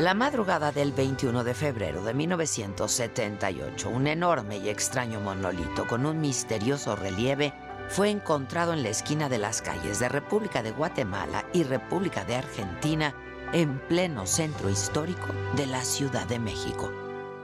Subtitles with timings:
[0.00, 6.22] La madrugada del 21 de febrero de 1978, un enorme y extraño monolito con un
[6.22, 7.52] misterioso relieve
[7.90, 12.36] fue encontrado en la esquina de las calles de República de Guatemala y República de
[12.36, 13.14] Argentina
[13.52, 16.90] en pleno centro histórico de la Ciudad de México.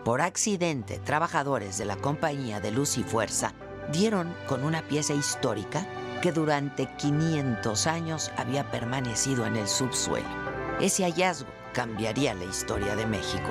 [0.03, 3.53] Por accidente, trabajadores de la Compañía de Luz y Fuerza
[3.93, 5.87] dieron con una pieza histórica
[6.23, 10.27] que durante 500 años había permanecido en el subsuelo.
[10.81, 13.51] Ese hallazgo cambiaría la historia de México.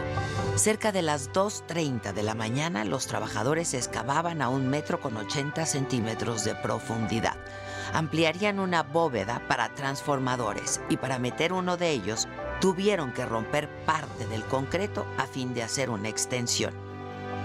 [0.55, 5.63] Cerca de las 2.30 de la mañana, los trabajadores excavaban a un metro con 80
[5.67, 7.35] centímetros de profundidad.
[7.93, 12.27] Ampliarían una bóveda para transformadores y para meter uno de ellos
[12.59, 16.73] tuvieron que romper parte del concreto a fin de hacer una extensión.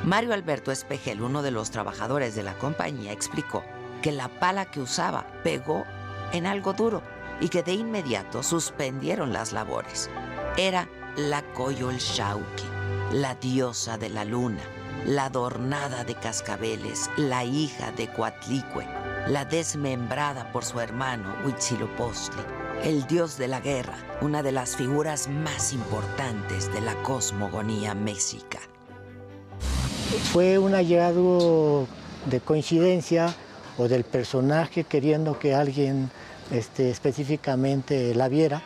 [0.03, 3.63] Mario Alberto Espejel, uno de los trabajadores de la compañía, explicó
[4.01, 5.85] que la pala que usaba pegó
[6.33, 7.03] en algo duro
[7.39, 10.09] y que de inmediato suspendieron las labores.
[10.57, 12.65] Era la Coyolxauhqui,
[13.13, 14.63] la diosa de la luna,
[15.07, 18.85] la adornada de cascabeles, la hija de Coatlicue,
[19.29, 22.43] la desmembrada por su hermano Huitzilopochtli,
[22.83, 28.59] el dios de la guerra, una de las figuras más importantes de la cosmogonía mexica.
[30.33, 31.87] Fue un hallazgo
[32.27, 33.35] de coincidencia
[33.79, 36.11] o del personaje queriendo que alguien
[36.51, 38.63] este, específicamente la viera.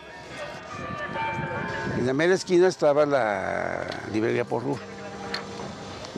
[2.04, 4.76] En la mera esquina estaba la librería Porrur.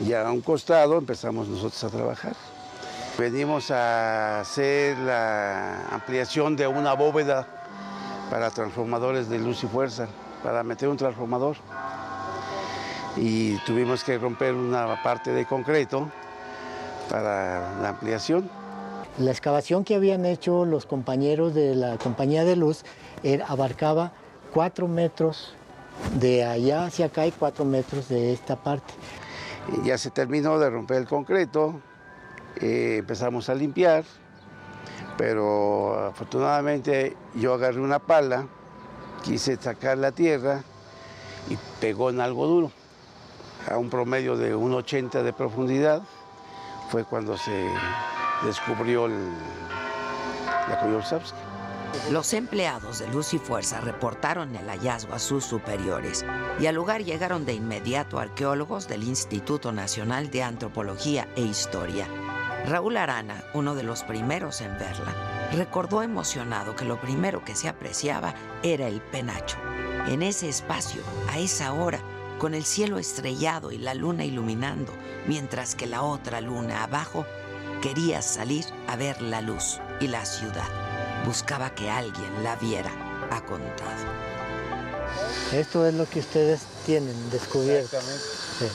[0.05, 2.33] Y a un costado empezamos nosotros a trabajar.
[3.17, 7.47] Venimos a hacer la ampliación de una bóveda
[8.29, 10.09] para transformadores de luz y fuerza,
[10.43, 11.55] para meter un transformador.
[13.15, 16.09] Y tuvimos que romper una parte de concreto
[17.09, 18.49] para la ampliación.
[19.19, 22.83] La excavación que habían hecho los compañeros de la compañía de luz
[23.23, 24.11] era- abarcaba
[24.53, 25.53] cuatro metros
[26.19, 28.93] de allá hacia acá y cuatro metros de esta parte.
[29.73, 31.81] Y ya se terminó de romper el concreto,
[32.61, 34.03] eh, empezamos a limpiar,
[35.17, 38.47] pero afortunadamente yo agarré una pala,
[39.23, 40.63] quise sacar la tierra
[41.49, 42.71] y pegó en algo duro.
[43.69, 46.01] A un promedio de 1,80 de profundidad
[46.89, 47.69] fue cuando se
[48.45, 49.33] descubrió el,
[50.69, 51.46] la Koyolxauhqui.
[52.11, 56.25] Los empleados de Luz y Fuerza reportaron el hallazgo a sus superiores
[56.59, 62.07] y al lugar llegaron de inmediato arqueólogos del Instituto Nacional de Antropología e Historia.
[62.65, 65.13] Raúl Arana, uno de los primeros en verla,
[65.53, 68.33] recordó emocionado que lo primero que se apreciaba
[68.63, 69.57] era el penacho.
[70.07, 71.99] En ese espacio, a esa hora,
[72.39, 74.93] con el cielo estrellado y la luna iluminando,
[75.27, 77.25] mientras que la otra luna abajo
[77.81, 80.86] quería salir a ver la luz y la ciudad.
[81.25, 82.91] Buscaba que alguien la viera,
[83.31, 84.05] ha contado.
[85.53, 87.97] Esto es lo que ustedes tienen descubierto.
[88.59, 88.67] Sí.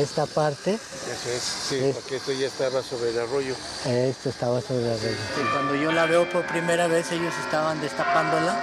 [0.00, 3.54] Esta parte, Eso es, sí, Es- porque esto ya estaba sobre el arroyo.
[3.86, 5.14] esto estaba sobre la red.
[5.52, 8.56] Cuando yo la veo por primera vez, ellos estaban destapándola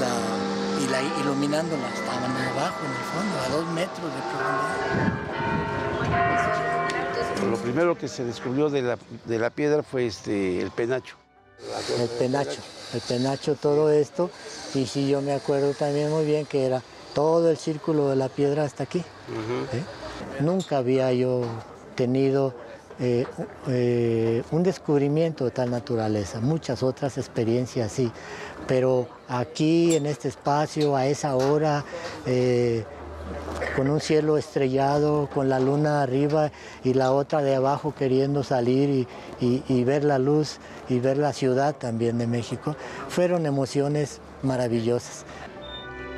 [0.00, 1.88] la- y la iluminándola.
[1.94, 4.74] Estaban abajo, en el fondo, a dos metros de profundidad.
[7.50, 11.16] Lo primero que se descubrió de la, de la piedra fue este, el penacho.
[12.02, 12.60] El penacho,
[12.94, 14.30] el penacho, todo esto.
[14.74, 16.82] Y sí, yo me acuerdo también muy bien que era
[17.14, 18.98] todo el círculo de la piedra hasta aquí.
[19.72, 19.84] ¿eh?
[20.40, 21.42] Nunca había yo
[21.94, 22.54] tenido
[23.00, 23.26] eh,
[23.68, 28.10] eh, un descubrimiento de tal naturaleza, muchas otras experiencias sí,
[28.66, 31.84] pero aquí en este espacio, a esa hora,
[32.26, 32.84] eh,
[33.76, 36.50] con un cielo estrellado, con la luna arriba
[36.84, 39.08] y la otra de abajo queriendo salir y,
[39.44, 40.58] y- y ver la luz
[40.88, 42.76] y ver la ciudad también de México,
[43.08, 45.24] fueron emociones maravillosas.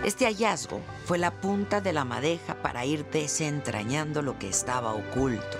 [0.04, 5.58] Este hallazgo fue la punta de la madeja para ir desentrañando lo que estaba oculto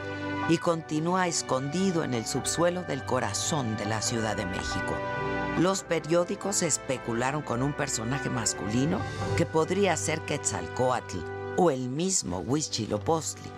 [0.48, 4.94] y continúa escondido en el subsuelo del corazón de la Ciudad de México.
[5.58, 9.00] Los periódicos especularon con un personaje masculino
[9.36, 11.18] que podría ser Quetzalcoatl,
[11.56, 13.50] o el mismo Huichilopostli.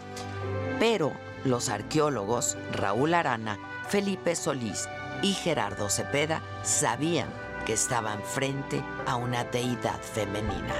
[0.78, 1.12] Pero
[1.44, 3.58] los arqueólogos Raúl Arana,
[3.88, 4.88] Felipe Solís
[5.22, 7.28] y Gerardo Cepeda sabían
[7.66, 10.74] que estaban frente a una deidad femenina.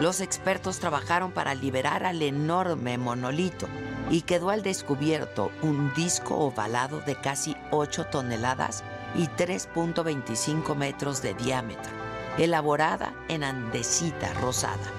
[0.00, 3.68] Los expertos trabajaron para liberar al enorme monolito
[4.10, 8.82] y quedó al descubierto un disco ovalado de casi 8 toneladas
[9.14, 11.92] y 3.25 metros de diámetro,
[12.38, 14.90] elaborada en andesita rosada.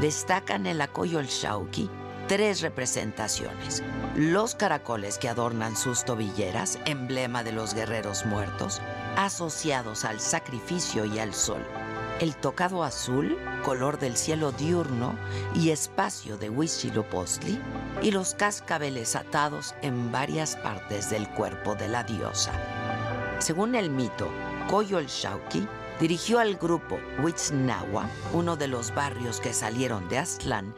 [0.00, 1.90] Destacan en la Coyolxauqui
[2.26, 3.82] tres representaciones.
[4.16, 8.80] Los caracoles que adornan sus tobilleras, emblema de los guerreros muertos,
[9.16, 11.60] asociados al sacrificio y al sol.
[12.20, 15.18] El tocado azul, color del cielo diurno
[15.52, 17.60] y espacio de Huitzilopochtli,
[18.02, 22.52] y los cascabeles atados en varias partes del cuerpo de la diosa.
[23.40, 24.30] Según el mito,
[24.70, 25.66] Coyolxauqui
[25.98, 30.72] dirigió al grupo Huitznahua, uno de los barrios que salieron de Aztlán,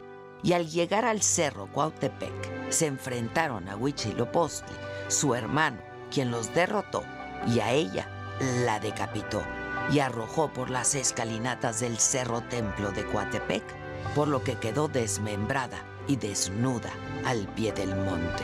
[0.47, 4.73] y al llegar al cerro Cuautepec se enfrentaron a Huitzilopochtli,
[5.09, 5.77] su hermano,
[6.09, 7.03] quien los derrotó,
[7.47, 8.07] y a ella
[8.63, 9.43] la decapitó
[9.91, 13.61] y arrojó por las escalinatas del cerro templo de Coatepec,
[14.15, 16.91] por lo que quedó desmembrada y desnuda
[17.25, 18.43] al pie del monte.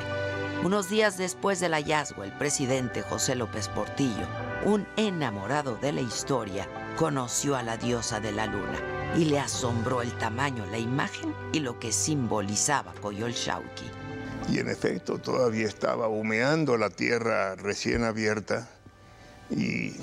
[0.61, 4.27] Unos días después del hallazgo, el presidente José López Portillo,
[4.65, 6.67] un enamorado de la historia,
[6.97, 11.59] conoció a la diosa de la luna y le asombró el tamaño, la imagen y
[11.59, 13.85] lo que simbolizaba Coyolxauqui.
[14.49, 18.69] Y en efecto, todavía estaba humeando la tierra recién abierta
[19.49, 19.93] y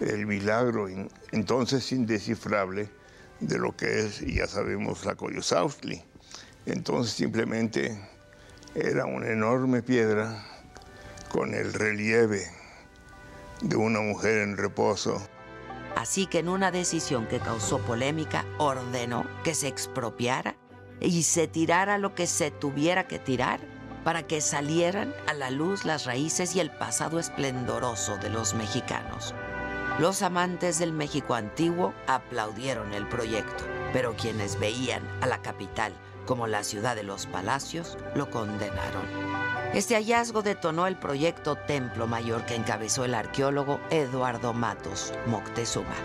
[0.00, 0.88] el milagro
[1.32, 2.88] entonces indescifrable
[3.40, 6.02] de lo que es, ya sabemos, la Coyosaustli.
[6.66, 7.98] Entonces simplemente
[8.74, 10.44] era una enorme piedra
[11.28, 12.46] con el relieve
[13.62, 15.20] de una mujer en reposo.
[15.96, 20.56] Así que en una decisión que causó polémica, ordenó que se expropiara
[21.00, 23.60] y se tirara lo que se tuviera que tirar
[24.04, 29.34] para que salieran a la luz las raíces y el pasado esplendoroso de los mexicanos.
[29.98, 35.92] Los amantes del México antiguo aplaudieron el proyecto, pero quienes veían a la capital
[36.26, 39.02] como la ciudad de los palacios lo condenaron.
[39.74, 45.96] Este hallazgo detonó el proyecto Templo Mayor que encabezó el arqueólogo Eduardo Matos Moctezuma.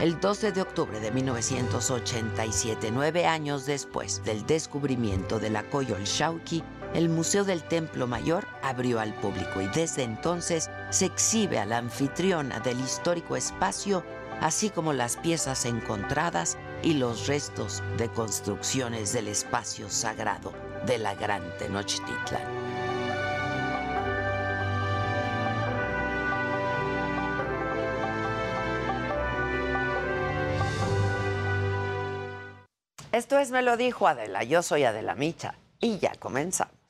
[0.00, 6.64] El 12 de octubre de 1987, nueve años después del descubrimiento de la Coyolxauqui,
[6.94, 11.78] el Museo del Templo Mayor abrió al público y desde entonces se exhibe a la
[11.78, 14.02] anfitriona del histórico espacio,
[14.40, 20.52] así como las piezas encontradas y los restos de construcciones del espacio sagrado
[20.86, 22.42] de la Gran Tenochtitlan.
[33.12, 36.81] Esto es Me lo dijo Adela, yo soy Adela Micha y ya comenzamos.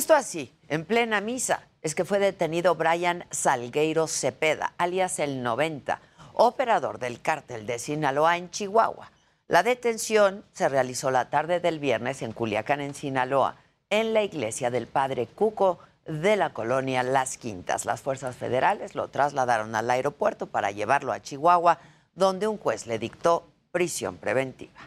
[0.00, 6.00] Justo así, en plena misa, es que fue detenido Brian Salgueiro Cepeda, alias el 90,
[6.32, 9.10] operador del cártel de Sinaloa en Chihuahua.
[9.46, 13.56] La detención se realizó la tarde del viernes en Culiacán, en Sinaloa,
[13.90, 17.84] en la iglesia del Padre Cuco de la colonia Las Quintas.
[17.84, 21.78] Las fuerzas federales lo trasladaron al aeropuerto para llevarlo a Chihuahua,
[22.14, 24.80] donde un juez le dictó prisión preventiva.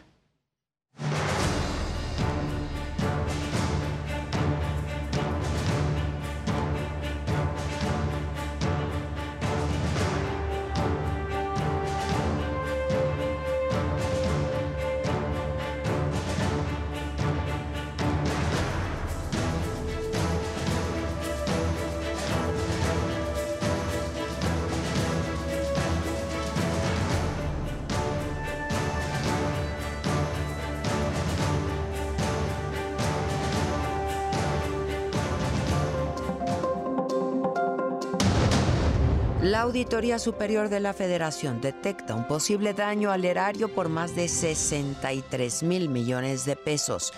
[39.53, 44.27] La Auditoría Superior de la Federación detecta un posible daño al erario por más de
[44.27, 47.13] 63 mil millones de pesos.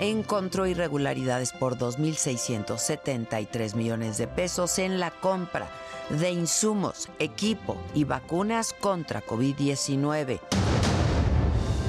[0.00, 5.68] Encontró irregularidades por 2.673 millones de pesos en la compra
[6.10, 10.40] de insumos, equipo y vacunas contra COVID-19.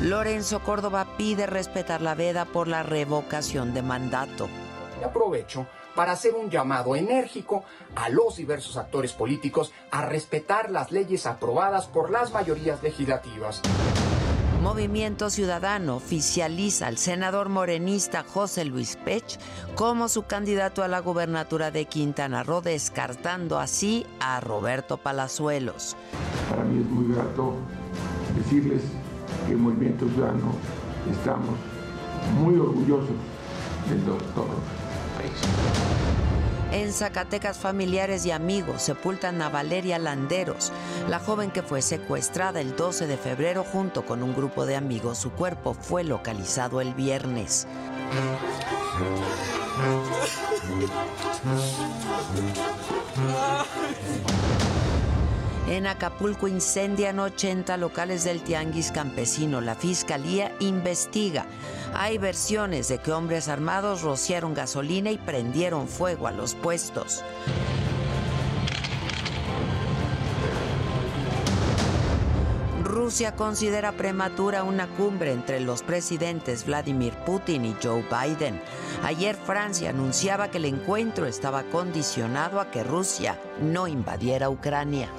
[0.04, 4.48] Lorenzo Córdoba pide respetar la veda por la revocación de mandato.
[5.04, 5.66] Aprovecho
[5.98, 7.64] para hacer un llamado enérgico
[7.96, 13.64] a los diversos actores políticos a respetar las leyes aprobadas por las mayorías legislativas.
[14.62, 19.40] Movimiento Ciudadano oficializa al senador morenista José Luis Pech
[19.74, 25.96] como su candidato a la gubernatura de Quintana Roo, descartando así a Roberto Palazuelos.
[26.48, 27.56] Para mí es muy grato
[28.38, 28.84] decirles
[29.48, 30.54] que el Movimiento Ciudadano
[31.12, 31.56] estamos
[32.36, 33.16] muy orgullosos
[33.90, 34.46] del doctor
[36.88, 40.72] en Zacatecas, familiares y amigos sepultan a Valeria Landeros,
[41.10, 45.18] la joven que fue secuestrada el 12 de febrero junto con un grupo de amigos.
[45.18, 47.68] Su cuerpo fue localizado el viernes.
[55.68, 59.60] En Acapulco incendian 80 locales del Tianguis Campesino.
[59.60, 61.46] La fiscalía investiga.
[61.94, 67.22] Hay versiones de que hombres armados rociaron gasolina y prendieron fuego a los puestos.
[72.86, 78.62] Rusia considera prematura una cumbre entre los presidentes Vladimir Putin y Joe Biden.
[79.04, 85.10] Ayer Francia anunciaba que el encuentro estaba condicionado a que Rusia no invadiera Ucrania.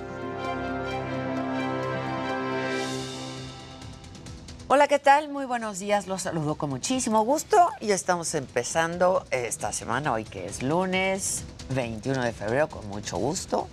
[4.70, 5.30] Hola, ¿qué tal?
[5.30, 10.44] Muy buenos días, los saludo con muchísimo gusto y estamos empezando esta semana, hoy que
[10.44, 13.66] es lunes 21 de febrero, con mucho gusto,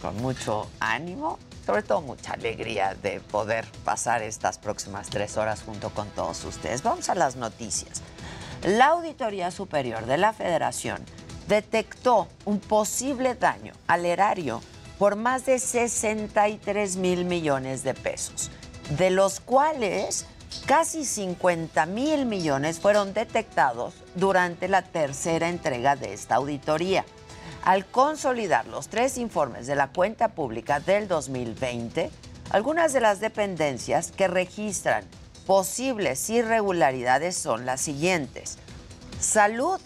[0.00, 5.90] con mucho ánimo, sobre todo mucha alegría de poder pasar estas próximas tres horas junto
[5.90, 6.84] con todos ustedes.
[6.84, 8.00] Vamos a las noticias.
[8.62, 11.04] La Auditoría Superior de la Federación
[11.48, 14.62] detectó un posible daño al erario
[15.00, 18.52] por más de 63 mil millones de pesos
[18.90, 20.26] de los cuales
[20.66, 27.04] casi 50 mil millones fueron detectados durante la tercera entrega de esta auditoría.
[27.64, 32.10] Al consolidar los tres informes de la cuenta pública del 2020,
[32.50, 35.04] algunas de las dependencias que registran
[35.46, 38.56] posibles irregularidades son las siguientes.
[39.20, 39.78] Salud,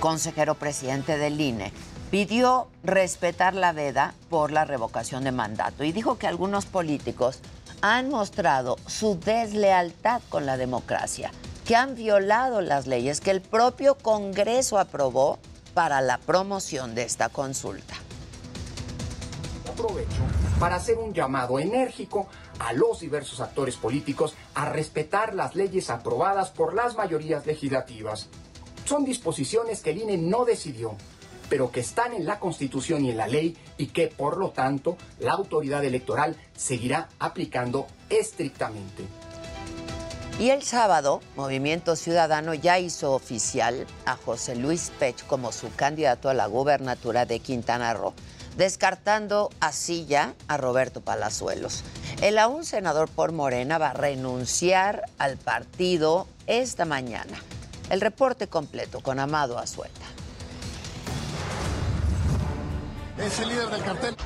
[0.00, 1.72] consejero presidente del INE,
[2.10, 7.38] pidió respetar la veda por la revocación de mandato y dijo que algunos políticos
[7.80, 11.32] han mostrado su deslealtad con la democracia
[11.64, 15.38] que han violado las leyes que el propio Congreso aprobó
[15.72, 17.94] para la promoción de esta consulta.
[19.68, 20.22] Aprovecho
[20.60, 22.28] para hacer un llamado enérgico
[22.58, 28.28] a los diversos actores políticos a respetar las leyes aprobadas por las mayorías legislativas.
[28.84, 30.94] Son disposiciones que el INE no decidió,
[31.48, 34.96] pero que están en la Constitución y en la ley y que, por lo tanto,
[35.18, 39.04] la autoridad electoral seguirá aplicando estrictamente.
[40.38, 46.28] Y el sábado, Movimiento Ciudadano ya hizo oficial a José Luis Pech como su candidato
[46.28, 48.14] a la gubernatura de Quintana Roo,
[48.56, 51.84] descartando así ya a Roberto Palazuelos.
[52.20, 57.38] El aún senador por Morena va a renunciar al partido esta mañana.
[57.88, 60.06] El reporte completo con Amado Azueta.
[63.18, 64.16] es el líder del cartel.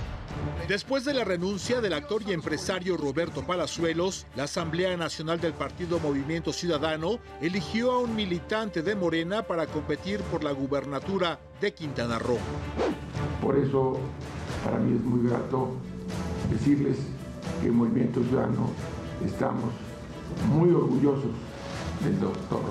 [0.68, 5.98] Después de la renuncia del actor y empresario Roberto Palazuelos, la Asamblea Nacional del Partido
[5.98, 12.18] Movimiento Ciudadano eligió a un militante de Morena para competir por la gubernatura de Quintana
[12.18, 12.38] Roo.
[13.40, 13.98] Por eso,
[14.64, 15.72] para mí es muy grato
[16.50, 16.98] decirles
[17.60, 18.70] que en Movimiento Ciudadano
[19.24, 19.72] estamos
[20.50, 21.32] muy orgullosos
[22.04, 22.62] del doctor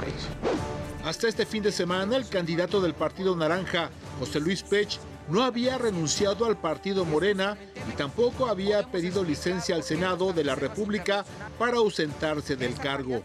[0.00, 0.64] Pech.
[1.04, 5.78] Hasta este fin de semana, el candidato del Partido Naranja, José Luis Pech, no había
[5.78, 7.56] renunciado al partido Morena
[7.88, 11.24] y tampoco había pedido licencia al Senado de la República
[11.58, 13.22] para ausentarse del cargo.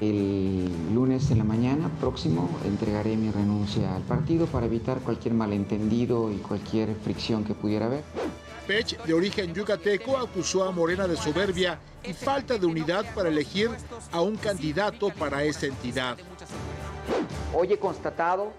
[0.00, 6.30] El lunes en la mañana próximo entregaré mi renuncia al partido para evitar cualquier malentendido
[6.30, 8.02] y cualquier fricción que pudiera haber.
[8.66, 13.70] Pech, de origen yucateco, acusó a Morena de soberbia y falta de unidad para elegir
[14.12, 16.16] a un candidato para esa entidad.
[17.52, 18.52] Hoy he constatado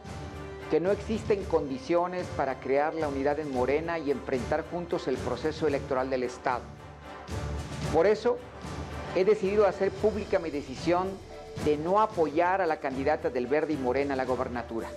[0.74, 5.68] que no existen condiciones para crear la unidad en Morena y enfrentar juntos el proceso
[5.68, 6.62] electoral del Estado.
[7.94, 8.39] Por eso,
[9.15, 11.10] he decidido hacer pública mi decisión
[11.63, 14.89] de no apoyar a la candidata del Verde y Morena a la gobernatura.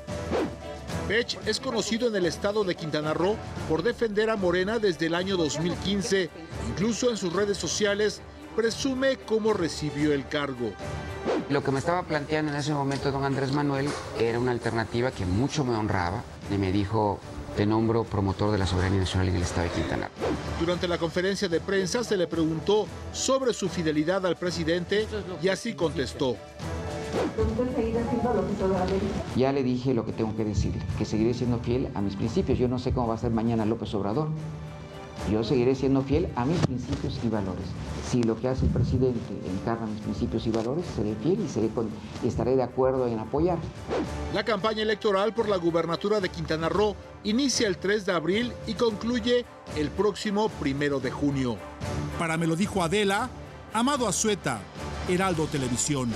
[1.09, 3.37] Pech es conocido en el estado de Quintana Roo
[3.69, 6.31] por defender a Morena desde el año 2015.
[6.71, 8.23] Incluso en sus redes sociales
[8.57, 10.73] presume cómo recibió el cargo.
[11.51, 15.27] Lo que me estaba planteando en ese momento don Andrés Manuel era una alternativa que
[15.27, 17.21] mucho me honraba y me dijo,
[17.57, 20.29] te nombro promotor de la soberanía nacional en el estado de Quintana Roo.
[20.59, 25.07] Durante la conferencia de prensa se le preguntó sobre su fidelidad al presidente
[25.43, 26.37] y así contestó.
[29.37, 32.59] Ya le dije lo que tengo que decirle, que seguiré siendo fiel a mis principios.
[32.59, 34.29] Yo no sé cómo va a ser mañana López Obrador.
[35.31, 37.67] Yo seguiré siendo fiel a mis principios y valores.
[38.09, 41.69] Si lo que hace el presidente encarna mis principios y valores, seré fiel y, seré
[41.69, 41.89] con,
[42.25, 43.59] estaré de acuerdo en apoyar.
[44.33, 46.95] La campaña electoral por la gubernatura de Quintana Roo
[47.25, 49.45] inicia el 3 de abril y concluye
[49.77, 51.57] el próximo 1 de junio.
[52.19, 53.29] Para me lo dijo Adela,
[53.73, 54.61] Amado Azueta,
[55.09, 56.11] Heraldo Televisión.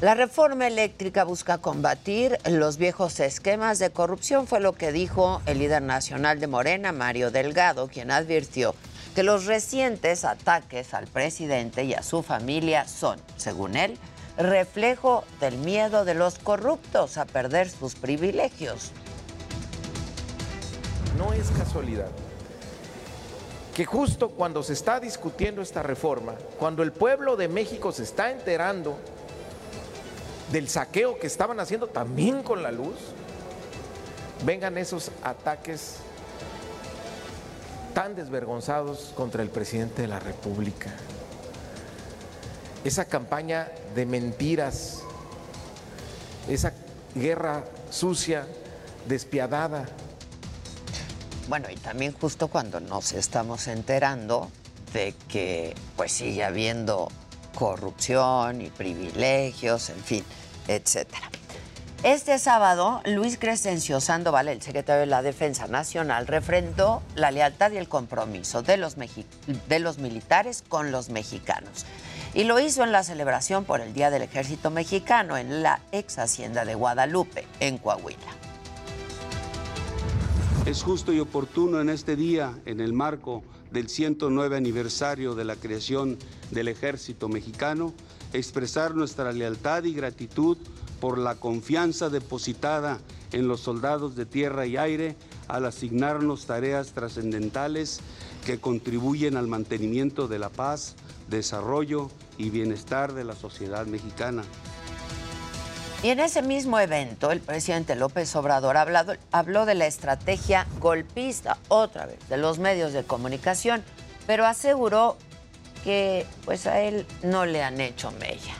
[0.00, 5.60] La reforma eléctrica busca combatir los viejos esquemas de corrupción, fue lo que dijo el
[5.60, 8.74] líder nacional de Morena, Mario Delgado, quien advirtió
[9.14, 13.96] que los recientes ataques al presidente y a su familia son, según él,
[14.36, 18.90] reflejo del miedo de los corruptos a perder sus privilegios.
[21.16, 22.10] No es casualidad
[23.74, 28.30] que justo cuando se está discutiendo esta reforma, cuando el pueblo de México se está
[28.30, 28.98] enterando
[30.52, 32.96] del saqueo que estaban haciendo también con la luz,
[34.44, 35.96] vengan esos ataques
[37.94, 40.92] tan desvergonzados contra el presidente de la República.
[42.84, 45.00] Esa campaña de mentiras,
[46.48, 46.74] esa
[47.14, 48.46] guerra sucia,
[49.08, 49.86] despiadada.
[51.48, 54.50] Bueno, y también justo cuando nos estamos enterando
[54.92, 57.08] de que pues sigue habiendo
[57.54, 60.24] corrupción y privilegios, en fin,
[60.68, 61.30] etcétera.
[62.04, 67.78] Este sábado, Luis Crescencio Sandoval, el secretario de la Defensa Nacional, refrendó la lealtad y
[67.78, 71.86] el compromiso de los, de los militares con los mexicanos.
[72.34, 76.18] Y lo hizo en la celebración por el Día del Ejército Mexicano en la ex
[76.18, 78.43] hacienda de Guadalupe, en Coahuila.
[80.66, 85.56] Es justo y oportuno en este día, en el marco del 109 aniversario de la
[85.56, 86.16] creación
[86.52, 87.92] del Ejército Mexicano,
[88.32, 90.56] expresar nuestra lealtad y gratitud
[91.02, 92.98] por la confianza depositada
[93.32, 95.16] en los soldados de tierra y aire
[95.48, 98.00] al asignarnos tareas trascendentales
[98.46, 100.96] que contribuyen al mantenimiento de la paz,
[101.28, 104.44] desarrollo y bienestar de la sociedad mexicana.
[106.04, 111.56] Y en ese mismo evento, el presidente López Obrador hablado, habló de la estrategia golpista,
[111.68, 113.82] otra vez, de los medios de comunicación,
[114.26, 115.16] pero aseguró
[115.82, 118.54] que pues a él no le han hecho mella.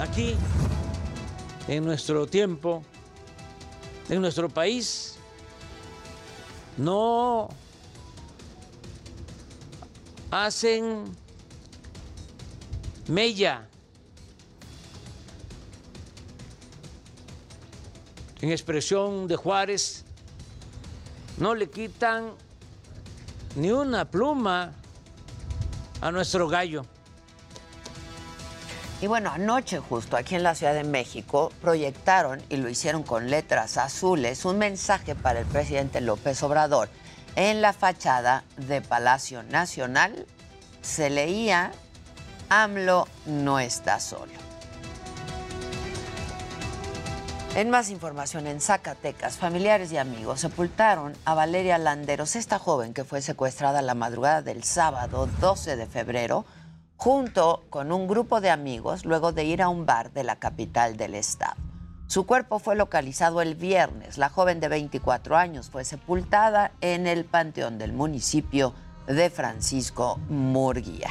[0.00, 0.34] Aquí,
[1.68, 2.82] en nuestro tiempo,
[4.08, 5.14] en nuestro país,
[6.76, 7.48] no
[10.32, 11.04] hacen
[13.06, 13.68] mella
[18.42, 20.04] en expresión de Juárez,
[21.38, 22.32] no le quitan
[23.54, 24.72] ni una pluma
[26.00, 26.84] a nuestro gallo.
[29.00, 33.30] Y bueno, anoche justo aquí en la Ciudad de México proyectaron, y lo hicieron con
[33.30, 36.88] letras azules, un mensaje para el presidente López Obrador.
[37.36, 40.26] En la fachada de Palacio Nacional
[40.82, 41.72] se leía,
[42.48, 44.51] AMLO no está solo.
[47.54, 53.04] En más información, en Zacatecas, familiares y amigos sepultaron a Valeria Landeros, esta joven que
[53.04, 56.46] fue secuestrada la madrugada del sábado 12 de febrero,
[56.96, 60.96] junto con un grupo de amigos luego de ir a un bar de la capital
[60.96, 61.56] del estado.
[62.06, 64.16] Su cuerpo fue localizado el viernes.
[64.16, 68.72] La joven de 24 años fue sepultada en el panteón del municipio
[69.06, 71.10] de Francisco Murguía.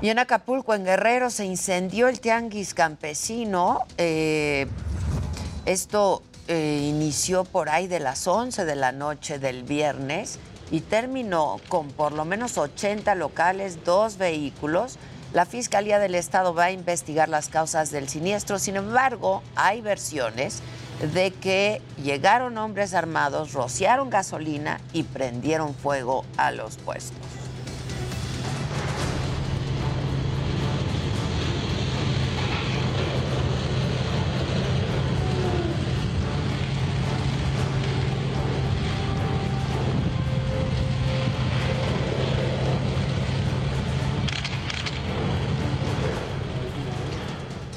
[0.00, 3.84] Y en Acapulco, en Guerrero, se incendió el tianguis campesino.
[3.96, 4.66] Eh,
[5.66, 10.38] esto eh, inició por ahí de las 11 de la noche del viernes
[10.70, 14.98] y terminó con por lo menos 80 locales, dos vehículos.
[15.32, 18.58] La Fiscalía del Estado va a investigar las causas del siniestro.
[18.58, 20.62] Sin embargo, hay versiones
[21.12, 27.37] de que llegaron hombres armados, rociaron gasolina y prendieron fuego a los puestos.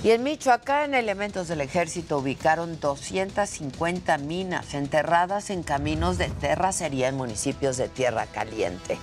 [0.04, 7.18] Y en Michoacán, elementos del ejército ubicaron 250 minas enterradas en caminos de terracería en
[7.18, 8.98] municipios de Tierra Caliente.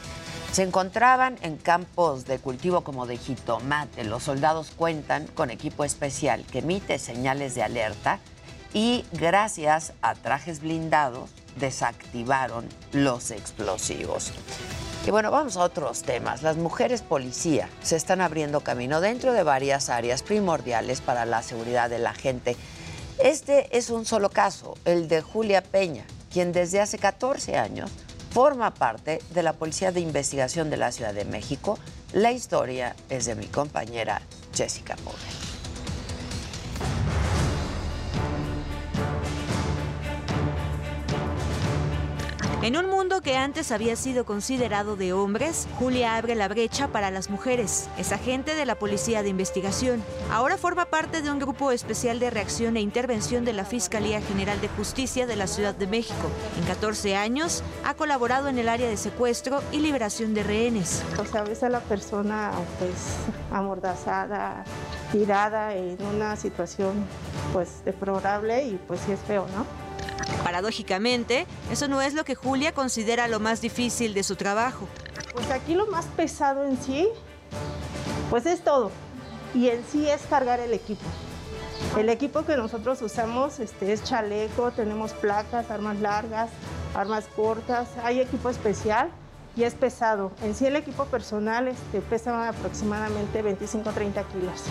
[0.51, 4.03] Se encontraban en campos de cultivo como de jitomate.
[4.03, 8.19] Los soldados cuentan con equipo especial que emite señales de alerta
[8.75, 14.33] y gracias a trajes blindados desactivaron los explosivos.
[15.07, 16.43] Y bueno, vamos a otros temas.
[16.43, 21.89] Las mujeres policía se están abriendo camino dentro de varias áreas primordiales para la seguridad
[21.89, 22.57] de la gente.
[23.19, 27.91] Este es un solo caso, el de Julia Peña, quien desde hace 14 años
[28.31, 31.79] forma parte de la Policía de Investigación de la Ciudad de México.
[32.13, 34.21] La historia es de mi compañera
[34.55, 35.48] Jessica Pobre.
[42.61, 47.13] En un mundo que antes había sido considerado de hombres, Julia abre la brecha para
[47.13, 47.89] las mujeres.
[47.97, 50.03] Es agente de la Policía de Investigación.
[50.33, 54.61] Ahora forma parte de un grupo especial de reacción e intervención de la Fiscalía General
[54.61, 56.29] de Justicia de la Ciudad de México.
[56.59, 61.05] En 14 años ha colaborado en el área de secuestro y liberación de rehenes.
[61.17, 62.91] O sea, ves a la persona pues
[63.53, 64.65] amordazada,
[65.13, 67.07] tirada en una situación
[67.53, 69.88] pues deplorable y pues sí es feo, ¿no?
[70.43, 74.89] Paradójicamente, eso no es lo que Julia considera lo más difícil de su trabajo.
[75.33, 77.09] Pues aquí lo más pesado en sí,
[78.31, 78.91] pues es todo.
[79.55, 81.05] Y en sí es cargar el equipo.
[81.97, 86.51] El equipo que nosotros usamos este, es chaleco, tenemos placas, armas largas,
[86.95, 89.11] armas cortas, hay equipo especial
[89.59, 90.31] y es pesado.
[90.43, 94.63] En sí el equipo personal este, pesa aproximadamente 25-30 kilos.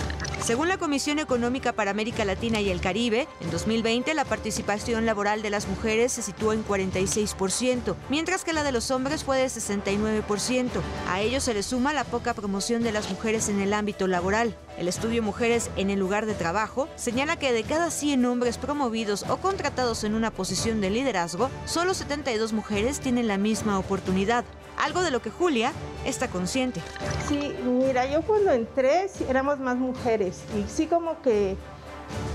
[0.41, 5.41] Según la Comisión Económica para América Latina y el Caribe, en 2020 la participación laboral
[5.41, 9.47] de las mujeres se situó en 46%, mientras que la de los hombres fue de
[9.47, 10.69] 69%.
[11.09, 14.55] A ello se le suma la poca promoción de las mujeres en el ámbito laboral.
[14.77, 19.25] El estudio Mujeres en el lugar de trabajo señala que de cada 100 hombres promovidos
[19.27, 24.45] o contratados en una posición de liderazgo, solo 72 mujeres tienen la misma oportunidad
[24.77, 25.73] algo de lo que Julia
[26.05, 26.81] está consciente.
[27.27, 31.57] Sí, mira, yo cuando entré éramos más mujeres y sí como que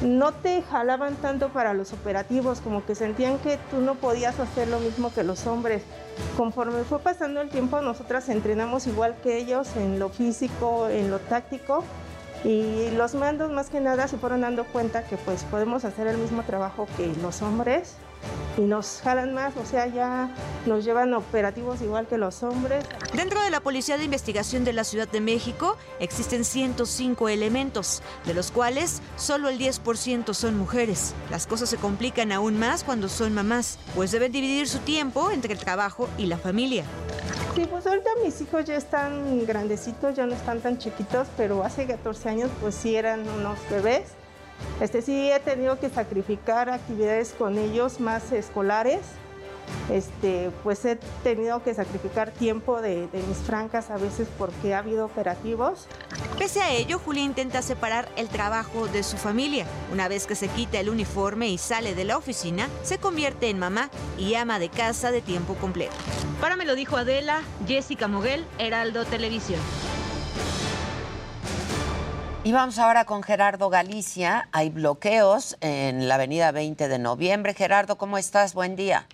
[0.03, 4.69] no te jalaban tanto para los operativos, como que sentían que tú no podías hacer
[4.69, 5.83] lo mismo que los hombres.
[6.37, 11.21] Conforme fue pasando el tiempo, nosotras entrenamos igual que ellos en lo físico, en lo
[11.21, 11.85] táctico,
[12.45, 16.19] y los mandos más que nada se fueron dando cuenta que pues podemos hacer el
[16.19, 17.95] mismo trabajo que los hombres
[18.57, 20.31] y nos jalan más, o sea, ya
[20.67, 22.85] nos llevan operativos igual que los hombres.
[23.15, 28.35] Dentro de la Policía de Investigación de la Ciudad de México existen 105 elementos, de
[28.35, 31.15] los cuales solo el 10% son mujeres.
[31.31, 35.55] Las cosas se complican aún más cuando son mamás, pues deben dividir su tiempo entre
[35.55, 36.85] el trabajo y la familia.
[37.55, 41.87] Sí, pues ahorita mis hijos ya están grandecitos, ya no están tan chiquitos, pero hace
[41.87, 44.05] 14 años pues sí eran unos bebés
[44.81, 49.01] este, sí he tenido que sacrificar actividades con ellos más escolares.
[49.91, 54.79] Este, pues he tenido que sacrificar tiempo de, de, mis francas a veces porque ha
[54.79, 55.87] habido operativos.
[56.37, 59.67] Pese a ello, Julia intenta separar el trabajo de su familia.
[59.93, 63.59] Una vez que se quita el uniforme y sale de la oficina, se convierte en
[63.59, 65.95] mamá y ama de casa de tiempo completo.
[66.41, 69.61] Para me lo dijo Adela, Jessica Moguel, Heraldo Televisión.
[72.45, 74.49] Y vamos ahora con Gerardo Galicia.
[74.51, 77.55] Hay bloqueos en la avenida 20 de noviembre.
[77.55, 78.53] Gerardo, ¿cómo estás?
[78.53, 79.07] Buen día.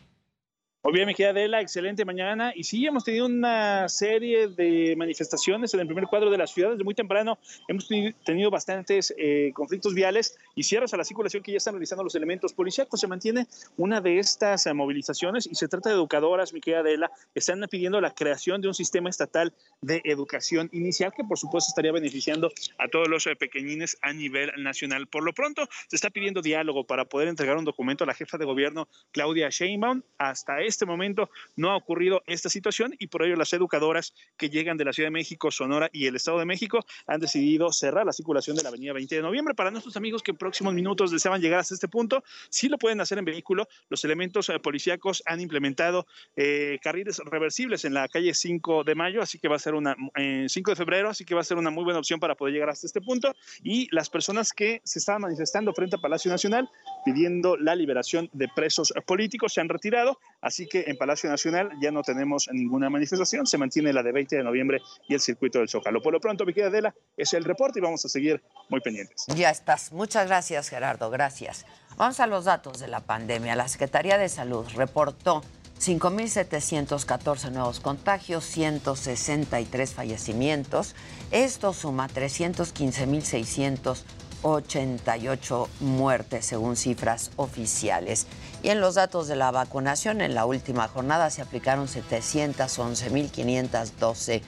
[0.85, 2.53] Muy bien, mi querida Adela, excelente mañana.
[2.55, 6.71] Y sí, hemos tenido una serie de manifestaciones en el primer cuadro de la ciudad.
[6.71, 7.37] Desde muy temprano
[7.67, 7.89] hemos
[8.25, 12.15] tenido bastantes eh, conflictos viales y cierres a la circulación que ya están realizando los
[12.15, 13.01] elementos policíacos.
[13.01, 17.11] Se mantiene una de estas eh, movilizaciones y se trata de educadoras, mi querida Adela.
[17.35, 21.91] Están pidiendo la creación de un sistema estatal de educación inicial que, por supuesto, estaría
[21.91, 25.09] beneficiando a todos los eh, pequeñines a nivel nacional.
[25.09, 28.39] Por lo pronto, se está pidiendo diálogo para poder entregar un documento a la jefa
[28.39, 30.03] de gobierno, Claudia Sheinbaum.
[30.19, 34.77] Hasta este momento no ha ocurrido esta situación y por ello las educadoras que llegan
[34.77, 38.13] de la Ciudad de México, Sonora y el Estado de México han decidido cerrar la
[38.13, 39.55] circulación de la avenida 20 de noviembre.
[39.55, 43.01] Para nuestros amigos que en próximos minutos deseaban llegar hasta este punto, sí lo pueden
[43.01, 43.69] hacer en vehículo.
[43.89, 49.23] Los elementos eh, policíacos han implementado eh, carriles reversibles en la calle 5 de mayo,
[49.23, 51.57] así que va a ser una, 5 eh, de febrero, así que va a ser
[51.57, 53.35] una muy buena opción para poder llegar hasta este punto.
[53.63, 56.69] Y las personas que se estaban manifestando frente a Palacio Nacional
[57.05, 61.91] pidiendo la liberación de presos políticos se han retirado, así que en Palacio Nacional ya
[61.91, 65.69] no tenemos ninguna manifestación, se mantiene la de 20 de noviembre y el circuito del
[65.69, 66.03] Zócalo.
[66.03, 69.27] Por lo pronto, mi querida Adela, es el reporte y vamos a seguir muy pendientes.
[69.35, 69.93] Ya estás.
[69.93, 71.11] Muchas gracias, Gerardo.
[71.11, 71.67] Gracias.
[71.97, 73.57] Vamos a los datos de la pandemia.
[73.57, 75.43] La Secretaría de Salud reportó
[75.81, 80.95] 5.714 nuevos contagios, 163 fallecimientos.
[81.31, 84.03] Esto suma 315.600
[84.43, 88.27] 88 muertes según cifras oficiales.
[88.63, 94.43] Y en los datos de la vacunación, en la última jornada se aplicaron 711.512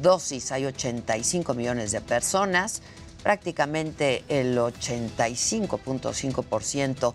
[0.00, 0.50] dosis.
[0.52, 2.82] Hay 85 millones de personas.
[3.22, 7.14] Prácticamente el 85.5%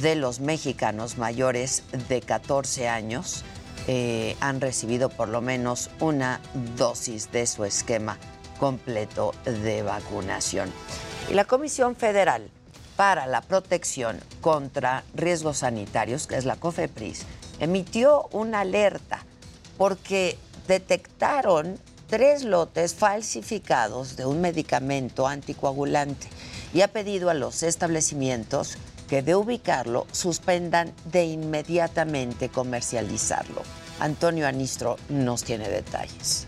[0.00, 3.44] de los mexicanos mayores de 14 años
[3.86, 6.40] eh, han recibido por lo menos una
[6.76, 8.18] dosis de su esquema
[8.58, 10.72] completo de vacunación.
[11.30, 12.50] Y la Comisión Federal
[12.96, 17.24] para la Protección contra Riesgos Sanitarios, que es la COFEPRIS,
[17.60, 19.24] emitió una alerta
[19.78, 20.36] porque
[20.68, 26.28] detectaron tres lotes falsificados de un medicamento anticoagulante
[26.74, 28.76] y ha pedido a los establecimientos
[29.08, 33.62] que de ubicarlo suspendan de inmediatamente comercializarlo.
[34.00, 36.46] Antonio Anistro nos tiene detalles.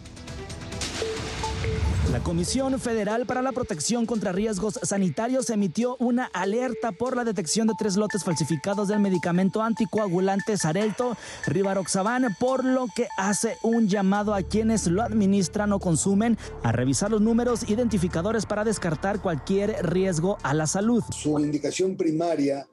[2.13, 7.67] La Comisión Federal para la Protección contra Riesgos Sanitarios emitió una alerta por la detección
[7.67, 14.35] de tres lotes falsificados del medicamento anticoagulante Sarelto Rivaroxaban, por lo que hace un llamado
[14.35, 20.39] a quienes lo administran o consumen a revisar los números identificadores para descartar cualquier riesgo
[20.43, 21.03] a la salud.
[21.11, 22.69] Su indicación primaria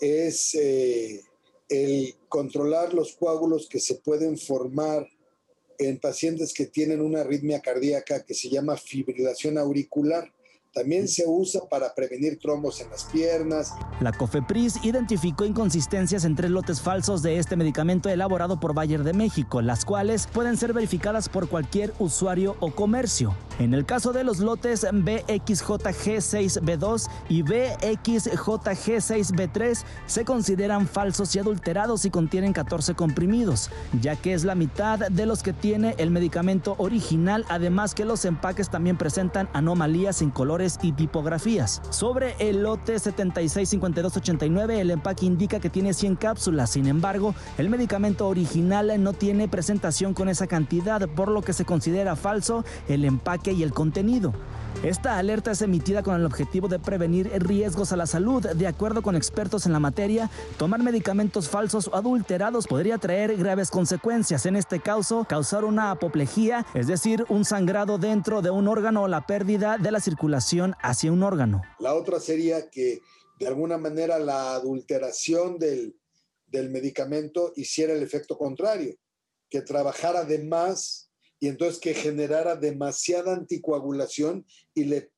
[0.00, 1.22] es eh,
[1.68, 5.06] el controlar los coágulos que se pueden formar
[5.88, 10.32] en pacientes que tienen una arritmia cardíaca que se llama fibrilación auricular.
[10.74, 13.74] También se usa para prevenir trombos en las piernas.
[14.00, 19.12] La COFEPRIS identificó inconsistencias en tres lotes falsos de este medicamento elaborado por Bayer de
[19.12, 23.34] México, las cuales pueden ser verificadas por cualquier usuario o comercio.
[23.58, 32.10] En el caso de los lotes BXJG6B2 y BXJG6B3 se consideran falsos y adulterados y
[32.10, 33.68] contienen 14 comprimidos,
[34.00, 38.24] ya que es la mitad de los que tiene el medicamento original, además que los
[38.24, 41.82] empaques también presentan anomalías en colores y tipografías.
[41.90, 48.28] Sobre el lote 765289 el empaque indica que tiene 100 cápsulas, sin embargo, el medicamento
[48.28, 53.52] original no tiene presentación con esa cantidad, por lo que se considera falso el empaque
[53.52, 54.32] y el contenido.
[54.82, 58.44] Esta alerta es emitida con el objetivo de prevenir riesgos a la salud.
[58.44, 63.70] De acuerdo con expertos en la materia, tomar medicamentos falsos o adulterados podría traer graves
[63.70, 64.44] consecuencias.
[64.44, 69.08] En este caso, causar una apoplejía, es decir, un sangrado dentro de un órgano o
[69.08, 71.62] la pérdida de la circulación hacia un órgano.
[71.78, 73.02] La otra sería que
[73.38, 75.96] de alguna manera la adulteración del,
[76.46, 78.96] del medicamento hiciera el efecto contrario,
[79.48, 81.11] que trabajara de más
[81.42, 85.10] y entonces que generara demasiada anticoagulación y le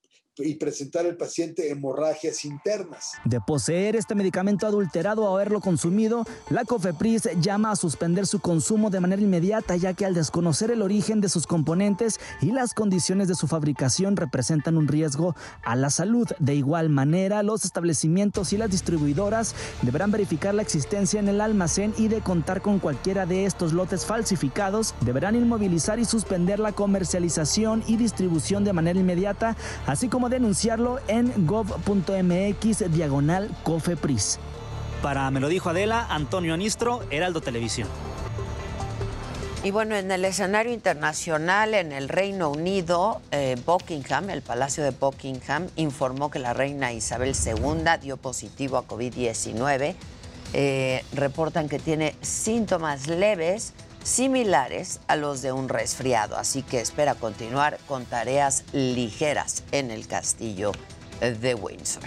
[0.42, 3.12] y presentar al paciente hemorragias internas.
[3.24, 8.90] De poseer este medicamento adulterado o haberlo consumido, la COFEPRIS llama a suspender su consumo
[8.90, 13.28] de manera inmediata, ya que al desconocer el origen de sus componentes y las condiciones
[13.28, 16.28] de su fabricación representan un riesgo a la salud.
[16.40, 21.94] De igual manera, los establecimientos y las distribuidoras deberán verificar la existencia en el almacén
[21.96, 27.84] y de contar con cualquiera de estos lotes falsificados, deberán inmovilizar y suspender la comercialización
[27.86, 34.38] y distribución de manera inmediata, así como denunciarlo en gov.mx diagonal COFEPRIS.
[35.02, 37.88] Para Me lo dijo Adela, Antonio Anistro, Heraldo Televisión.
[39.64, 44.90] Y bueno, en el escenario internacional, en el Reino Unido, eh, Buckingham, el Palacio de
[44.90, 49.94] Buckingham, informó que la reina Isabel II dio positivo a COVID-19.
[50.52, 53.72] Eh, reportan que tiene síntomas leves
[54.04, 60.06] similares a los de un resfriado, así que espera continuar con tareas ligeras en el
[60.06, 60.72] castillo
[61.20, 62.04] de Windsor.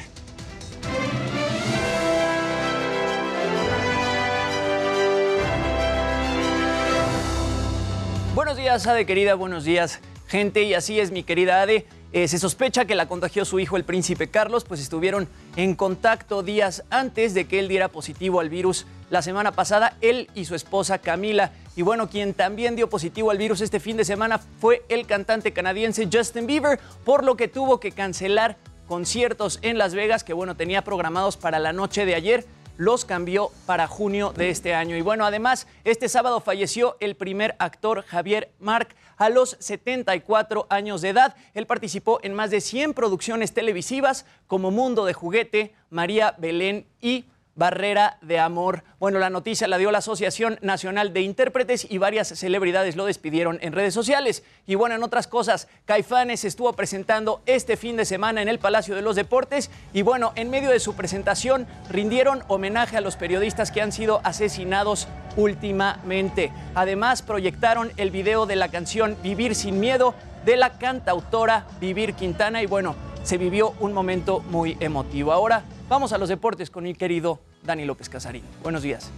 [8.36, 10.62] Buenos días, Ade querida, buenos días, gente.
[10.62, 11.88] Y así es, mi querida Ade.
[12.14, 16.44] Eh, se sospecha que la contagió su hijo, el príncipe Carlos, pues estuvieron en contacto
[16.44, 20.56] días antes de que él diera positivo al virus la semana pasada, él y su
[20.56, 21.52] esposa Camila.
[21.76, 25.54] Y bueno, quien también dio positivo al virus este fin de semana fue el cantante
[25.54, 30.56] canadiense Justin Bieber, por lo que tuvo que cancelar conciertos en Las Vegas que bueno,
[30.56, 32.46] tenía programados para la noche de ayer
[32.78, 34.96] los cambió para junio de este año.
[34.96, 41.02] Y bueno, además, este sábado falleció el primer actor Javier Marc a los 74 años
[41.02, 41.36] de edad.
[41.56, 47.26] Él participó en más de 100 producciones televisivas como Mundo de Juguete, María Belén y
[47.58, 48.84] Barrera de Amor.
[49.00, 53.58] Bueno, la noticia la dio la Asociación Nacional de Intérpretes y varias celebridades lo despidieron
[53.62, 54.44] en redes sociales.
[54.68, 58.96] Y bueno, en otras cosas, Caifanes estuvo presentando este fin de semana en el Palacio
[58.96, 63.72] de los Deportes y bueno, en medio de su presentación rindieron homenaje a los periodistas
[63.72, 66.52] que han sido asesinados últimamente.
[66.76, 70.14] Además, proyectaron el video de la canción Vivir sin Miedo
[70.46, 75.34] de la cantautora Vivir Quintana y bueno, se vivió un momento muy emotivo.
[75.34, 78.44] Ahora vamos a los deportes con mi querido Dani López Casarín.
[78.64, 79.12] Buenos días.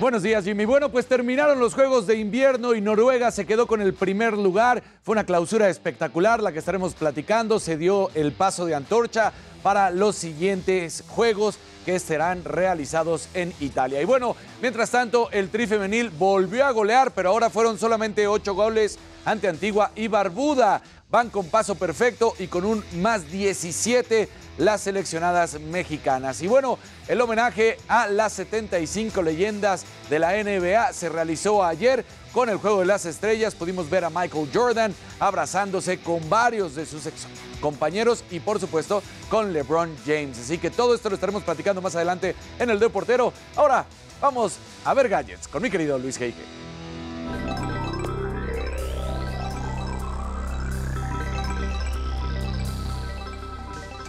[0.00, 0.64] Buenos días, Jimmy.
[0.64, 4.82] Bueno, pues terminaron los Juegos de Invierno y Noruega se quedó con el primer lugar.
[5.02, 7.60] Fue una clausura espectacular, la que estaremos platicando.
[7.60, 14.00] Se dio el paso de antorcha para los siguientes Juegos que serán realizados en Italia.
[14.00, 18.54] Y bueno, mientras tanto, el Tri Femenil volvió a golear, pero ahora fueron solamente ocho
[18.54, 20.80] goles ante Antigua y Barbuda.
[21.10, 26.40] Van con paso perfecto y con un más 17 las seleccionadas mexicanas.
[26.42, 32.48] Y bueno, el homenaje a las 75 leyendas de la NBA se realizó ayer con
[32.48, 33.54] el Juego de las Estrellas.
[33.54, 37.26] Pudimos ver a Michael Jordan abrazándose con varios de sus ex
[37.60, 40.38] compañeros y por supuesto con LeBron James.
[40.38, 43.32] Así que todo esto lo estaremos platicando más adelante en el Deportero.
[43.56, 43.84] Ahora
[44.20, 47.79] vamos a ver gadgets con mi querido Luis Heike.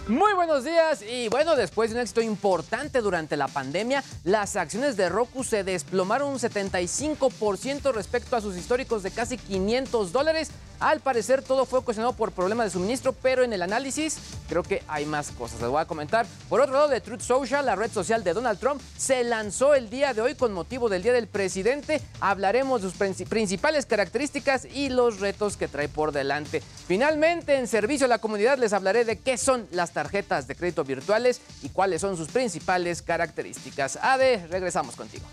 [0.08, 4.98] Muy buenos días y bueno, después de un éxito importante durante la pandemia, las acciones
[4.98, 10.50] de Roku se desplomaron un 75% respecto a sus históricos de casi 500 dólares.
[10.80, 14.18] Al parecer todo fue ocasionado por problemas de suministro, pero en el análisis
[14.50, 15.62] creo que hay más cosas.
[15.62, 16.26] Les voy a comentar.
[16.50, 19.92] Por otro lado, de Truth Social, la red social de Donald Trump, se lanzó el
[19.92, 22.02] día de hoy con motivo del Día del Presidente.
[22.20, 26.64] Hablaremos de sus principales características y los retos que trae por delante.
[26.88, 30.84] Finalmente, en servicio a la comunidad les hablaré de qué son las tarjetas de crédito
[30.84, 34.00] virtuales y cuáles son sus principales características.
[34.02, 35.26] Ade, regresamos contigo.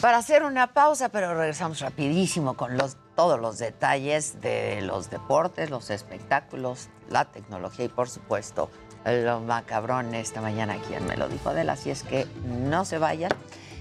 [0.00, 5.68] Para hacer una pausa, pero regresamos rapidísimo con los, todos los detalles de los deportes,
[5.68, 8.70] los espectáculos, la tecnología y por supuesto
[9.04, 13.30] lo macabrón esta mañana quien me lo dijo de así es que no se vayan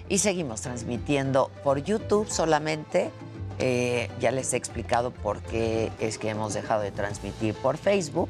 [0.08, 3.12] y seguimos transmitiendo por YouTube solamente.
[3.62, 8.30] Eh, ya les he explicado por qué es que hemos dejado de transmitir por Facebook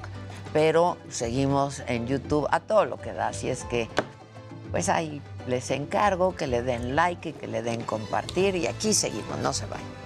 [0.53, 3.29] pero seguimos en YouTube a todo lo que da.
[3.29, 3.87] Así es que,
[4.71, 8.93] pues ahí les encargo que le den like y que le den compartir y aquí
[8.93, 9.98] seguimos, no se vayan.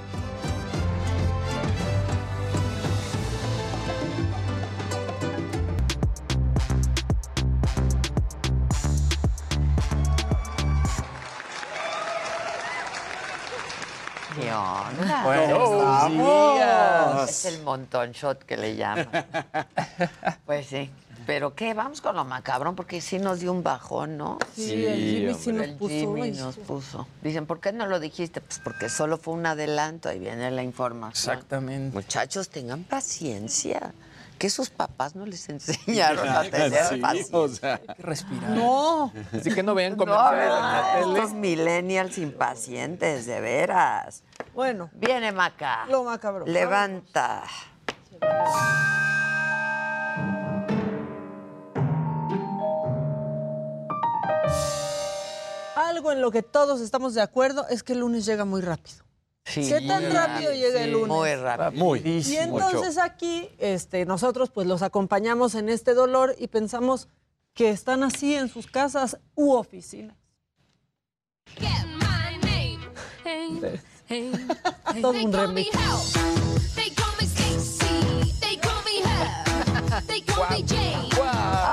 [17.74, 19.10] Montón shot que le llaman.
[20.46, 20.90] pues sí.
[21.26, 24.38] Pero qué, vamos con lo macabrón, porque sí nos dio un bajón, ¿no?
[24.56, 25.94] Sí, el Jimmy sí nos El puso.
[25.94, 26.62] Jimmy nos sí.
[26.68, 27.08] puso.
[27.22, 28.42] Dicen, ¿por qué no lo dijiste?
[28.42, 31.34] Pues porque solo fue un adelanto, ahí viene la información.
[31.36, 31.96] Exactamente.
[31.96, 33.94] Muchachos, tengan paciencia.
[34.38, 37.38] Que sus papás no les enseñaron a tener Sí, paciencia.
[37.38, 38.50] o sea, Hay que respirar.
[38.50, 39.14] No.
[39.32, 41.14] Así que no vean No, comerciales tele.
[41.20, 44.24] estos millennials impacientes, de veras.
[44.54, 45.86] Bueno, Viene Maca.
[45.90, 46.46] lo macabro.
[46.46, 47.44] Levanta.
[55.76, 58.98] Algo en lo que todos estamos de acuerdo es que el lunes llega muy rápido.
[59.46, 61.08] Sí, ¿Qué tan rápido llega el lunes?
[61.10, 61.72] Muy rápido.
[61.84, 62.00] muy.
[62.00, 67.10] Y entonces aquí este, nosotros pues los acompañamos en este dolor y pensamos
[67.54, 70.16] que están así en sus casas u oficinas.
[75.02, 75.70] Todo un remix.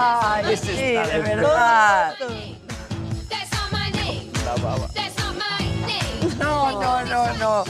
[0.02, 2.14] Ay, sí, de verdad.
[6.38, 7.64] No, no, no, no.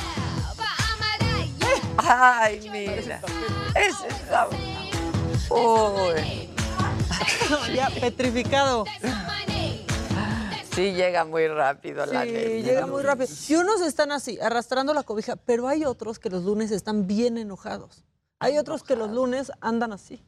[1.98, 3.20] Ay, mira.
[3.74, 4.48] Ese está.
[5.50, 6.48] Uy.
[7.74, 8.84] ya petrificado.
[10.74, 12.48] Sí, llega muy rápido la Sí, neta.
[12.68, 13.28] llega muy rápido.
[13.48, 17.38] Y unos están así, arrastrando la cobija, pero hay otros que los lunes están bien
[17.38, 18.04] enojados.
[18.38, 20.22] Hay otros que los lunes andan así.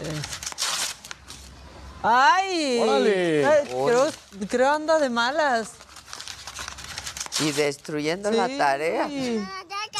[0.00, 0.22] Eh.
[2.02, 2.80] ¡Ay!
[2.82, 3.46] Órale.
[3.46, 4.06] Ay, Creo,
[4.48, 5.70] creo anda de malas.
[7.40, 9.08] Y destruyendo la tarea.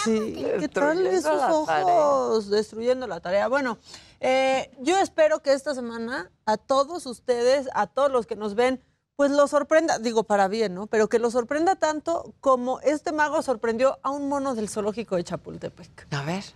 [0.05, 2.51] Sí, ¿qué tal esos ojos?
[2.51, 3.49] Destruyendo la tarea.
[3.49, 3.79] Bueno,
[4.25, 8.81] eh, yo espero que esta semana a todos ustedes, a todos los que nos ven,
[9.17, 10.87] pues los sorprenda, digo para bien, ¿no?
[10.87, 15.25] Pero que los sorprenda tanto como este mago sorprendió a un mono del zoológico de
[15.25, 16.07] Chapultepec.
[16.13, 16.45] A ver.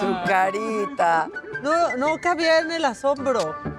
[0.00, 1.30] Su carita.
[1.62, 3.77] No, no cabía en el asombro.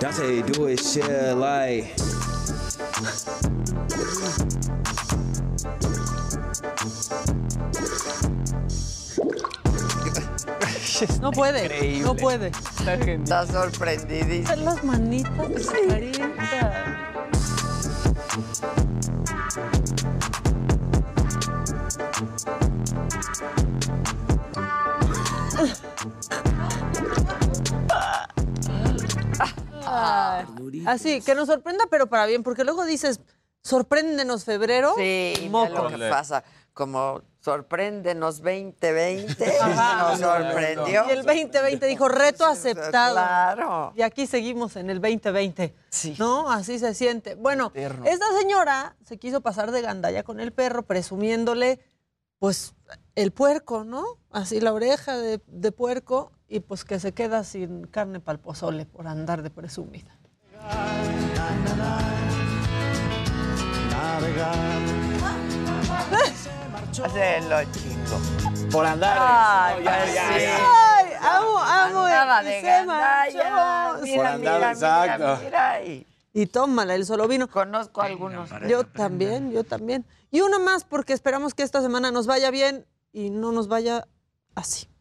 [0.00, 1.94] That's how you do it, shit, like.
[11.20, 12.48] No puede, no puede.
[12.48, 14.42] Está sorprendidísimo.
[14.42, 17.02] Están las manitas de su carita.
[30.86, 33.20] Así, que nos sorprenda, pero para bien, porque luego dices,
[33.62, 34.94] sorpréndenos febrero.
[34.96, 35.88] Sí, es moco.
[35.88, 36.44] lo que pasa.
[36.74, 40.08] Como sorpréndenos 2020, Ajá.
[40.10, 41.06] nos sorprendió.
[41.06, 43.14] Y el 2020 dijo, reto aceptado.
[43.14, 43.92] Claro.
[43.94, 45.74] Y aquí seguimos en el 2020.
[46.18, 46.50] ¿No?
[46.50, 47.34] Así se siente.
[47.34, 48.06] Bueno, Eterno.
[48.06, 51.78] esta señora se quiso pasar de gandalla con el perro, presumiéndole,
[52.38, 52.74] pues,
[53.16, 54.04] el puerco, ¿no?
[54.30, 58.40] Así la oreja de, de puerco, y pues que se queda sin carne para el
[58.40, 60.18] pozole por andar de presumida.
[67.02, 68.68] Hazlo, chico.
[68.70, 69.16] Por andar.
[69.18, 70.14] Ay, ya, sí.
[70.14, 70.58] ya, ya.
[70.98, 72.00] Ay, amo, amo.
[72.00, 73.94] Andaba de se gandalla.
[74.02, 75.38] Mira, Por andar, mira, exacto.
[75.42, 75.84] mira, mira.
[75.84, 77.48] Y Y tómala, él solo vino.
[77.48, 78.50] conozco algunos.
[78.68, 80.04] Yo también, yo también.
[80.30, 84.06] Y uno más porque esperamos que esta semana nos vaya bien y no nos vaya
[84.54, 84.91] así.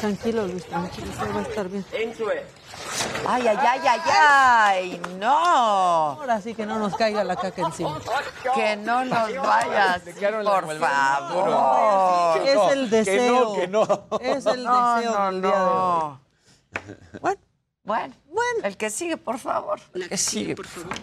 [0.00, 1.84] Tranquilo, Luis, tranquilo, todo va a estar bien.
[3.26, 5.28] Ay, ay, ay, ay, ay, no.
[5.32, 7.98] Ahora sí que no nos caiga la caca encima.
[8.54, 12.38] Que no nos vayas, por favor.
[12.46, 13.54] Es el deseo.
[13.54, 14.18] Que no, que no.
[14.20, 15.70] Es el No, deseo no, del día de hoy.
[15.72, 16.20] no.
[17.20, 17.40] Bueno,
[17.84, 18.60] Bueno, bueno.
[18.64, 19.80] el que sigue, por favor.
[19.94, 20.94] El que sigue, por favor.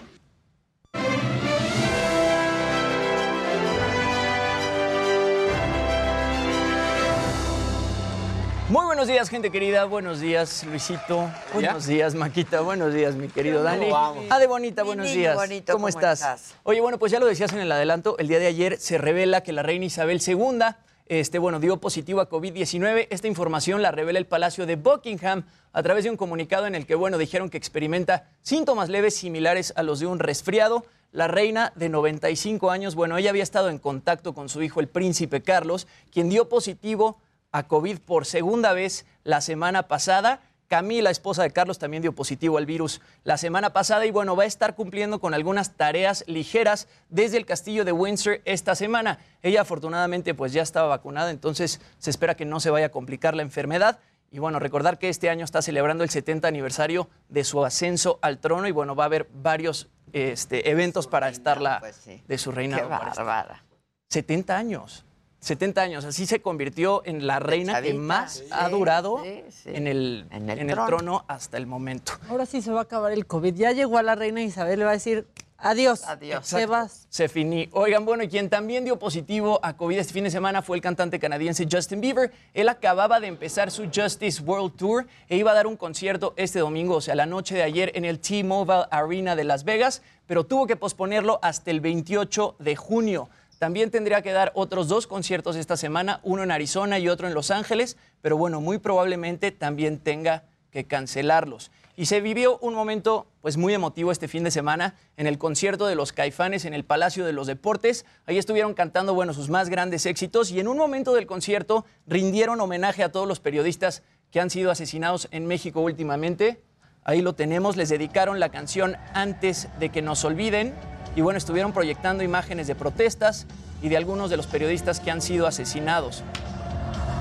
[8.74, 9.86] Muy buenos días, gente querida.
[9.86, 11.30] Buenos días, Luisito.
[11.53, 12.61] Buenos días, Maquita.
[12.61, 13.91] Buenos días, mi querido Dani.
[13.91, 14.26] vamos?
[14.32, 15.36] Ade Bonita, buenos días.
[15.36, 16.21] bonito, ¿Cómo, ¿cómo estás?
[16.21, 16.55] estás?
[16.63, 18.17] Oye, bueno, pues ya lo decías en el adelanto.
[18.17, 20.57] El día de ayer se revela que la reina Isabel II
[21.05, 23.09] este, bueno, dio positivo a COVID-19.
[23.11, 26.88] Esta información la revela el Palacio de Buckingham a través de un comunicado en el
[26.88, 30.84] que, bueno, dijeron que experimenta síntomas leves similares a los de un resfriado.
[31.11, 34.88] La reina de 95 años, bueno, ella había estado en contacto con su hijo, el
[34.88, 37.19] príncipe Carlos, quien dio positivo
[37.54, 40.41] a COVID por segunda vez la semana pasada.
[40.68, 44.43] Camila, esposa de Carlos, también dio positivo al virus la semana pasada y bueno, va
[44.43, 49.20] a estar cumpliendo con algunas tareas ligeras desde el castillo de Windsor esta semana.
[49.43, 53.36] Ella afortunadamente pues ya estaba vacunada, entonces se espera que no se vaya a complicar
[53.36, 53.99] la enfermedad.
[54.32, 58.39] Y bueno, recordar que este año está celebrando el 70 aniversario de su ascenso al
[58.39, 62.24] trono y bueno, va a haber varios este, eventos para estarla pues sí.
[62.28, 63.26] de su Qué para estar.
[63.26, 63.64] bárbara.
[64.10, 65.06] 70 años.
[65.43, 66.05] 70 años.
[66.05, 69.69] Así se convirtió en la reina que más sí, ha durado sí, sí.
[69.73, 71.25] en el, En el en el trono.
[71.27, 72.13] hasta el momento.
[72.29, 73.53] ahora sí se va a acabar el COVID.
[73.53, 75.27] Ya llegó a la reina Isabel, le va a decir
[75.57, 76.03] adiós.
[76.05, 76.49] Adiós.
[76.49, 77.07] Te vas.
[77.09, 77.69] Se finí.
[77.73, 80.81] Oigan, bueno, y quien también dio positivo a COVID este fin de semana fue el
[80.81, 82.31] cantante canadiense Justin Bieber.
[82.53, 86.59] Él acababa de empezar su Justice World Tour e iba a dar un concierto este
[86.59, 90.45] domingo, o sea, la noche de ayer en el T-Mobile Arena de Las Vegas, pero
[90.45, 93.29] tuvo que posponerlo hasta el 28 de junio.
[93.64, 97.34] También tendría que dar otros dos conciertos esta semana, uno en Arizona y otro en
[97.34, 101.72] Los Ángeles, pero bueno, muy probablemente también tenga que cancelarlos.
[101.95, 105.88] Y se vivió un momento pues muy emotivo este fin de semana en el concierto
[105.88, 108.05] de los Caifanes en el Palacio de los Deportes.
[108.26, 112.59] Ahí estuvieron cantando bueno sus más grandes éxitos y en un momento del concierto rindieron
[112.59, 116.61] homenaje a todos los periodistas que han sido asesinados en México últimamente.
[117.05, 120.74] Ahí lo tenemos, les dedicaron la canción Antes de que nos olviden
[121.16, 123.45] y bueno, estuvieron proyectando imágenes de protestas
[123.82, 126.24] y de algunos de los periodistas que han sido asesinados.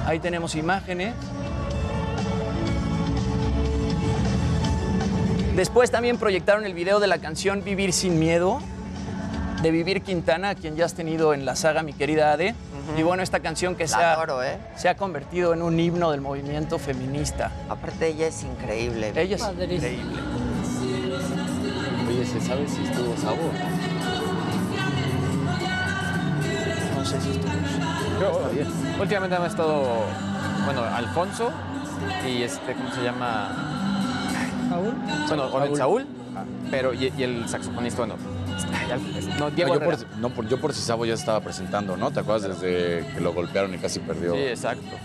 [0.07, 1.15] Ahí tenemos imágenes.
[5.57, 8.61] Después también proyectaron el video de la canción Vivir sin miedo
[9.63, 12.55] de Vivir Quintana, a quien ya has tenido en la saga, mi querida Ade.
[12.99, 14.59] Y bueno, esta canción que se La ha, adoro, ¿eh?
[14.77, 17.53] se ha convertido en un himno del movimiento feminista.
[17.69, 19.13] Aparte, ella es increíble.
[19.15, 19.77] Ella es Padrísimo.
[19.77, 20.21] increíble.
[22.13, 23.53] Oye, ¿se sabe si estuvo sabor?
[26.97, 27.53] No sé si estuvo.
[28.21, 29.83] Yo, últimamente han estado,
[30.65, 31.51] bueno, Alfonso
[32.29, 33.51] y este, ¿cómo se llama?
[34.69, 34.95] ¿Saúl?
[35.29, 35.77] Bueno, Saúl.
[35.79, 36.07] Saúl,
[36.71, 38.15] pero y, y el saxofonista, bueno,
[39.39, 39.97] no, Diego No, yo, Herrera.
[40.09, 42.11] por, no, por- yo por si Sabo ya estaba presentando, ¿no?
[42.11, 44.35] ¿Te acuerdas desde que lo golpearon y casi perdió?
[44.35, 44.97] Sí, exacto.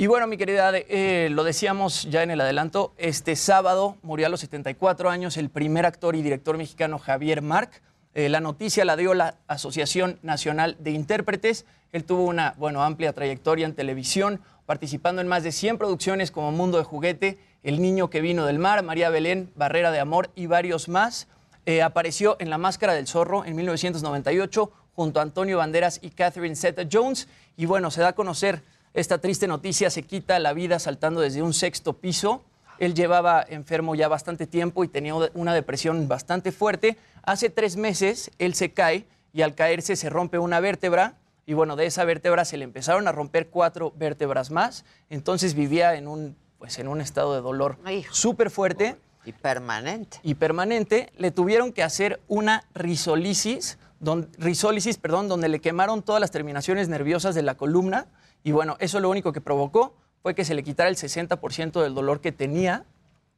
[0.00, 4.30] Y bueno, mi querida, eh, lo decíamos ya en el adelanto, este sábado murió a
[4.30, 7.82] los 74 años el primer actor y director mexicano Javier Marc.
[8.14, 11.66] Eh, la noticia la dio la Asociación Nacional de Intérpretes.
[11.92, 16.50] Él tuvo una bueno, amplia trayectoria en televisión, participando en más de 100 producciones como
[16.50, 20.46] Mundo de Juguete, El Niño que vino del mar, María Belén, Barrera de Amor y
[20.46, 21.28] varios más.
[21.66, 26.56] Eh, apareció en La Máscara del Zorro en 1998 junto a Antonio Banderas y Catherine
[26.56, 27.28] Zeta-Jones.
[27.58, 28.62] Y bueno, se da a conocer
[28.94, 32.42] esta triste noticia, se quita la vida saltando desde un sexto piso.
[32.78, 36.96] Él llevaba enfermo ya bastante tiempo y tenía una depresión bastante fuerte.
[37.22, 41.14] Hace tres meses él se cae y al caerse se rompe una vértebra
[41.46, 44.84] y bueno, de esa vértebra se le empezaron a romper cuatro vértebras más.
[45.08, 47.76] Entonces vivía en un, pues, en un estado de dolor
[48.10, 48.96] súper fuerte.
[49.26, 50.18] Y permanente.
[50.22, 51.12] Y permanente.
[51.18, 56.88] Le tuvieron que hacer una risolisis, don- risólisis, perdón, donde le quemaron todas las terminaciones
[56.88, 58.06] nerviosas de la columna.
[58.42, 61.94] Y bueno, eso lo único que provocó fue que se le quitara el 60% del
[61.94, 62.84] dolor que tenía,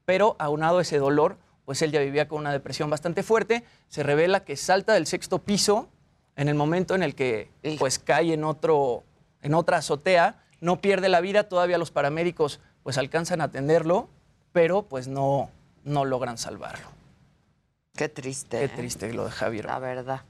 [0.05, 3.64] pero aunado a ese dolor, pues él ya vivía con una depresión bastante fuerte.
[3.88, 5.88] Se revela que salta del sexto piso
[6.36, 9.05] en el momento en el que pues cae en otro
[9.42, 14.09] en otra azotea, no pierde la vida, todavía los paramédicos pues alcanzan a atenderlo,
[14.53, 15.50] pero pues no
[15.84, 16.86] no logran salvarlo.
[17.94, 18.59] Qué triste.
[18.59, 18.68] Qué ¿eh?
[18.68, 19.66] triste lo de Javier.
[19.66, 20.22] La verdad.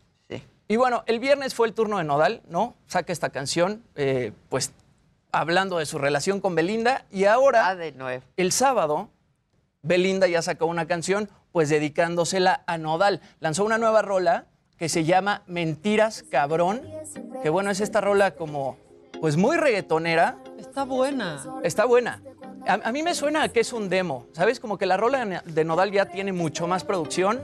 [0.72, 2.74] Y bueno, el viernes fue el turno de Nodal, ¿no?
[2.86, 4.72] Saca esta canción, eh, pues
[5.30, 7.04] hablando de su relación con Belinda.
[7.10, 8.24] Y ahora, Ah, de nuevo.
[8.38, 9.10] el sábado,
[9.82, 13.20] Belinda ya sacó una canción, pues dedicándosela a Nodal.
[13.40, 14.46] Lanzó una nueva rola
[14.78, 16.80] que se llama Mentiras Cabrón,
[17.42, 18.78] que bueno, es esta rola como,
[19.20, 20.38] pues muy reggaetonera.
[20.58, 21.44] Está buena.
[21.62, 22.22] Está buena.
[22.66, 24.58] A, a mí me suena a que es un demo, ¿sabes?
[24.58, 27.42] Como que la rola de Nodal ya tiene mucho más producción.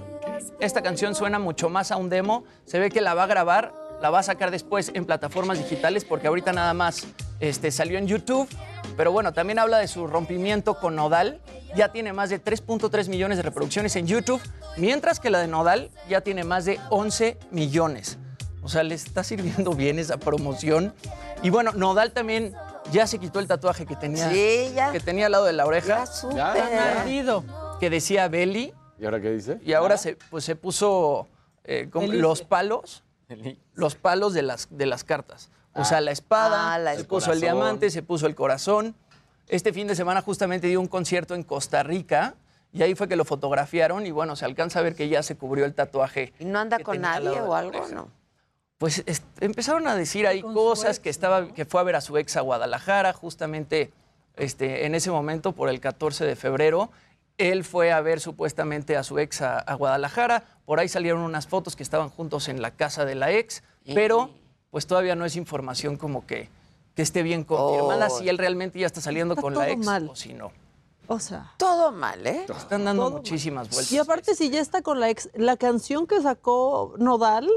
[0.60, 2.44] Esta canción suena mucho más a un demo.
[2.64, 6.04] Se ve que la va a grabar, la va a sacar después en plataformas digitales
[6.04, 7.06] porque ahorita nada más
[7.40, 8.48] este, salió en YouTube.
[8.96, 11.40] Pero bueno, también habla de su rompimiento con Nodal.
[11.76, 14.40] Ya tiene más de 3.3 millones de reproducciones en YouTube,
[14.76, 18.18] mientras que la de Nodal ya tiene más de 11 millones.
[18.62, 20.94] O sea, le está sirviendo bien esa promoción.
[21.42, 22.54] Y bueno, Nodal también
[22.90, 24.90] ya se quitó el tatuaje que tenía, Sí, ya.
[24.92, 26.04] que tenía al lado de la oreja.
[26.34, 26.54] ya.
[27.80, 28.72] Que decía Belly.
[28.98, 29.58] ¿Y ahora qué dice?
[29.64, 31.28] Y ahora se, pues, se puso
[31.64, 33.04] eh, como los palos,
[33.74, 35.50] los palos de las, de las cartas.
[35.74, 38.96] O sea, la espada, Ah, la se puso el diamante, se puso el corazón.
[39.46, 42.34] Este fin de semana justamente dio un concierto en Costa Rica
[42.72, 45.36] y ahí fue que lo fotografiaron y bueno, se alcanza a ver que ya se
[45.36, 46.32] cubrió el tatuaje.
[46.38, 47.86] ¿Y no anda con nadie o algo?
[47.88, 48.10] No.
[48.78, 49.02] Pues
[49.40, 52.42] empezaron a decir ahí cosas que estaba, que fue a ver a su ex a
[52.42, 53.92] Guadalajara, justamente
[54.36, 56.90] este, en ese momento, por el 14 de febrero.
[57.38, 60.44] Él fue a ver supuestamente a su ex a, a Guadalajara.
[60.66, 63.62] Por ahí salieron unas fotos que estaban juntos en la casa de la ex,
[63.94, 64.30] pero
[64.70, 66.48] pues todavía no es información como que,
[66.94, 68.18] que esté bien confirmada Oh.
[68.18, 70.08] si él realmente ya está saliendo Está con la ex mal.
[70.10, 70.50] o si no.
[71.06, 71.54] O sea.
[71.56, 72.44] Todo mal, ¿eh?
[72.54, 73.18] Están dando Todo mal.
[73.20, 73.92] muchísimas vueltas.
[73.92, 77.48] Y aparte, si ya está con la ex, la canción que sacó Nodal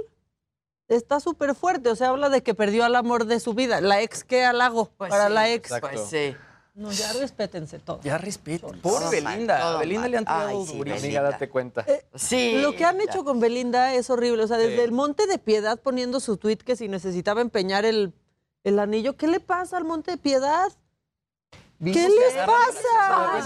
[0.87, 1.89] está súper fuerte.
[1.89, 3.81] O sea, habla de que perdió al amor de su vida.
[3.81, 5.71] La ex, ¿qué halago para sí, la ex?
[5.71, 5.89] exacto.
[5.91, 6.35] Pues sí.
[6.81, 8.03] No, ya respétense todos.
[8.03, 8.81] Ya respeten.
[8.83, 9.75] Mal, Belinda.
[9.75, 10.11] a Belinda mal.
[10.11, 10.81] le han tirado sí.
[10.81, 11.85] Amiga, date cuenta.
[12.15, 12.57] Sí.
[12.61, 14.43] Lo que han hecho con Belinda es horrible.
[14.43, 14.81] O sea, desde Sí.
[14.81, 18.13] el Monte de Piedad poniendo su tweet que si necesitaba empeñar el,
[18.63, 19.15] el anillo.
[19.15, 20.71] ¿Qué le pasa al Monte de Piedad?
[21.83, 23.43] ¿Qué les pasa?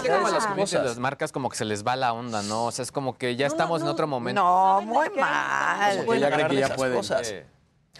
[0.48, 2.66] como las marcas como que se les va la onda, ¿no?
[2.66, 4.42] O sea, es como que ya estamos en otro momento.
[4.42, 5.98] No, muy mal.
[5.98, 6.96] Como que ya creen que ya pueden.
[6.98, 7.26] cosas.
[7.28, 7.34] Sí.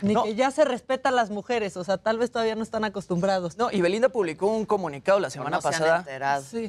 [0.03, 0.25] Ni No.
[0.25, 3.57] que ya se respeta a las mujeres, o sea, tal vez todavía no están acostumbrados.
[3.57, 6.05] No, y Belinda publicó un comunicado la semana no pasada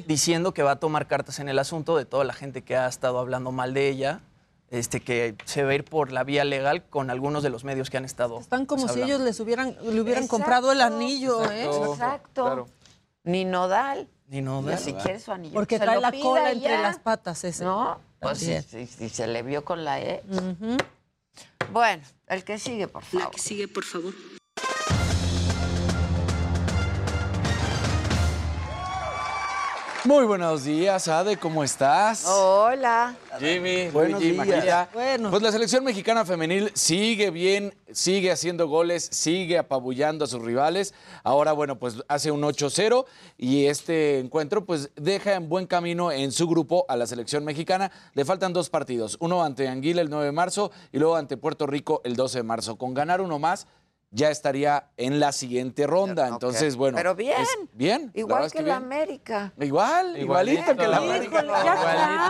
[0.06, 2.86] diciendo que va a tomar cartas en el asunto de toda la gente que ha
[2.88, 4.20] estado hablando mal de ella,
[4.70, 7.90] este, que se va a ir por la vía legal con algunos de los medios
[7.90, 8.38] que han estado.
[8.40, 10.28] Están como pues, si ellos les hubieran, le hubieran Exacto.
[10.28, 11.64] comprado el anillo, ¿eh?
[11.64, 12.66] Exacto.
[13.24, 14.08] Ni nodal.
[14.28, 15.54] Ni Ni siquiera su anillo.
[15.54, 17.64] Porque Se trae la cola entre las patas ese.
[17.64, 17.98] ¿No?
[18.20, 18.62] Pues sí, También.
[18.64, 20.22] sí, sí, se le vio con la E.
[21.72, 23.26] Bueno, el que sigue, por favor.
[23.26, 24.14] La que sigue, por favor.
[30.08, 32.24] Muy buenos días, Ade, ¿cómo estás?
[32.26, 33.14] Hola.
[33.38, 34.46] Jimmy, Buenos Luigi, días.
[34.46, 34.88] Maquilla.
[34.94, 35.28] Bueno.
[35.28, 40.94] Pues la selección mexicana femenil sigue bien, sigue haciendo goles, sigue apabullando a sus rivales.
[41.24, 43.04] Ahora, bueno, pues hace un 8-0
[43.36, 47.92] y este encuentro pues deja en buen camino en su grupo a la selección mexicana.
[48.14, 51.66] Le faltan dos partidos, uno ante Anguila el 9 de marzo y luego ante Puerto
[51.66, 52.78] Rico el 12 de marzo.
[52.78, 53.66] Con ganar uno más
[54.10, 56.28] ya estaría en la siguiente ronda.
[56.28, 56.96] Entonces, bueno.
[56.96, 57.40] Pero bien.
[57.42, 58.10] es- bien.
[58.14, 58.76] Igual es que, la bien.
[58.76, 59.52] América.
[59.60, 61.42] Igual, igualito que la América.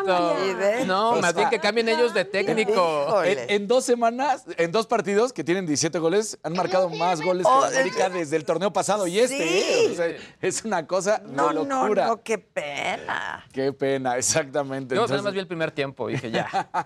[0.03, 0.85] Igualito.
[0.87, 3.23] No, más bien que cambien ellos de técnico.
[3.25, 7.47] En, en dos semanas, en dos partidos que tienen 17 goles, han marcado más goles
[7.47, 9.37] que Oh, la América desde el torneo pasado y este.
[9.39, 9.45] Sí.
[9.47, 9.89] ¿eh?
[9.93, 10.07] O sea,
[10.41, 12.07] es una cosa No, de no, locura.
[12.09, 13.45] no, qué pena.
[13.53, 14.95] Qué pena, exactamente.
[14.95, 16.45] Yo Entonces, nada más vi el primer tiempo y dije, ya,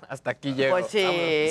[0.09, 0.77] hasta aquí llego.
[0.77, 1.03] Pues sí.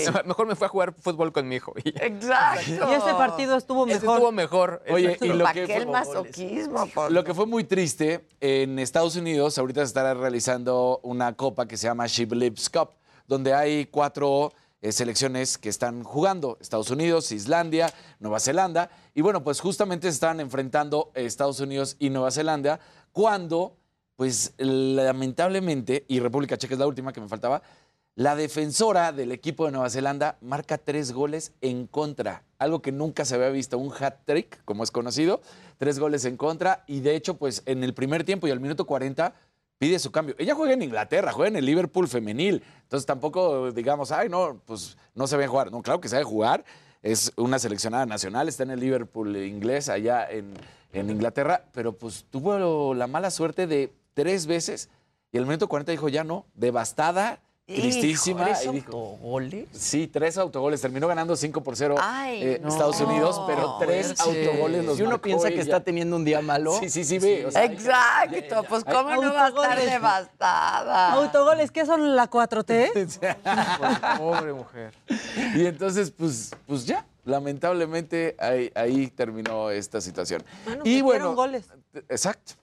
[0.06, 0.26] Vámonos.
[0.32, 1.74] Mejor me fui a jugar fútbol con mi hijo.
[1.84, 2.62] Y Exacto.
[2.68, 4.16] Y ese partido estuvo Ese mejor.
[4.16, 4.84] estuvo mejor.
[4.90, 6.88] Oye, y lo ¿Para que fue- masoquismo?
[6.88, 11.68] Por- Lo que fue muy triste, en Estados Unidos ahorita se estará realizando una copa
[11.68, 12.90] que se llama She Believes Cup,
[13.28, 14.54] donde hay cuatro
[14.84, 20.14] eh, selecciones que están jugando, Estados Unidos, Islandia, Nueva Zelanda, y bueno, pues justamente se
[20.16, 22.80] están enfrentando Estados Unidos y Nueva Zelanda
[23.12, 23.76] cuando,
[24.16, 27.62] pues lamentablemente, y República Checa es la última que me faltaba,
[28.16, 33.24] la defensora del equipo de Nueva Zelanda marca tres goles en contra, algo que nunca
[33.24, 35.42] se había visto, un hat-trick, como es conocido,
[35.78, 38.86] tres goles en contra, y de hecho, pues en el primer tiempo y al minuto
[38.86, 39.34] 40
[39.78, 40.36] pide su cambio.
[40.38, 44.98] Ella juega en Inglaterra, juega en el Liverpool femenil, entonces tampoco digamos, ay, no, pues
[45.16, 45.72] no se ve jugar.
[45.72, 46.66] No, claro que sabe jugar,
[47.02, 50.54] es una seleccionada nacional, está en el Liverpool inglés allá en,
[50.92, 54.90] en Inglaterra, pero pues tuvo la mala suerte de tres veces
[55.32, 58.46] y al minuto 40 dijo, ya no, devastada, tristísima.
[58.46, 59.68] ¿Tres y dijo, autogoles?
[59.72, 60.82] Sí, tres autogoles.
[60.82, 62.70] Terminó ganando 5 por 0 Ay, eh, no.
[62.70, 64.30] Estados Unidos, pero tres Sí.
[64.46, 65.64] autogoles los Si uno marcó piensa que ella.
[65.64, 66.74] está teniendo un día malo.
[66.80, 67.46] Sí, sí, sí, ve.
[67.46, 71.14] o sea, Exacto, pues cómo no va a estar devastada.
[71.14, 72.92] Autogoles, ¿qué son la 4T?
[74.18, 74.94] Pobre mujer.
[75.56, 80.44] Y entonces, pues, pues ya, lamentablemente ahí, ahí terminó esta situación.
[80.66, 81.66] Bueno, y metieron bueno, goles.
[82.10, 82.54] exacto.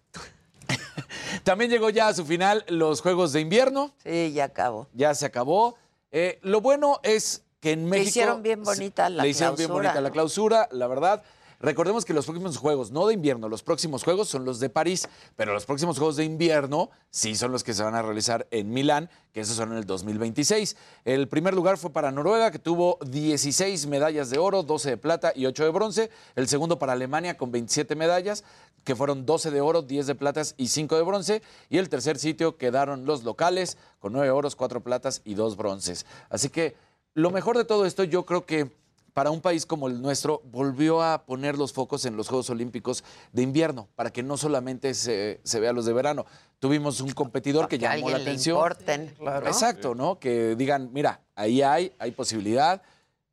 [1.44, 4.88] También llegó ya a su final los Juegos de Invierno, Sí, ya acabó.
[4.92, 5.76] ya se acabó.
[6.10, 8.08] Eh, lo bueno es que en México...
[8.08, 11.22] hicieron bien bonita la Le hicieron bien clausura, bonita la clausura, la verdad.
[11.60, 15.08] Recordemos que los próximos juegos, no de invierno, los próximos juegos son los de París,
[15.34, 18.70] pero los próximos juegos de invierno sí son los que se van a realizar en
[18.70, 20.76] Milán, que esos son en el 2026.
[21.04, 25.32] El primer lugar fue para Noruega, que tuvo 16 medallas de oro, 12 de plata
[25.34, 26.10] y 8 de bronce.
[26.36, 28.44] El segundo para Alemania, con 27 medallas,
[28.84, 31.42] que fueron 12 de oro, 10 de platas y 5 de bronce.
[31.70, 36.06] Y el tercer sitio quedaron los locales, con 9 oros, 4 platas y 2 bronces.
[36.30, 36.76] Así que
[37.14, 38.70] lo mejor de todo esto, yo creo que
[39.12, 43.02] para un país como el nuestro, volvió a poner los focos en los Juegos Olímpicos
[43.32, 46.24] de invierno, para que no solamente se, se vea los de verano.
[46.60, 48.56] Tuvimos un competidor que llamó la alguien le atención.
[48.56, 49.14] importen.
[49.20, 49.36] ¿no?
[49.38, 50.18] Exacto, ¿no?
[50.18, 52.82] Que digan, mira, ahí hay, hay posibilidad,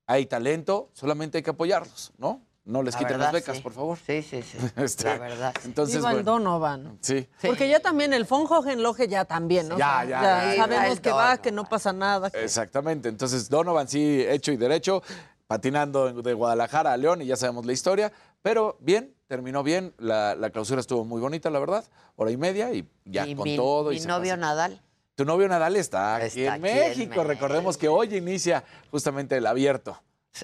[0.07, 2.41] hay talento, solamente hay que apoyarlos, ¿no?
[2.63, 3.61] No les La quiten las becas, sí.
[3.61, 3.95] por favor.
[4.03, 4.57] Sí, sí, sí.
[4.77, 5.53] Este, La verdad.
[5.65, 6.97] Entonces, el bueno, Donovan.
[6.99, 7.27] sí.
[7.43, 9.77] Porque ya también el von Hohenlohe ya también, ¿no?
[9.77, 10.55] Ya, sea, ya, ya.
[10.63, 12.31] sabemos que va, que no pasa nada.
[12.31, 13.07] que- Exactamente.
[13.07, 15.03] Entonces, Donovan sí, hecho y derecho,
[15.47, 18.11] patinando de Guadalajara a León y ya sabemos la historia.
[18.41, 19.93] Pero bien, terminó bien.
[19.97, 21.83] La, la clausura estuvo muy bonita, la verdad.
[22.15, 23.89] Hora y media y ya Y con mi, todo.
[23.91, 24.37] mi y novio.
[24.37, 24.81] Nadal.
[25.15, 27.23] Tu novio Nadal está aquí, en, aquí en México.
[27.23, 29.97] Recordemos que hoy inicia justamente el abierto.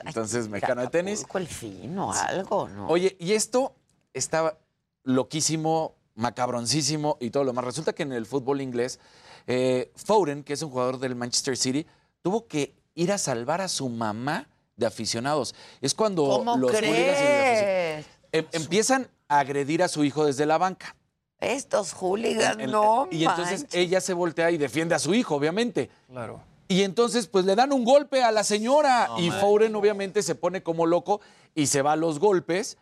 [0.06, 1.26] Entonces, mexicano de tenis.
[1.34, 2.88] El fin o algo, ¿no?
[2.88, 3.76] Oye, y esto
[4.14, 4.58] está
[5.04, 7.66] loquísimo, macabroncísimo y todo lo más.
[7.66, 9.00] Resulta que en el fútbol inglés,
[9.48, 11.86] eh, Foden, que es un jugador del Manchester City,
[12.22, 14.48] tuvo que ir a salvar a su mamá
[14.82, 15.56] de aficionados.
[15.80, 18.06] Es cuando ¿Cómo los hooligans y los crees?
[18.34, 20.96] em- empiezan a agredir a su hijo desde la banca.
[21.40, 23.80] Estos hooligans, El- no y entonces manches.
[23.80, 25.90] ella se voltea y defiende a su hijo, obviamente.
[26.10, 26.42] Claro.
[26.68, 29.08] Y entonces, pues le dan un golpe a la señora.
[29.08, 29.30] No y.
[29.32, 31.20] Foden, obviamente, se pone como loco
[31.56, 32.78] y se va a los golpes.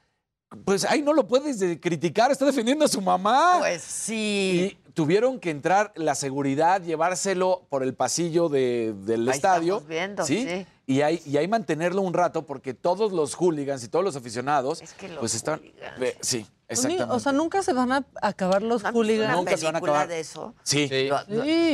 [0.65, 3.57] Pues ahí no lo puedes de- criticar, está defendiendo a su mamá.
[3.59, 4.75] Pues sí.
[4.85, 9.73] Y tuvieron que entrar la seguridad, llevárselo por el pasillo de- del Ahí estadio.
[9.75, 10.65] estamos viendo, sí.
[10.87, 14.81] Y ahí, y ahí mantenerlo un rato porque todos los hooligans y todos los aficionados,
[14.81, 15.61] los pues están...
[16.01, 17.13] eh, sí, exactamente.
[17.13, 19.35] O sea, nunca se van a acabar los hooligans.
[19.35, 20.07] Nunca se van a acabar.
[20.07, 20.53] de eso?
[20.63, 21.09] Sí, Sí.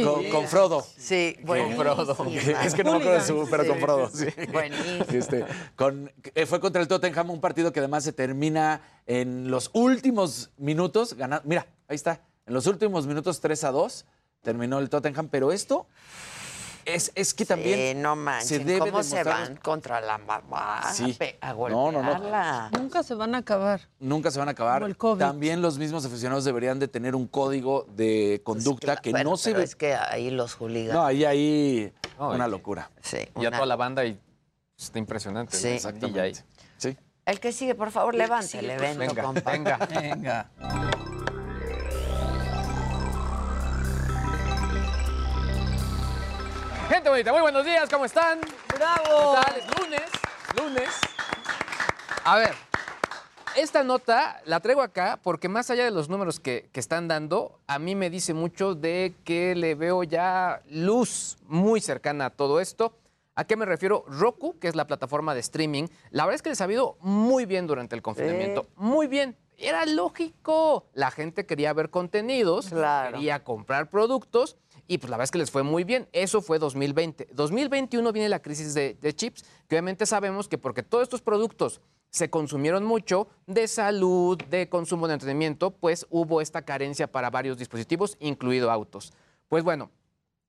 [0.03, 0.85] Con, con Frodo.
[0.97, 2.17] Sí, Con Frodo.
[2.63, 3.69] Es que no me acuerdo de su, pero Sí.
[3.69, 4.09] con Frodo.
[4.13, 4.25] Sí.
[4.51, 5.05] Buenísimo.
[5.11, 9.69] Este, con, eh, fue contra el Tottenham, un partido que además se termina en los
[9.73, 11.13] últimos minutos.
[11.13, 12.21] Gana, mira, ahí está.
[12.47, 14.05] En los últimos minutos 3 a 2
[14.41, 15.87] terminó el Tottenham, pero esto
[16.85, 20.81] es, es que también Sí, no manches, se debe ¿cómo se van contra la mamá
[20.93, 21.17] Sí.
[21.41, 22.69] a, No, no, no.
[22.71, 23.81] Nunca se van a acabar.
[23.99, 24.75] Nunca se van a acabar.
[24.81, 25.19] Como el COVID.
[25.19, 29.49] También los mismos aficionados deberían de tener un código de conducta que Bueno, no se
[29.49, 29.63] pero ve.
[29.65, 30.93] es que ahí los hooligans.
[30.93, 32.89] No, ahí hay No, una locura.
[33.01, 34.19] Sí, Y a una- toda la banda y
[34.77, 35.57] está impresionante.
[35.57, 35.79] Sí.
[36.19, 36.33] ahí.
[36.77, 36.97] Sí.
[37.25, 39.51] El que sigue, por favor, levante el evento, Venga, compa.
[39.51, 39.77] venga.
[39.89, 40.51] Venga.
[46.95, 48.39] Gente bonita, muy buenos días, ¿cómo están?
[48.73, 49.35] ¡Bravo!
[49.35, 49.57] ¿Qué tal?
[49.57, 50.01] Es lunes,
[50.57, 50.89] lunes.
[52.23, 52.53] A ver,
[53.57, 57.59] esta nota la traigo acá porque más allá de los números que, que están dando,
[57.67, 62.61] a mí me dice mucho de que le veo ya luz muy cercana a todo
[62.61, 62.97] esto.
[63.35, 64.05] ¿A qué me refiero?
[64.07, 67.45] Roku, que es la plataforma de streaming, la verdad es que les ha ido muy
[67.45, 68.67] bien durante el confinamiento.
[68.77, 69.35] Muy bien.
[69.57, 70.85] Era lógico.
[70.93, 74.55] La gente quería ver contenidos, quería comprar productos
[74.87, 76.07] y pues la verdad es que les fue muy bien.
[76.11, 77.29] Eso fue 2020.
[77.31, 81.81] 2021 viene la crisis de, de chips, que obviamente sabemos que porque todos estos productos
[82.09, 87.57] se consumieron mucho de salud, de consumo de entretenimiento, pues hubo esta carencia para varios
[87.57, 89.11] dispositivos, incluido autos.
[89.49, 89.91] Pues bueno,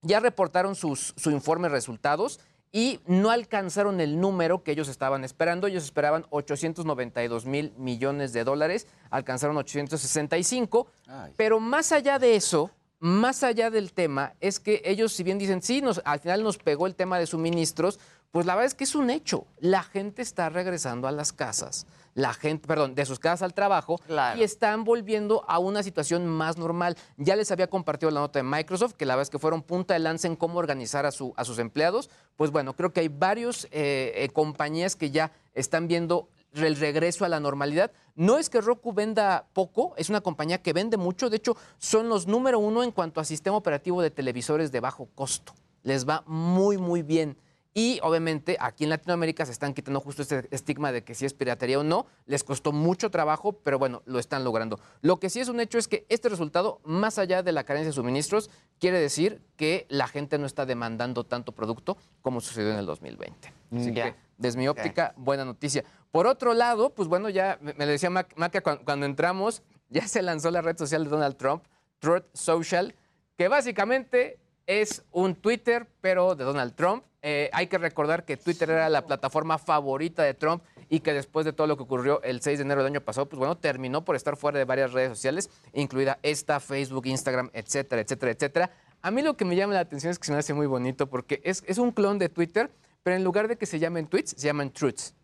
[0.03, 2.39] ya reportaron sus, su informe resultados
[2.73, 5.67] y no alcanzaron el número que ellos estaban esperando.
[5.67, 10.87] Ellos esperaban 892 mil millones de dólares, alcanzaron 865.
[11.37, 15.63] Pero más allá de eso, más allá del tema, es que ellos, si bien dicen,
[15.63, 17.99] sí, nos, al final nos pegó el tema de suministros,
[18.31, 19.47] pues la verdad es que es un hecho.
[19.61, 24.01] La gente está regresando a las casas, la gente, perdón, de sus casas al trabajo
[24.37, 26.97] y están volviendo a una situación más normal.
[27.17, 29.95] Ya les había compartido la nota de Microsoft, que la verdad es que fueron punta
[29.95, 32.11] de lanza en cómo organizar a, su, a sus empleados.
[32.37, 36.29] Pues bueno, creo que hay varios eh, eh, compañías que ya están viendo
[36.65, 37.93] el regreso a la normalidad.
[38.15, 41.29] No es que Roku venda poco, es una compañía que vende mucho.
[41.29, 45.09] De hecho, son los número uno en cuanto a sistema operativo de televisores de bajo
[45.15, 45.53] costo.
[45.83, 47.37] Les va muy, muy bien.
[47.79, 51.35] Y obviamente aquí en Latinoamérica se están quitando justo este estigma de que si es
[51.35, 52.07] piratería o no.
[52.25, 54.81] Les costó mucho trabajo, pero bueno, lo están logrando.
[55.03, 57.91] Lo que sí es un hecho es que este resultado, más allá de la carencia
[57.91, 58.49] de suministros,
[58.81, 63.53] quiere decir que la gente no está demandando tanto producto como sucedió en el 2020.
[63.73, 65.85] Así Mm, que, desde mi óptica, buena noticia.
[66.17, 70.09] Por otro lado, pues bueno, ya me lo decía Mac- Maca cuando, cuando entramos, ya
[70.09, 71.63] se lanzó la red social de Donald Trump,
[71.99, 72.95] Truth Social,
[73.37, 77.05] que básicamente es un Twitter, pero de Donald Trump.
[77.21, 81.45] Eh, hay que recordar que Twitter era la plataforma favorita de Trump y que después
[81.45, 84.03] de todo lo que ocurrió el 6 de enero del año pasado, pues bueno, terminó
[84.03, 88.71] por estar fuera de varias redes sociales, incluida esta, Facebook, Instagram, etcétera, etcétera, etcétera.
[89.03, 91.09] A mí lo que me llama la atención es que se me hace muy bonito
[91.11, 92.71] porque es, es un clon de Twitter,
[93.03, 95.15] pero en lugar de que se llamen tweets, se llaman truths.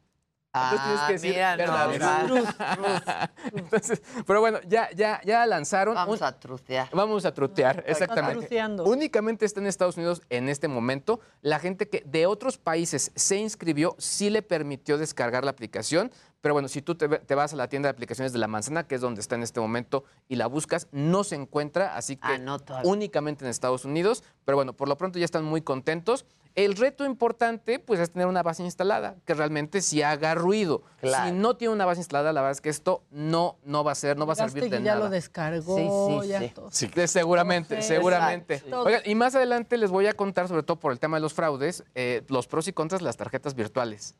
[0.54, 2.00] Entonces tienes Ah, que decir mira verdades.
[2.28, 3.30] nomás.
[3.54, 5.94] Entonces, pero bueno, ya, ya, ya lanzaron.
[5.94, 6.88] Vamos un- a trucear.
[6.92, 8.40] Vamos a trutear, exactamente.
[8.40, 8.84] truceando.
[8.84, 11.20] Únicamente está en Estados Unidos en este momento.
[11.40, 16.12] La gente que de otros países se inscribió sí le permitió descargar la aplicación.
[16.42, 18.96] Pero bueno, si tú te, vas a la tienda de aplicaciones de la manzana, que
[18.96, 22.44] es donde está en este momento, y la buscas, no se encuentra, así que
[22.82, 24.24] únicamente en Estados Unidos.
[24.44, 26.26] Pero bueno, por lo pronto ya están muy contentos.
[26.54, 30.82] El reto importante, pues, es tener una base instalada, que realmente sí haga ruido.
[31.00, 31.28] Claro.
[31.30, 33.94] Si no tiene una base instalada, la verdad es que esto no, no va a
[33.94, 34.98] ser, no va a servir de ya nada.
[35.00, 36.48] lo descargó, Sí, sí, ya sí.
[36.54, 36.70] todo.
[37.06, 38.54] Seguramente, seguramente.
[38.56, 38.82] exacto.
[38.82, 41.32] Oigan, y más adelante les voy a contar, sobre todo por el tema de los
[41.32, 44.14] fraudes, eh, los pros y contras de las tarjetas virtuales.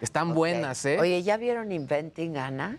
[0.00, 0.98] Están buenas, ¿eh?
[1.00, 2.78] Oye, ¿ya vieron Inventing Anna?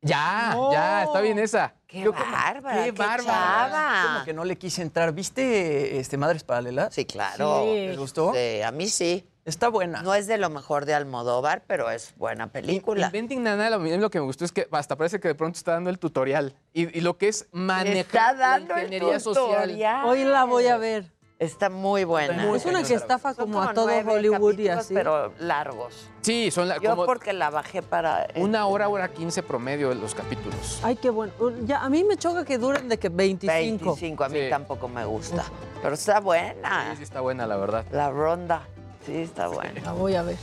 [0.00, 1.74] Ya, ya, está bien esa.
[1.86, 2.84] ¡Qué Yo bárbara!
[2.84, 3.24] ¡Qué ¡Qué, bárbara!
[3.24, 4.02] chava!
[4.12, 5.12] Como que no le quise entrar.
[5.12, 6.94] ¿Viste este, Madres Paralelas?
[6.94, 7.64] Sí, claro.
[7.64, 8.32] ¿Les gustó?
[8.34, 9.26] Sí, a mí sí.
[9.44, 10.02] Está buena.
[10.02, 13.06] No es de lo mejor de Almodóvar, pero es buena película.
[13.06, 15.72] Inventing Nana, lo, lo que me gustó es que hasta parece que de pronto está
[15.72, 16.54] dando el tutorial.
[16.74, 19.62] Y, y lo que es Está manejar la dando el ingeniería social.
[19.62, 20.04] tutorial.
[20.04, 21.10] Hoy la voy a ver.
[21.38, 22.52] Está muy buena.
[22.56, 24.92] Es una que estafa como a todo Hollywood y así.
[24.92, 26.08] Pero largos.
[26.20, 28.26] Sí, son la, Yo como porque la bajé para...
[28.34, 30.80] una hora, hora 15 promedio de los capítulos.
[30.82, 31.32] Ay, qué bueno.
[31.64, 33.84] Ya, a mí me choca que duren de que 25.
[33.84, 34.50] 25, a mí Sí.
[34.50, 35.44] tampoco me gusta.
[35.80, 36.90] Pero está buena.
[36.90, 37.84] Sí, sí está buena, la verdad.
[37.92, 38.62] La ronda.
[39.06, 39.80] Sí, está buena.
[39.82, 40.36] La voy a ver.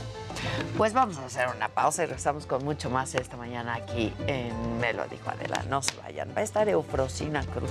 [0.76, 4.78] Pues vamos a hacer una pausa y regresamos con mucho más esta mañana aquí en
[4.78, 5.62] Me dijo Adela.
[5.68, 6.30] No se vayan.
[6.36, 7.70] Va a estar Eufrosina Cruz,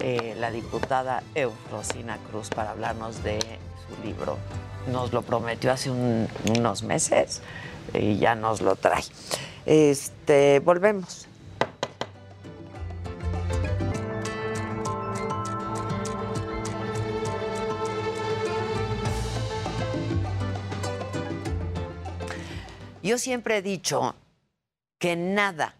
[0.00, 4.38] eh, la diputada Eufrosina Cruz, para hablarnos de su libro.
[4.86, 7.40] Nos lo prometió hace un- unos meses
[7.94, 9.02] y ya nos lo trae.
[9.66, 11.28] Este, volvemos.
[23.02, 24.14] Yo siempre he dicho
[24.98, 25.74] que nada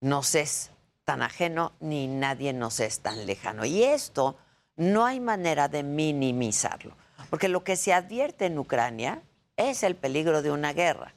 [0.00, 0.70] nos es
[1.04, 3.64] tan ajeno ni nadie nos es tan lejano.
[3.64, 4.36] Y esto
[4.76, 6.94] no hay manera de minimizarlo,
[7.30, 9.22] porque lo que se advierte en Ucrania
[9.56, 11.14] es el peligro de una guerra.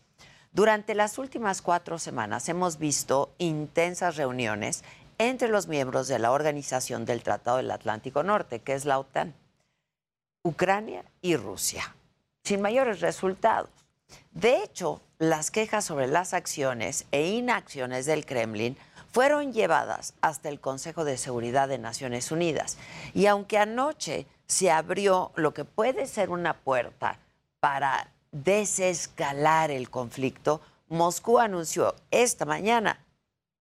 [0.53, 4.83] Durante las últimas cuatro semanas hemos visto intensas reuniones
[5.17, 9.33] entre los miembros de la Organización del Tratado del Atlántico Norte, que es la OTAN,
[10.43, 11.95] Ucrania y Rusia,
[12.43, 13.76] sin mayores resultados.
[14.31, 18.77] De hecho, las quejas sobre las acciones e inacciones del Kremlin
[19.11, 22.77] fueron llevadas hasta el Consejo de Seguridad de Naciones Unidas.
[23.13, 27.19] Y aunque anoche se abrió lo que puede ser una puerta
[27.59, 33.03] para desescalar el conflicto, Moscú anunció esta mañana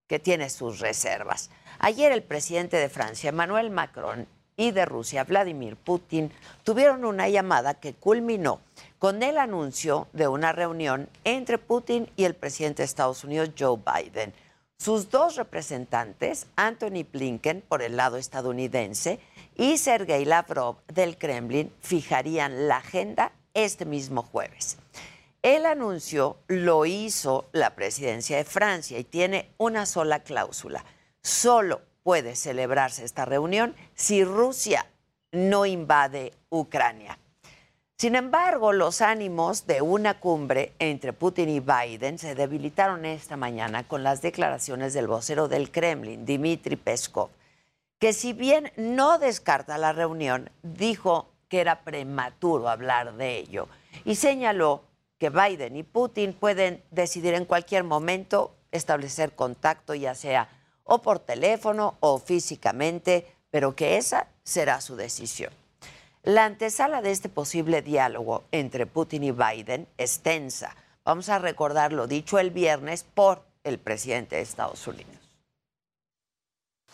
[0.07, 1.51] que tiene sus reservas.
[1.79, 6.33] Ayer el presidente de Francia, Emmanuel Macron, y de Rusia, Vladimir Putin,
[6.65, 8.61] tuvieron una llamada que culminó
[9.07, 13.79] con el anuncio de una reunión entre Putin y el presidente de Estados Unidos, Joe
[13.79, 14.35] Biden.
[14.79, 19.21] Sus dos representantes, Anthony Blinken por el lado estadounidense
[19.55, 24.77] y Sergei Lavrov del Kremlin, fijarían la agenda este mismo jueves.
[25.41, 30.85] El anuncio lo hizo la presidencia de Francia y tiene una sola cláusula.
[31.23, 34.85] Solo puede celebrarse esta reunión si Rusia
[35.31, 37.21] no invade Ucrania.
[37.99, 43.89] Sin embargo, los ánimos de una cumbre entre Putin y Biden se debilitaron esta mañana
[43.89, 47.31] con las declaraciones del vocero del Kremlin, Dmitry Peskov,
[47.99, 53.67] que si bien no descarta la reunión, dijo que era prematuro hablar de ello
[54.05, 54.83] y señaló
[55.17, 60.51] que Biden y Putin pueden decidir en cualquier momento establecer contacto, ya sea
[60.85, 65.51] o por teléfono o físicamente, pero que esa será su decisión.
[66.27, 70.75] La antesala de este posible diálogo entre Putin y Biden es tensa.
[71.05, 75.15] Vamos a recordar lo dicho el viernes por el presidente de Estados Unidos.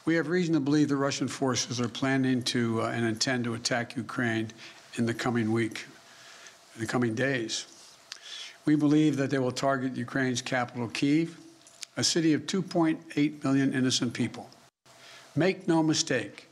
[0.04, 3.54] We have reason to believe the Russian forces are planning to uh, and intend to
[3.54, 4.48] attack Ukraine
[4.98, 5.86] in the coming week,
[6.74, 7.64] in the coming days.
[8.66, 11.38] We believe that they will target Ukraine's capital, Kiev,
[11.96, 14.50] a city of 2.8 million innocent people.
[15.34, 16.50] Make no mistake,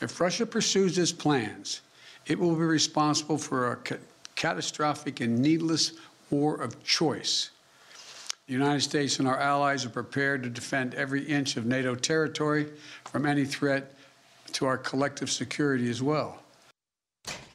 [0.00, 1.82] if Russia pursues its plans,
[2.26, 3.96] it will be responsible for a ca-
[4.34, 5.92] catastrophic and needless
[6.30, 7.50] war of choice.
[8.46, 12.66] The United States and our allies are prepared to defend every inch of NATO territory
[13.04, 13.94] from any threat
[14.52, 16.38] to our collective security as well.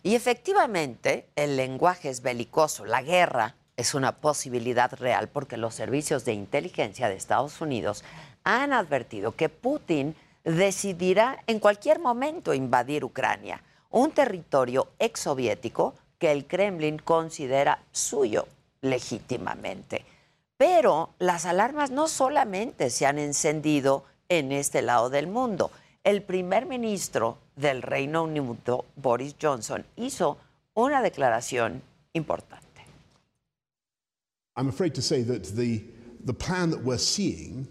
[0.03, 6.24] Y efectivamente, el lenguaje es belicoso, la guerra es una posibilidad real porque los servicios
[6.24, 8.03] de inteligencia de Estados Unidos
[8.43, 10.15] han advertido que Putin
[10.45, 13.61] decidirá en cualquier momento invadir Ucrania,
[13.91, 18.47] un territorio exsoviético que el Kremlin considera suyo
[18.81, 20.05] legítimamente.
[20.57, 25.71] Pero las alarmas no solamente se han encendido en este lado del mundo.
[26.03, 30.38] El primer ministro del Reino Unido, Boris Johnson, hizo
[30.73, 31.81] una declaración
[32.13, 32.65] importante.
[34.55, 35.83] I'm afraid to say that the,
[36.25, 37.67] the plan that we're seeing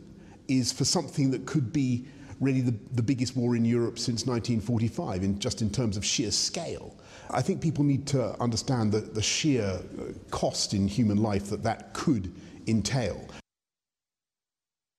[0.48, 2.04] is for something that could be
[2.40, 6.30] really the, the biggest war in Europe since 1945, in, just in terms of sheer
[6.30, 6.94] scale.
[7.30, 11.62] I think people need to understand the, the sheer uh, cost in human life that
[11.64, 12.32] that could
[12.66, 13.20] entail.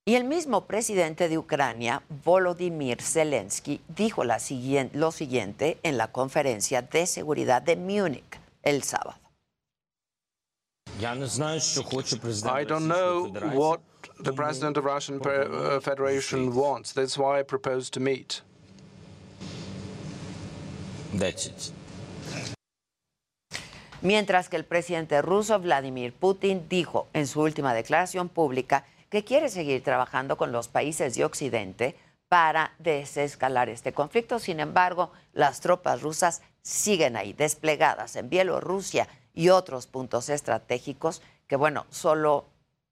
[0.06, 6.10] Y el mismo presidente de Ucrania, Volodymyr Zelensky, dijo la siguien- lo siguiente en la
[6.12, 9.16] conferencia de seguridad de Múnich el sábado.
[11.00, 13.80] I don't know what
[14.20, 16.92] the president of Russian uh, Federation wants.
[16.92, 18.42] That's why I propose to meet.
[21.14, 21.72] That's it.
[24.00, 29.48] Mientras que el presidente ruso Vladimir Putin dijo en su última declaración pública que quiere
[29.48, 31.96] seguir trabajando con los países de Occidente
[32.28, 34.38] para desescalar este conflicto.
[34.38, 41.56] Sin embargo, las tropas rusas siguen ahí, desplegadas en Bielorrusia y otros puntos estratégicos que,
[41.56, 42.44] bueno, solo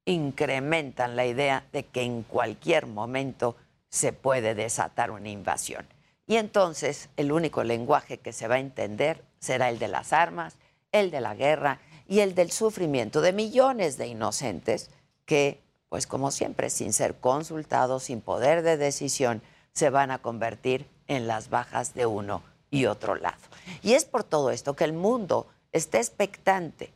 [0.07, 3.57] incrementan la idea de que en cualquier momento
[3.91, 5.87] se puede desatar una invasión.
[6.27, 10.57] Y entonces el único lenguaje que se va a entender será el de las armas,
[10.93, 14.91] el de la guerra y el del sufrimiento de millones de inocentes
[15.25, 19.43] que, pues como siempre, sin ser consultados, sin poder de decisión,
[19.73, 23.43] se van a convertir en las bajas de uno y otro lado.
[23.83, 26.93] Y es por todo esto que el mundo está expectante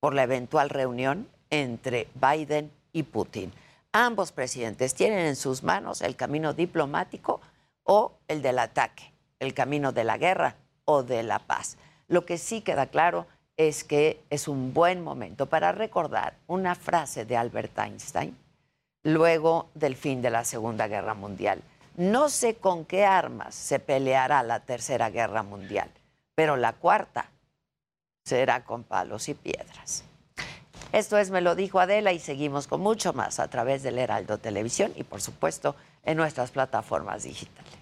[0.00, 3.52] por la eventual reunión entre Biden y Putin.
[3.92, 7.40] Ambos presidentes tienen en sus manos el camino diplomático
[7.84, 11.76] o el del ataque, el camino de la guerra o de la paz.
[12.08, 13.26] Lo que sí queda claro
[13.56, 18.36] es que es un buen momento para recordar una frase de Albert Einstein
[19.02, 21.62] luego del fin de la Segunda Guerra Mundial.
[21.96, 25.90] No sé con qué armas se peleará la Tercera Guerra Mundial,
[26.34, 27.30] pero la cuarta
[28.24, 30.04] será con palos y piedras.
[30.92, 34.36] Esto es Me lo dijo Adela y seguimos con mucho más a través del Heraldo
[34.36, 35.74] Televisión y por supuesto
[36.04, 37.81] en nuestras plataformas digitales.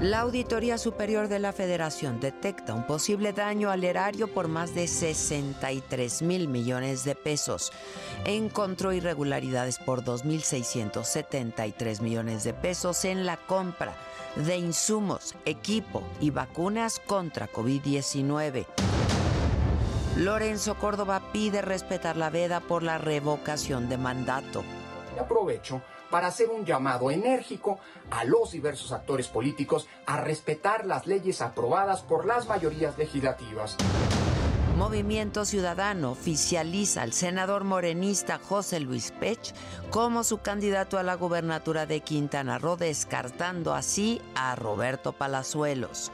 [0.00, 4.86] La Auditoría Superior de la Federación detecta un posible daño al erario por más de
[4.86, 7.72] 63 mil millones de pesos.
[8.24, 13.96] Encontró irregularidades por 2.673 millones de pesos en la compra
[14.36, 18.66] de insumos, equipo y vacunas contra COVID-19.
[20.18, 24.62] Lorenzo Córdoba pide respetar la veda por la revocación de mandato.
[25.18, 27.78] Aprovecho para hacer un llamado enérgico
[28.10, 33.76] a los diversos actores políticos a respetar las leyes aprobadas por las mayorías legislativas.
[34.78, 39.52] Movimiento Ciudadano oficializa al senador morenista José Luis Pech
[39.90, 46.12] como su candidato a la gubernatura de Quintana Roo, descartando así a Roberto Palazuelos.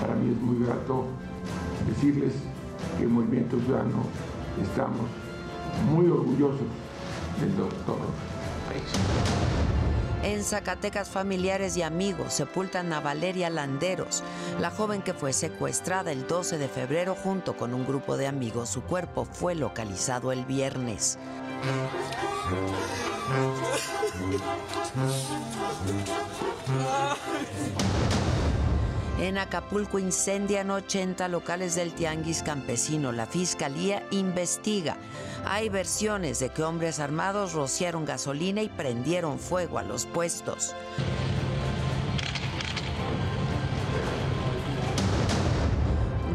[0.00, 1.06] Para mí es muy grato
[1.88, 2.34] decirles
[2.96, 4.04] que el Movimiento Ciudadano
[4.62, 5.10] estamos
[5.90, 6.68] muy orgullosos
[7.40, 7.98] del doctor
[10.24, 14.22] en Zacatecas, familiares y amigos sepultan a Valeria Landeros,
[14.58, 18.70] la joven que fue secuestrada el 12 de febrero junto con un grupo de amigos.
[18.70, 21.18] Su cuerpo fue localizado el viernes.
[29.20, 33.12] En Acapulco incendian 80 locales del Tianguis Campesino.
[33.12, 34.96] La fiscalía investiga.
[35.44, 40.74] Hay versiones de que hombres armados rociaron gasolina y prendieron fuego a los puestos.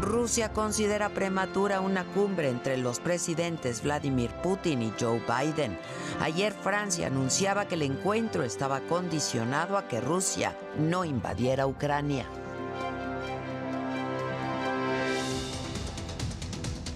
[0.00, 5.78] Rusia considera prematura una cumbre entre los presidentes Vladimir Putin y Joe Biden.
[6.20, 12.26] Ayer Francia anunciaba que el encuentro estaba condicionado a que Rusia no invadiera Ucrania.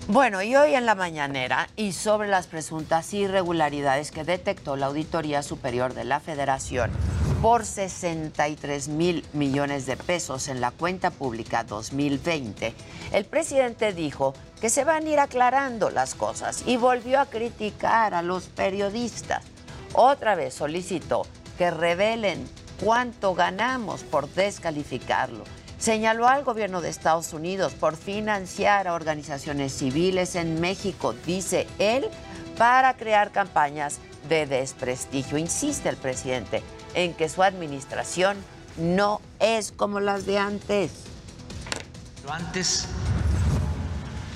[0.06, 5.42] Bueno, y hoy en la mañanera, y sobre las presuntas irregularidades que detectó la Auditoría
[5.42, 6.90] Superior de la Federación
[7.40, 12.74] por 63 mil millones de pesos en la cuenta pública 2020,
[13.12, 18.12] el presidente dijo que se van a ir aclarando las cosas y volvió a criticar
[18.12, 19.42] a los periodistas.
[19.94, 21.22] Otra vez solicitó
[21.56, 22.46] que revelen
[22.78, 25.44] cuánto ganamos por descalificarlo
[25.78, 32.08] señaló al gobierno de Estados Unidos por financiar a organizaciones civiles en México, dice él,
[32.56, 33.98] para crear campañas
[34.28, 35.38] de desprestigio.
[35.38, 36.62] Insiste el presidente
[36.94, 38.36] en que su administración
[38.76, 40.92] no es como las de antes.
[42.28, 42.86] Antes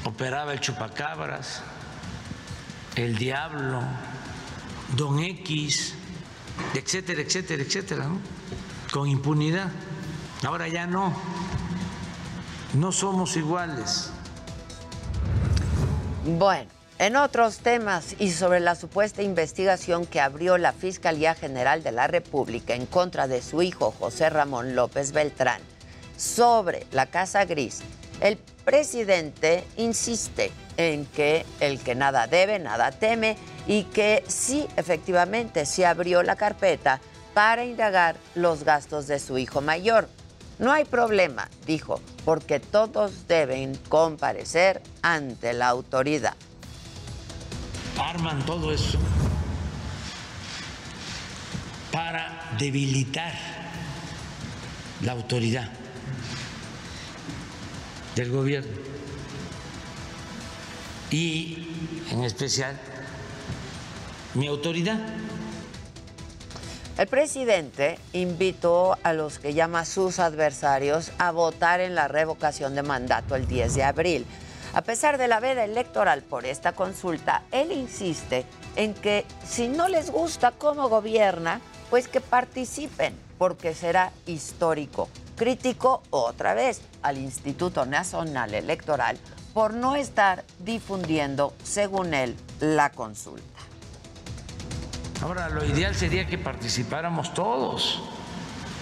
[0.04, 1.62] operaba el chupacabras,
[2.96, 3.80] el diablo,
[4.96, 5.94] Don X,
[6.74, 8.08] etcétera, etcétera, etcétera,
[8.92, 9.70] con impunidad.
[10.44, 11.12] Ahora ya no.
[12.74, 14.10] No somos iguales.
[16.24, 21.92] Bueno, en otros temas y sobre la supuesta investigación que abrió la Fiscalía General de
[21.92, 25.60] la República en contra de su hijo José Ramón López Beltrán
[26.16, 27.80] sobre la Casa Gris,
[28.20, 33.36] el presidente insiste en que el que nada debe, nada teme
[33.66, 37.00] y que sí, efectivamente, se abrió la carpeta
[37.32, 40.08] para indagar los gastos de su hijo mayor.
[40.58, 46.34] No hay problema, dijo, porque todos deben comparecer ante la autoridad.
[47.96, 48.98] Arman todo eso
[51.92, 53.32] para debilitar
[55.02, 55.70] la autoridad
[58.16, 58.72] del gobierno
[61.10, 61.68] y
[62.10, 62.78] en especial
[64.34, 64.98] mi autoridad.
[66.98, 72.82] El presidente invitó a los que llama sus adversarios a votar en la revocación de
[72.82, 74.26] mandato el 10 de abril.
[74.74, 78.44] A pesar de la veda electoral por esta consulta, él insiste
[78.74, 85.08] en que si no les gusta cómo gobierna, pues que participen, porque será histórico.
[85.36, 89.18] Criticó otra vez al Instituto Nacional Electoral
[89.54, 93.57] por no estar difundiendo, según él, la consulta.
[95.22, 98.02] Ahora, lo ideal sería que participáramos todos,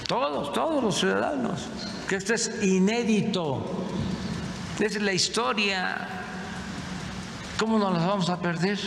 [0.07, 1.67] todos, todos los ciudadanos,
[2.09, 3.65] que esto es inédito,
[4.79, 6.09] es la historia,
[7.59, 8.79] ¿cómo nos la vamos a perder?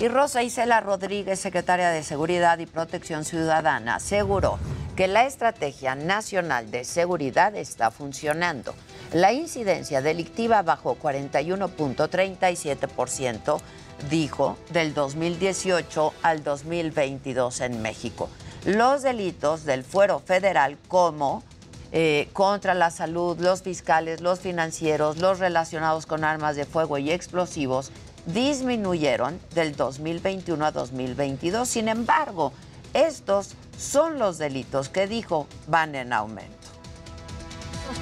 [0.00, 4.58] Y Rosa Isela Rodríguez, secretaria de Seguridad y Protección Ciudadana, aseguró
[4.96, 8.74] que la Estrategia Nacional de Seguridad está funcionando.
[9.12, 13.60] La incidencia delictiva bajó 41.37%,
[14.10, 18.28] dijo, del 2018 al 2022 en México.
[18.64, 21.42] Los delitos del fuero federal como
[21.92, 27.10] eh, contra la salud, los fiscales, los financieros, los relacionados con armas de fuego y
[27.10, 27.92] explosivos
[28.26, 31.68] disminuyeron del 2021 a 2022.
[31.68, 32.52] Sin embargo,
[32.94, 36.63] estos son los delitos que dijo van en aumento.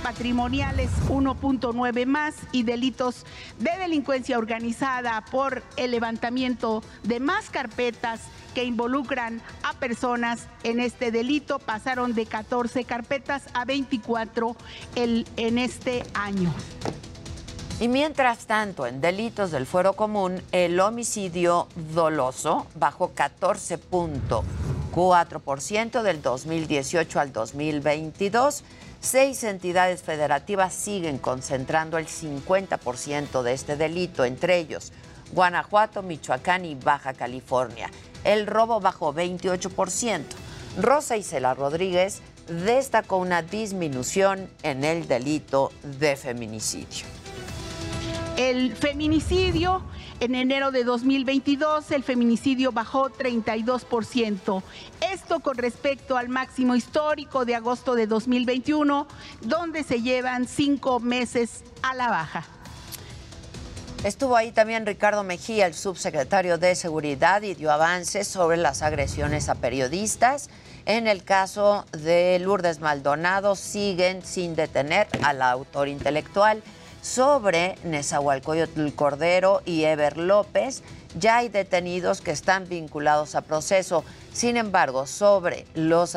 [0.03, 3.27] Patrimoniales 1.9 más y delitos
[3.59, 8.21] de delincuencia organizada por el levantamiento de más carpetas
[8.55, 14.55] que involucran a personas en este delito pasaron de 14 carpetas a 24
[14.95, 16.55] el, en este año.
[17.81, 27.19] Y mientras tanto, en delitos del fuero común, el homicidio doloso bajó 14.4% del 2018
[27.19, 28.63] al 2022.
[29.03, 34.93] Seis entidades federativas siguen concentrando el 50% de este delito, entre ellos
[35.33, 37.91] Guanajuato, Michoacán y Baja California.
[38.23, 40.23] El robo bajó 28%.
[40.81, 47.07] Rosa Isela Rodríguez destacó una disminución en el delito de feminicidio.
[48.37, 49.83] El feminicidio,
[50.23, 54.63] en enero de 2022, el feminicidio bajó 32%.
[55.13, 59.09] Esto con respecto al máximo histórico de agosto de 2021,
[59.41, 62.45] donde se llevan cinco meses a la baja.
[64.05, 69.49] Estuvo ahí también Ricardo Mejía, el subsecretario de Seguridad, y dio avances sobre las agresiones
[69.49, 70.51] a periodistas.
[70.87, 76.63] En el caso de Lourdes Maldonado, siguen sin detener al autor intelectual
[77.03, 80.83] sobre Nezahualcóyotl Cordero y Ever López.
[81.19, 84.05] Ya hay detenidos que están vinculados a proceso.
[84.33, 86.17] Sin embargo, sobre los,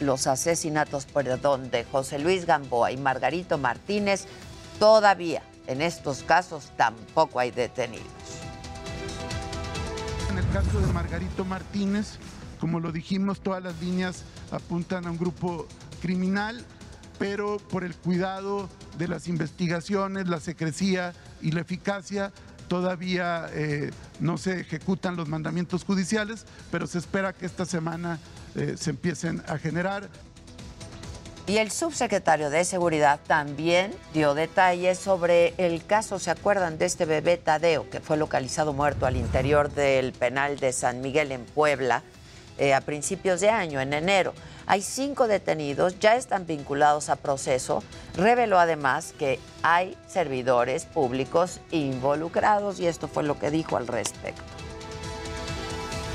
[0.00, 4.26] los asesinatos perdón, de José Luis Gamboa y Margarito Martínez,
[4.78, 8.04] todavía en estos casos tampoco hay detenidos.
[10.30, 12.18] En el caso de Margarito Martínez,
[12.60, 15.66] como lo dijimos, todas las líneas apuntan a un grupo
[16.02, 16.64] criminal,
[17.18, 22.32] pero por el cuidado de las investigaciones, la secrecía y la eficacia,
[22.68, 23.90] todavía eh,
[24.20, 28.18] no se ejecutan los mandamientos judiciales, pero se espera que esta semana
[28.54, 30.08] eh, se empiecen a generar.
[31.46, 37.04] Y el subsecretario de Seguridad también dio detalles sobre el caso, ¿se acuerdan de este
[37.04, 42.02] bebé Tadeo que fue localizado muerto al interior del penal de San Miguel en Puebla
[42.56, 44.32] eh, a principios de año, en enero?
[44.66, 47.82] Hay cinco detenidos, ya están vinculados a proceso.
[48.16, 54.42] Reveló además que hay servidores públicos involucrados y esto fue lo que dijo al respecto.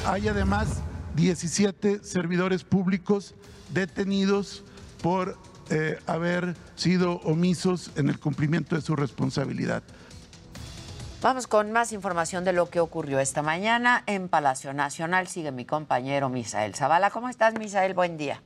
[0.06, 0.82] Hay además
[1.16, 3.36] 17 servidores públicos
[3.74, 4.64] detenidos
[5.02, 5.38] por
[5.70, 9.84] eh, haber sido omisos en el cumplimiento de su responsabilidad.
[11.22, 15.28] Vamos con más información de lo que ocurrió esta mañana en Palacio Nacional.
[15.28, 17.10] Sigue mi compañero Misael Zavala.
[17.10, 17.94] ¿Cómo estás, Misael?
[17.94, 18.42] Buen día.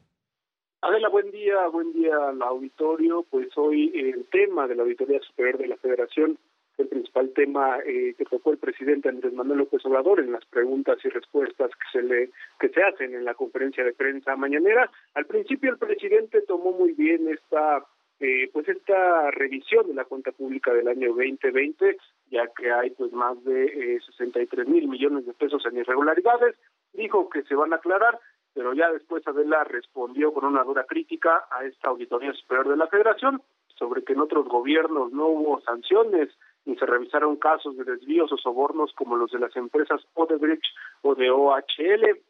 [0.81, 3.27] Adela, buen día, buen día al auditorio.
[3.29, 6.39] Pues hoy el tema de la Auditoría Superior de la Federación,
[6.79, 10.97] el principal tema eh, que tocó el presidente Andrés Manuel López Obrador en las preguntas
[11.03, 14.89] y respuestas que se le que se hacen en la conferencia de prensa mañanera.
[15.13, 17.85] Al principio el presidente tomó muy bien esta
[18.19, 21.97] eh, pues esta revisión de la cuenta pública del año 2020,
[22.33, 26.55] ya que hay pues más de eh, 63 mil millones de pesos en irregularidades,
[26.91, 28.19] dijo que se van a aclarar,
[28.53, 32.87] pero ya después Adela respondió con una dura crítica a esta auditoría superior de la
[32.87, 33.41] Federación
[33.77, 36.29] sobre que en otros gobiernos no hubo sanciones
[36.65, 40.63] ni se revisaron casos de desvíos o sobornos como los de las empresas Odebrecht
[41.01, 42.21] o de OHL.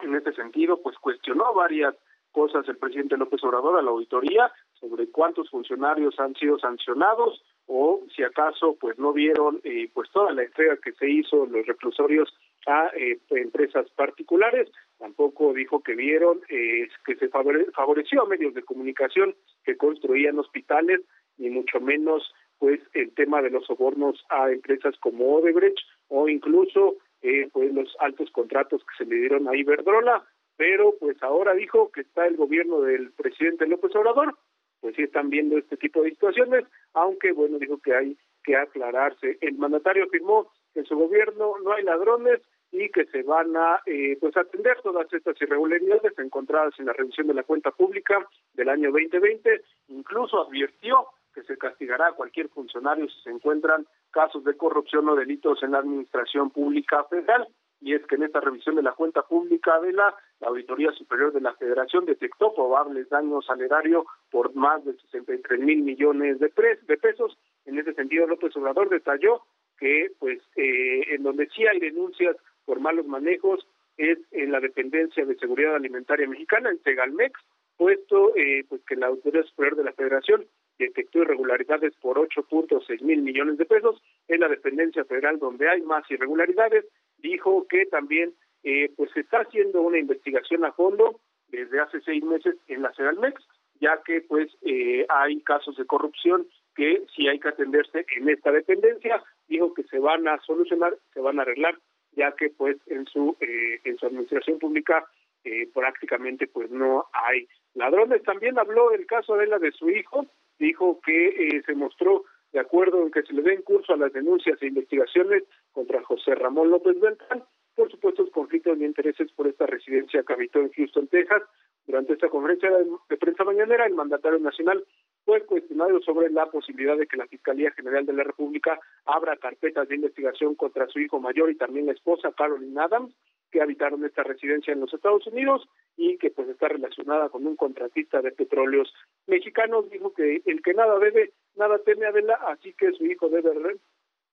[0.00, 1.94] En este sentido, pues cuestionó varias
[2.32, 8.02] cosas el presidente López Obrador a la auditoría sobre cuántos funcionarios han sido sancionados o
[8.14, 12.32] si acaso pues no vieron eh, pues toda la entrega que se hizo los reclusorios
[12.66, 14.70] a eh, empresas particulares.
[14.98, 19.34] Tampoco dijo que vieron eh, que se favoreció a medios de comunicación
[19.64, 21.00] que construían hospitales
[21.36, 25.78] ni mucho menos pues el tema de los sobornos a empresas como Odebrecht
[26.08, 30.24] o incluso eh, pues los altos contratos que se le dieron a Iberdrola,
[30.56, 34.36] pero pues ahora dijo que está el gobierno del presidente López Obrador,
[34.80, 36.64] pues sí están viendo este tipo de situaciones,
[36.94, 39.38] aunque bueno, dijo que hay que aclararse.
[39.40, 42.40] El mandatario afirmó que en su gobierno no hay ladrones
[42.72, 47.28] y que se van a eh, pues atender todas estas irregularidades encontradas en la revisión
[47.28, 49.62] de la cuenta pública del año 2020.
[49.88, 55.16] Incluso advirtió que se castigará a cualquier funcionario si se encuentran casos de corrupción o
[55.16, 57.48] delitos en la administración pública federal.
[57.84, 61.42] Y es que en esta revisión de la cuenta pública de la, Auditoría Superior de
[61.42, 66.50] la Federación detectó probables daños al erario por más de 63 mil millones de,
[66.86, 67.36] de pesos.
[67.66, 69.42] En ese sentido, López Obrador detalló
[69.78, 73.66] que, pues, eh, en donde sí hay denuncias por malos manejos
[73.98, 77.38] es en la dependencia de seguridad alimentaria mexicana, en Segalmex,
[77.76, 80.46] puesto eh, pues que la Autoridad Superior de la Federación
[80.78, 84.00] detectó irregularidades por 8.6 mil millones de pesos.
[84.26, 86.86] En la dependencia federal donde hay más irregularidades,
[87.24, 92.22] dijo que también eh, pues se está haciendo una investigación a fondo desde hace seis
[92.22, 93.42] meses en la Segalmex,
[93.80, 96.46] ya que pues eh, hay casos de corrupción
[96.76, 101.20] que si hay que atenderse en esta dependencia, dijo que se van a solucionar, se
[101.20, 101.78] van a arreglar,
[102.12, 105.04] ya que pues en su eh, en su administración pública
[105.44, 108.22] eh, prácticamente pues no hay ladrones.
[108.22, 110.26] También habló del caso de la de su hijo,
[110.58, 114.12] dijo que eh, se mostró de acuerdo en que se le den curso a las
[114.12, 115.42] denuncias e investigaciones
[115.74, 117.44] contra José Ramón López Beltrán,
[117.74, 121.42] por supuesto los conflictos de intereses por esta residencia que habitó en Houston, Texas.
[121.86, 124.86] Durante esta conferencia de prensa mañanera, el mandatario nacional
[125.24, 129.88] fue cuestionado sobre la posibilidad de que la Fiscalía General de la República abra carpetas
[129.88, 133.14] de investigación contra su hijo mayor y también la esposa, Carolyn Adams,
[133.50, 137.56] que habitaron esta residencia en los Estados Unidos y que pues está relacionada con un
[137.56, 138.92] contratista de petróleos
[139.26, 139.88] mexicanos.
[139.90, 143.50] Dijo que el que nada debe, nada teme Adela, así que su hijo debe,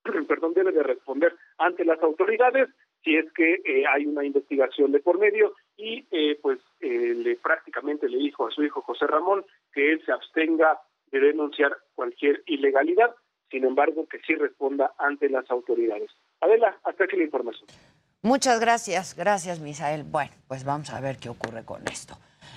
[0.28, 2.70] perdón, debe de responder ante las autoridades
[3.04, 7.36] si es que eh, hay una investigación de por medio y eh, pues eh, le
[7.36, 10.80] prácticamente le dijo a su hijo José Ramón que él se abstenga
[11.12, 13.16] de denunciar cualquier ilegalidad,
[13.50, 16.10] sin embargo que sí responda ante las autoridades.
[16.40, 17.68] Adela, hasta aquí la información.
[18.22, 20.04] Muchas gracias, gracias Misael.
[20.04, 22.14] Bueno, pues vamos a ver qué ocurre con esto.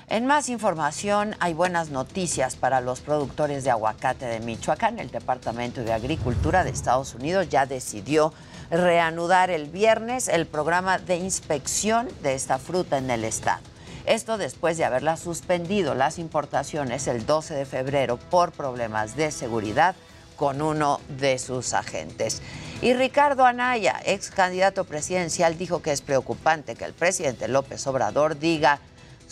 [0.09, 4.98] En más información, hay buenas noticias para los productores de aguacate de Michoacán.
[4.98, 8.35] El Departamento de Agricultura de Estados Unidos ya decidió
[8.70, 13.62] reanudar el viernes el programa de inspección de esta fruta en el estado.
[14.05, 19.97] Esto después de haberla suspendido las importaciones el 12 de febrero por problemas de seguridad
[20.36, 22.43] con uno de sus agentes.
[22.82, 28.39] Y Ricardo Anaya, ex candidato presidencial, dijo que es preocupante que el presidente López Obrador
[28.39, 28.81] diga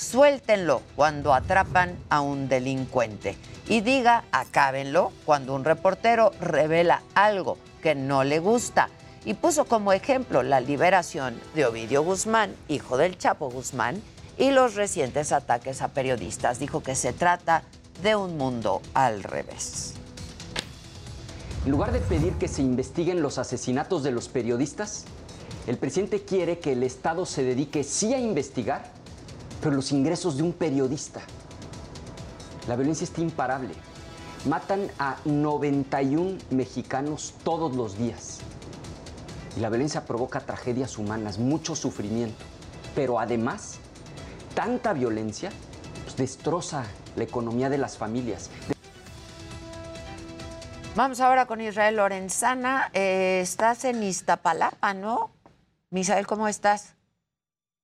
[0.02, 3.36] suéltenlo cuando atrapan a un delincuente
[3.68, 8.88] y diga acábenlo cuando un reportero revela algo que no le gusta
[9.24, 14.02] y puso como ejemplo la liberación de Ovidio Guzmán, hijo del Chapo Guzmán,
[14.36, 16.58] y los recientes ataques a periodistas.
[16.58, 17.62] Dijo que se trata
[18.02, 19.94] de un mundo al revés.
[21.64, 25.04] En lugar de pedir que se investiguen los asesinatos de los periodistas,
[25.68, 28.90] el presidente quiere que el Estado se dedique sí a investigar,
[29.62, 31.20] pero los ingresos de un periodista.
[32.66, 33.74] La violencia está imparable.
[34.44, 38.40] Matan a 91 mexicanos todos los días.
[39.56, 42.44] Y la violencia provoca tragedias humanas, mucho sufrimiento.
[42.96, 43.78] Pero además,
[44.54, 45.50] tanta violencia
[46.02, 46.84] pues, destroza
[47.14, 48.50] la economía de las familias.
[50.96, 52.90] Vamos ahora con Israel Lorenzana.
[52.94, 55.30] Eh, estás en Iztapalapa, ¿no?
[55.90, 56.96] Misael, ¿cómo estás?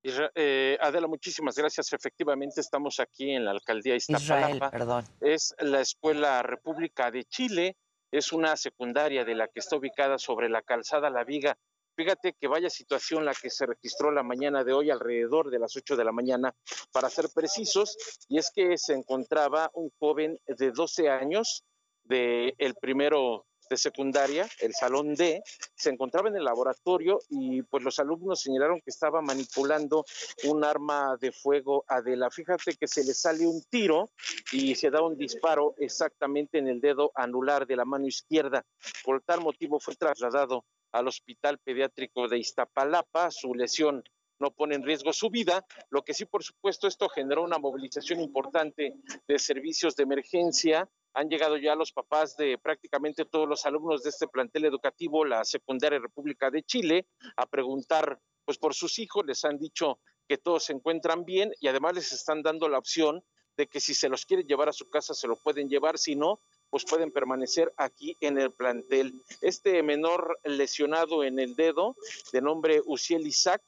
[0.03, 1.91] Eh, Adela, muchísimas gracias.
[1.93, 4.49] Efectivamente, estamos aquí en la alcaldía Iztapalapa.
[4.49, 5.05] Israel, perdón.
[5.21, 7.77] Es la Escuela República de Chile
[8.11, 11.57] es una secundaria de la que está ubicada sobre la calzada La Viga.
[11.95, 15.75] Fíjate que vaya situación la que se registró la mañana de hoy, alrededor de las
[15.75, 16.55] 8 de la mañana,
[16.91, 17.97] para ser precisos,
[18.29, 21.65] y es que se encontraba un joven de 12 años,
[22.03, 25.43] de el primero de secundaria, el salón D,
[25.75, 30.05] se encontraba en el laboratorio y pues los alumnos señalaron que estaba manipulando
[30.45, 32.29] un arma de fuego Adela.
[32.31, 34.09] Fíjate que se le sale un tiro
[34.51, 38.65] y se da un disparo exactamente en el dedo anular de la mano izquierda.
[39.03, 43.29] Por tal motivo fue trasladado al Hospital Pediátrico de Iztapalapa.
[43.29, 44.03] Su lesión
[44.39, 48.21] no pone en riesgo su vida, lo que sí, por supuesto, esto generó una movilización
[48.21, 48.95] importante
[49.27, 54.09] de servicios de emergencia, han llegado ya los papás de prácticamente todos los alumnos de
[54.09, 59.45] este plantel educativo, la secundaria República de Chile, a preguntar pues por sus hijos, les
[59.45, 63.23] han dicho que todos se encuentran bien y además les están dando la opción
[63.57, 66.15] de que si se los quiere llevar a su casa se lo pueden llevar, si
[66.15, 69.21] no, pues pueden permanecer aquí en el plantel.
[69.41, 71.95] Este menor lesionado en el dedo,
[72.31, 73.61] de nombre Uciel Isaac,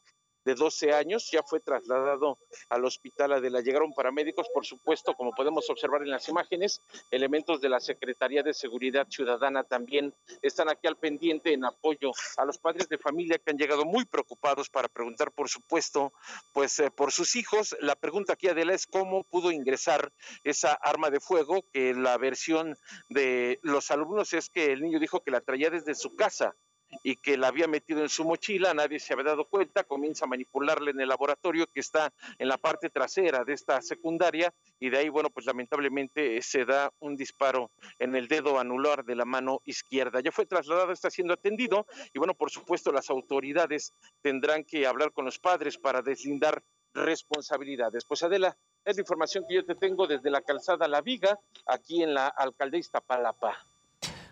[0.45, 2.37] de 12 años, ya fue trasladado
[2.69, 3.61] al hospital Adela.
[3.61, 6.81] Llegaron paramédicos, por supuesto, como podemos observar en las imágenes,
[7.11, 12.45] elementos de la Secretaría de Seguridad Ciudadana también están aquí al pendiente en apoyo a
[12.45, 16.13] los padres de familia que han llegado muy preocupados para preguntar, por supuesto,
[16.53, 17.75] pues eh, por sus hijos.
[17.79, 20.11] La pregunta aquí, Adela, es cómo pudo ingresar
[20.43, 22.77] esa arma de fuego, que la versión
[23.09, 26.55] de los alumnos es que el niño dijo que la traía desde su casa
[27.03, 30.27] y que la había metido en su mochila, nadie se había dado cuenta, comienza a
[30.27, 34.97] manipularle en el laboratorio que está en la parte trasera de esta secundaria y de
[34.97, 39.61] ahí, bueno, pues lamentablemente se da un disparo en el dedo anular de la mano
[39.65, 40.19] izquierda.
[40.21, 45.11] Ya fue trasladado, está siendo atendido y bueno, por supuesto las autoridades tendrán que hablar
[45.11, 46.63] con los padres para deslindar
[46.93, 48.05] responsabilidades.
[48.05, 52.03] Pues Adela, es la información que yo te tengo desde la calzada La Viga, aquí
[52.03, 53.57] en la alcaldía Iztapalapa.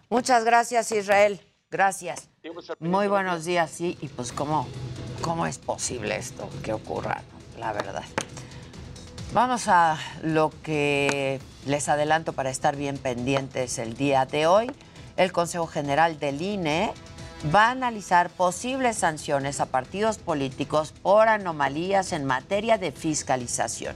[0.10, 1.40] Muchas gracias, Israel.
[1.72, 2.30] Gracias.
[2.80, 4.68] Muy buenos días, sí, y pues cómo,
[5.22, 7.22] cómo es posible esto que ocurra,
[7.60, 8.04] la verdad.
[9.34, 14.72] Vamos a lo que les adelanto para estar bien pendientes el día de hoy.
[15.16, 16.92] El Consejo General del INE
[17.54, 23.96] va a analizar posibles sanciones a partidos políticos por anomalías en materia de fiscalización.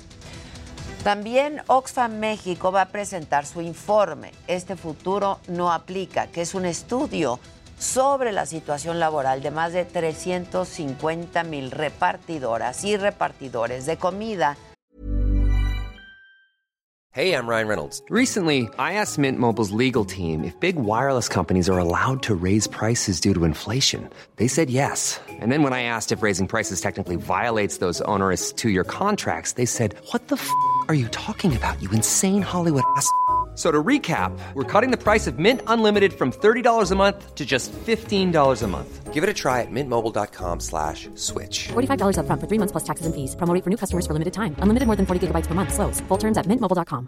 [1.04, 4.32] También Oxfam México va a presentar su informe.
[4.48, 7.40] Este futuro no aplica, que es un estudio
[7.84, 14.58] sobre la situación laboral de más de 350 mil repartidoras y repartidores de comida.
[17.16, 18.02] Hey, I'm Ryan Reynolds.
[18.10, 22.68] Recently, I asked Mint Mobile's legal team if big wireless companies are allowed to raise
[22.68, 24.10] prices due to inflation.
[24.38, 25.22] They said yes.
[25.40, 29.68] And then when I asked if raising prices technically violates those onerous two-year contracts, they
[29.68, 30.50] said, "What the f***
[30.88, 31.80] are you talking about?
[31.84, 33.08] You insane Hollywood ass."
[33.56, 37.46] So to recap, we're cutting the price of Mint Unlimited from $30 a month to
[37.46, 39.14] just $15 a month.
[39.14, 41.68] Give it a try at mintmobile.com slash switch.
[41.74, 43.36] $45 up front for three months plus taxes and fees.
[43.36, 44.56] Promo rate for new customers for limited time.
[44.58, 45.72] Unlimited more than 40 gigabytes per month.
[45.72, 46.02] Slows.
[46.08, 47.08] Full terms at mintmobile.com.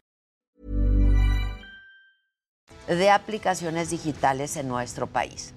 [2.87, 5.55] De aplicaciones digitales en nuestro país.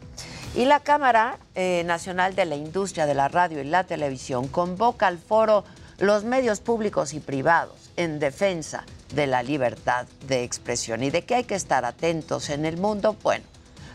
[0.55, 5.07] Y la Cámara eh, Nacional de la Industria de la Radio y la Televisión convoca
[5.07, 5.65] al foro
[5.99, 11.35] los medios públicos y privados en defensa de la libertad de expresión y de que
[11.35, 13.17] hay que estar atentos en el mundo.
[13.23, 13.45] Bueno,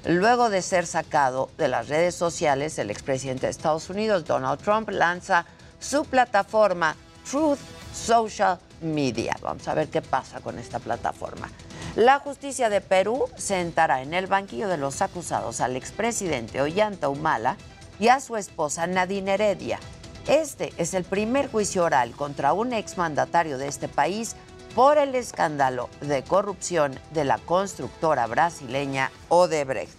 [0.06, 4.90] luego de ser sacado de las redes sociales, el expresidente de Estados Unidos, Donald Trump,
[4.90, 5.46] lanza
[5.80, 6.96] su plataforma
[7.30, 7.60] Truth
[7.94, 9.38] Social Media.
[9.42, 11.50] Vamos a ver qué pasa con esta plataforma.
[11.96, 17.56] La justicia de Perú sentará en el banquillo de los acusados al expresidente Ollanta Humala
[18.00, 19.80] y a su esposa Nadine Heredia.
[20.28, 24.36] Este es el primer juicio oral contra un exmandatario de este país
[24.76, 29.94] por el escándalo de corrupción de la constructora brasileña Odebrecht.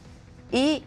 [0.51, 0.85] Y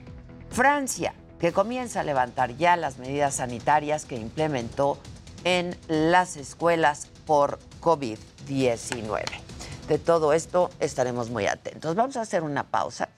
[0.50, 4.98] Francia, que comienza a levantar ya las medidas sanitarias que implementó
[5.44, 9.24] en las escuelas por COVID-19.
[9.88, 11.96] De todo esto estaremos muy atentos.
[11.96, 13.10] Vamos a hacer una pausa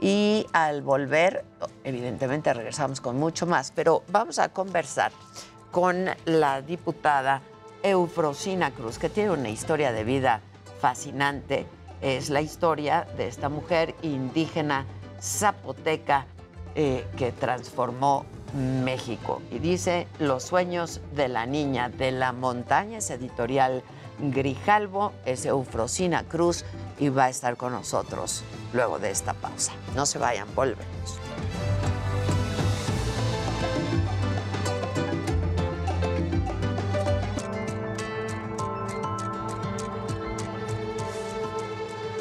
[0.00, 1.44] y al volver,
[1.84, 5.12] evidentemente regresamos con mucho más, pero vamos a conversar
[5.70, 7.42] con la diputada
[7.86, 10.40] Eufrosina Cruz, que tiene una historia de vida
[10.80, 11.66] fascinante.
[12.00, 14.84] Es la historia de esta mujer indígena
[15.20, 16.26] zapoteca
[16.74, 19.40] eh, que transformó México.
[19.50, 23.82] Y dice Los sueños de la niña de la montaña, es editorial
[24.18, 26.64] Grijalvo, es Eufrosina Cruz
[26.98, 28.42] y va a estar con nosotros
[28.72, 29.72] luego de esta pausa.
[29.94, 31.25] No se vayan, volvemos.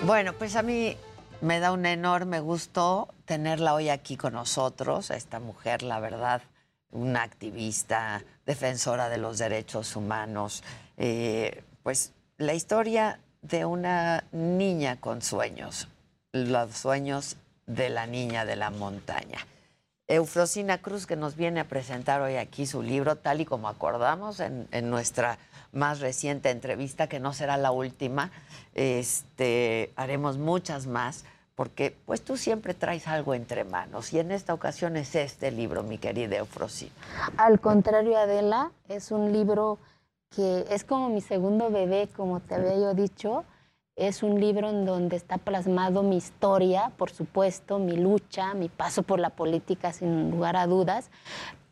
[0.05, 0.95] Bueno, pues a mí
[1.41, 6.43] me da un enorme gusto tenerla hoy aquí con nosotros, esta mujer, la verdad,
[6.91, 10.63] una activista, defensora de los derechos humanos.
[10.97, 15.87] Eh, pues la historia de una niña con sueños,
[16.31, 19.39] los sueños de la niña de la montaña.
[20.07, 24.39] Eufrosina Cruz, que nos viene a presentar hoy aquí su libro, tal y como acordamos
[24.39, 25.39] en, en nuestra
[25.75, 28.31] más reciente entrevista, que no será la última.
[28.73, 31.25] Este, haremos muchas más,
[31.55, 34.13] porque pues tú siempre traes algo entre manos.
[34.13, 36.91] Y en esta ocasión es este libro, mi querida Eufrosina.
[37.37, 39.77] Al contrario, Adela, es un libro
[40.35, 43.45] que es como mi segundo bebé, como te había yo dicho.
[43.95, 49.03] Es un libro en donde está plasmado mi historia, por supuesto, mi lucha, mi paso
[49.03, 51.09] por la política, sin lugar a dudas,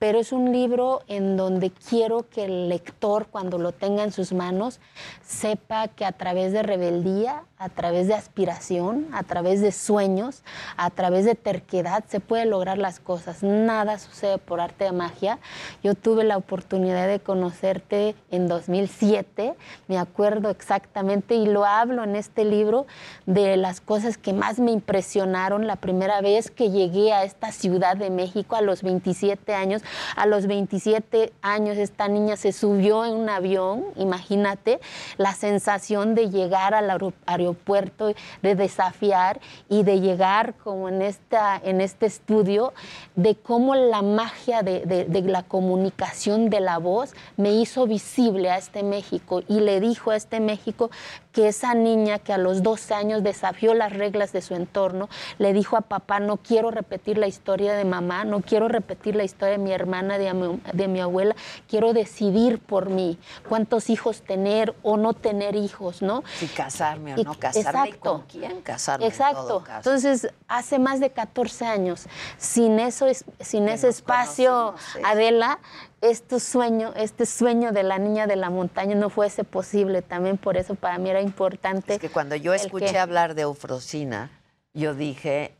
[0.04, 4.34] pero es un libro en donde quiero que el lector, cuando lo tenga en sus
[4.34, 4.82] manos,
[5.26, 10.44] sepa que a través de rebeldía, a través de aspiración, a través de sueños,
[10.76, 13.42] a través de terquedad, se puede lograr las cosas.
[13.42, 15.40] Nada sucede por arte de magia.
[15.82, 19.54] Yo tuve la oportunidad de conocerte en 2007,
[19.88, 22.86] me acuerdo exactamente, y lo hablo en este libro
[23.26, 27.96] de las cosas que más me impresionaron la primera vez que llegué a esta Ciudad
[27.96, 29.84] de México a los 27 años.
[30.18, 34.82] A los 27 años esta niña se subió en un avión, imagínate
[35.16, 36.90] la sensación de llegar al
[37.26, 39.40] aeropuerto puerto, de desafiar
[39.70, 42.74] y de llegar como en, esta, en este estudio,
[43.16, 48.58] de cómo la magia de, de, la comunicación de la voz me hizo visible a
[48.58, 50.90] este México y le dijo a este México
[51.34, 55.52] que esa niña que a los 12 años desafió las reglas de su entorno, le
[55.52, 59.58] dijo a papá, no quiero repetir la historia de mamá, no quiero repetir la historia
[59.58, 61.36] de mi hermana, de mi, de mi abuela,
[61.68, 63.18] quiero decidir por mí
[63.50, 66.24] cuántos hijos tener o no tener hijos, ¿no?
[66.38, 69.08] Si casarme o no casarme, exacto, con quién casarme.
[69.08, 69.64] Exacto.
[69.76, 72.06] Entonces, hace más de 14 años,
[72.38, 73.08] sin, eso,
[73.40, 75.60] sin ese espacio, Adela,
[76.04, 80.02] este sueño, este sueño de la niña de la montaña no fuese posible.
[80.02, 81.94] También por eso para mí era importante.
[81.94, 84.30] Es que cuando yo escuché hablar de Eufrosina,
[84.74, 85.56] yo dije,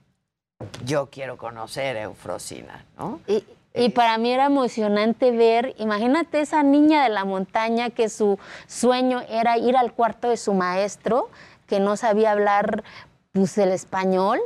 [0.86, 3.22] yo quiero conocer a Eufrosina, ¿no?
[3.26, 8.38] Y, y para mí era emocionante ver, imagínate esa niña de la montaña que su
[8.68, 11.30] sueño era ir al cuarto de su maestro,
[11.68, 12.84] que no sabía hablar
[13.32, 14.42] pues, el español,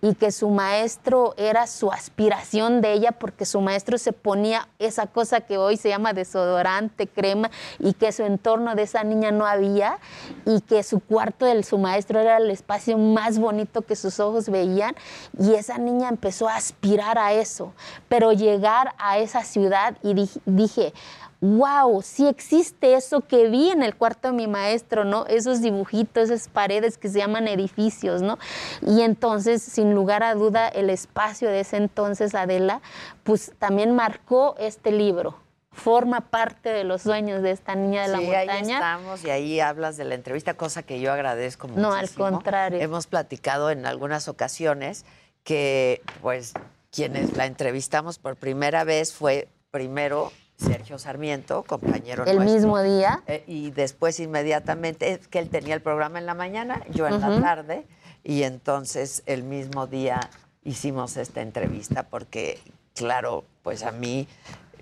[0.00, 5.06] y que su maestro era su aspiración de ella porque su maestro se ponía esa
[5.06, 9.46] cosa que hoy se llama desodorante, crema y que su entorno de esa niña no
[9.46, 9.98] había
[10.44, 14.48] y que su cuarto de su maestro era el espacio más bonito que sus ojos
[14.48, 14.94] veían
[15.38, 17.72] y esa niña empezó a aspirar a eso,
[18.08, 20.92] pero llegar a esa ciudad y dije,
[21.40, 25.26] wow, sí existe eso que vi en el cuarto de mi maestro, ¿no?
[25.26, 28.38] Esos dibujitos, esas paredes que se llaman edificios, ¿no?
[28.82, 32.80] Y entonces, sin lugar a duda, el espacio de ese entonces, Adela,
[33.22, 35.36] pues también marcó este libro
[35.78, 38.52] forma parte de los sueños de esta niña de la montaña.
[38.52, 41.80] Ahí estamos y ahí hablas de la entrevista, cosa que yo agradezco mucho.
[41.80, 42.80] No, al contrario.
[42.80, 45.04] Hemos platicado en algunas ocasiones
[45.44, 46.52] que, pues,
[46.90, 53.22] quienes la entrevistamos por primera vez fue primero Sergio Sarmiento, compañero el mismo día.
[53.26, 57.20] Eh, y después inmediatamente, es que él tenía el programa en la mañana, yo en
[57.20, 57.86] la tarde,
[58.24, 60.18] y entonces el mismo día
[60.64, 62.60] hicimos esta entrevista porque,
[62.94, 64.26] claro, pues a mí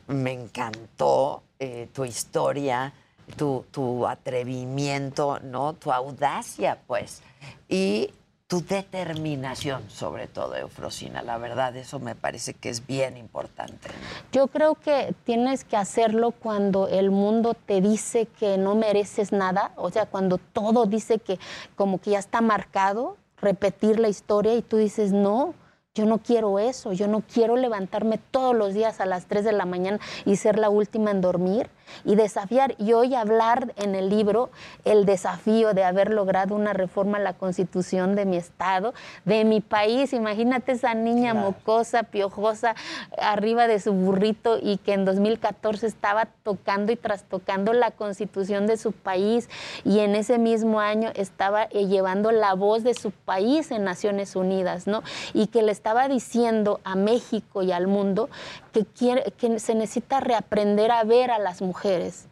[0.06, 2.94] me encantó eh, tu historia,
[3.36, 5.74] tu, tu atrevimiento, ¿no?
[5.74, 7.22] Tu audacia, pues.
[7.68, 8.10] Y
[8.48, 11.22] tu determinación, sobre todo, Eufrosina.
[11.22, 13.88] La verdad, eso me parece que es bien importante.
[14.30, 19.72] Yo creo que tienes que hacerlo cuando el mundo te dice que no mereces nada,
[19.76, 21.40] o sea, cuando todo dice que
[21.74, 25.54] como que ya está marcado, repetir la historia y tú dices, no,
[25.94, 29.52] yo no quiero eso, yo no quiero levantarme todos los días a las 3 de
[29.52, 31.68] la mañana y ser la última en dormir
[32.04, 34.50] y desafiar y hoy hablar en el libro
[34.84, 38.94] el desafío de haber logrado una reforma a la constitución de mi estado,
[39.24, 40.12] de mi país.
[40.12, 42.74] Imagínate esa niña mocosa, piojosa,
[43.18, 48.76] arriba de su burrito y que en 2014 estaba tocando y trastocando la constitución de
[48.76, 49.48] su país
[49.84, 54.36] y en ese mismo año estaba eh, llevando la voz de su país en Naciones
[54.36, 55.02] Unidas, ¿no?
[55.32, 58.28] Y que le estaba diciendo a México y al mundo
[58.76, 62.26] que, quiere, que se necesita reaprender a ver a las mujeres,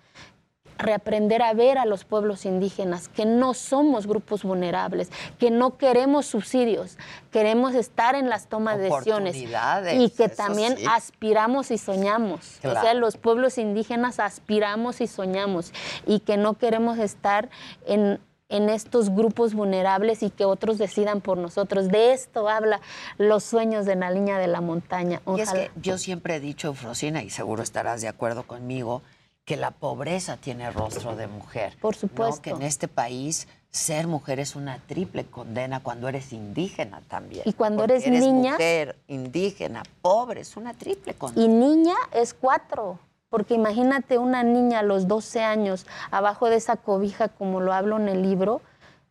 [0.76, 5.08] reaprender a ver a los pueblos indígenas, que no somos grupos vulnerables,
[5.38, 6.98] que no queremos subsidios,
[7.30, 12.58] queremos estar en las tomas de decisiones y que también aspiramos y soñamos.
[12.62, 15.72] O sea, los pueblos indígenas aspiramos y soñamos
[16.06, 17.48] y que no queremos estar
[17.86, 21.88] en en estos grupos vulnerables y que otros decidan por nosotros.
[21.88, 22.80] De esto habla
[23.18, 25.22] los sueños de la línea de la montaña.
[25.36, 29.02] Y es que yo siempre he dicho, Frosina, y seguro estarás de acuerdo conmigo,
[29.44, 31.76] que la pobreza tiene rostro de mujer.
[31.80, 32.40] Por supuesto.
[32.42, 37.42] Que en este país ser mujer es una triple condena cuando eres indígena también.
[37.44, 38.52] Y cuando eres, eres niña.
[38.52, 41.44] mujer, indígena, pobre, es una triple condena.
[41.44, 42.98] Y niña es cuatro.
[43.34, 47.96] Porque imagínate una niña a los 12 años abajo de esa cobija, como lo hablo
[47.96, 48.62] en el libro,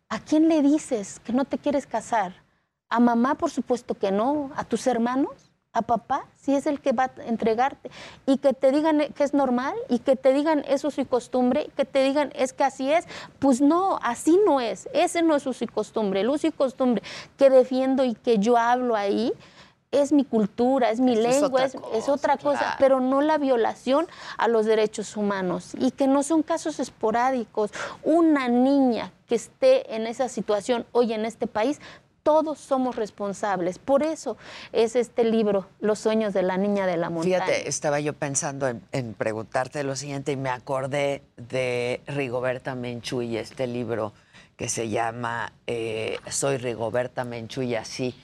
[0.08, 2.32] ¿a quién le dices que no te quieres casar?
[2.88, 4.50] A mamá, por supuesto que no.
[4.56, 5.52] ¿A tus hermanos?
[5.74, 6.24] ¿A papá?
[6.40, 7.90] Si es el que va a entregarte.
[8.24, 11.68] Y que te digan que es normal y que te digan eso es su costumbre,
[11.76, 13.06] que te digan es que así es.
[13.40, 14.88] Pues no, así no es.
[14.94, 16.22] Ese no es su costumbre.
[16.22, 17.02] El uso y costumbre
[17.36, 19.34] que defiendo y que yo hablo ahí
[20.00, 22.76] es mi cultura, es mi Eso es lengua, es, otra cosa, claro.
[22.78, 24.06] pero no la violación
[24.36, 27.70] a los derechos humanos y que no son casos esporádicos.
[28.02, 31.80] Una niña que esté en esa situación hoy en este país,
[32.22, 33.78] todos somos responsables.
[33.78, 34.36] Por eso
[34.72, 37.44] es este libro, Los sueños de la niña de la montaña.
[37.44, 43.22] Fíjate, estaba yo pensando en, en preguntarte lo siguiente y me acordé de Rigoberta Menchú
[43.22, 44.12] y este libro
[44.56, 48.14] que se llama eh, Soy Rigoberta Menchú y así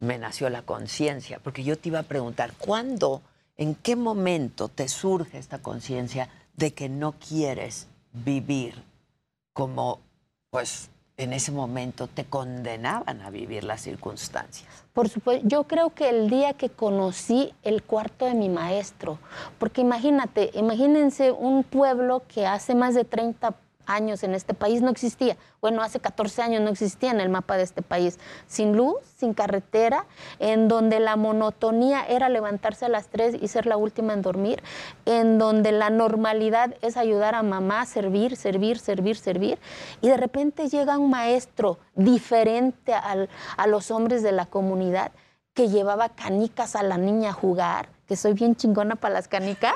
[0.00, 1.40] me nació la conciencia.
[1.42, 3.22] Porque yo te iba a preguntar, ¿cuándo,
[3.56, 8.82] en qué momento te surge esta conciencia de que no quieres vivir
[9.52, 10.00] como,
[10.50, 14.68] pues, en ese momento te condenaban a vivir las circunstancias?
[14.92, 19.18] Por supuesto, yo creo que el día que conocí el cuarto de mi maestro,
[19.58, 23.54] porque imagínate, imagínense un pueblo que hace más de 30
[23.88, 25.36] años en este país no existía.
[25.60, 28.18] Bueno, hace 14 años no existía en el mapa de este país.
[28.46, 30.06] Sin luz, sin carretera,
[30.38, 34.62] en donde la monotonía era levantarse a las 3 y ser la última en dormir,
[35.06, 39.58] en donde la normalidad es ayudar a mamá servir, servir, servir, servir.
[40.00, 45.12] Y de repente llega un maestro diferente al- a los hombres de la comunidad
[45.54, 49.74] que llevaba canicas a la niña a jugar, que soy bien chingona para las canicas,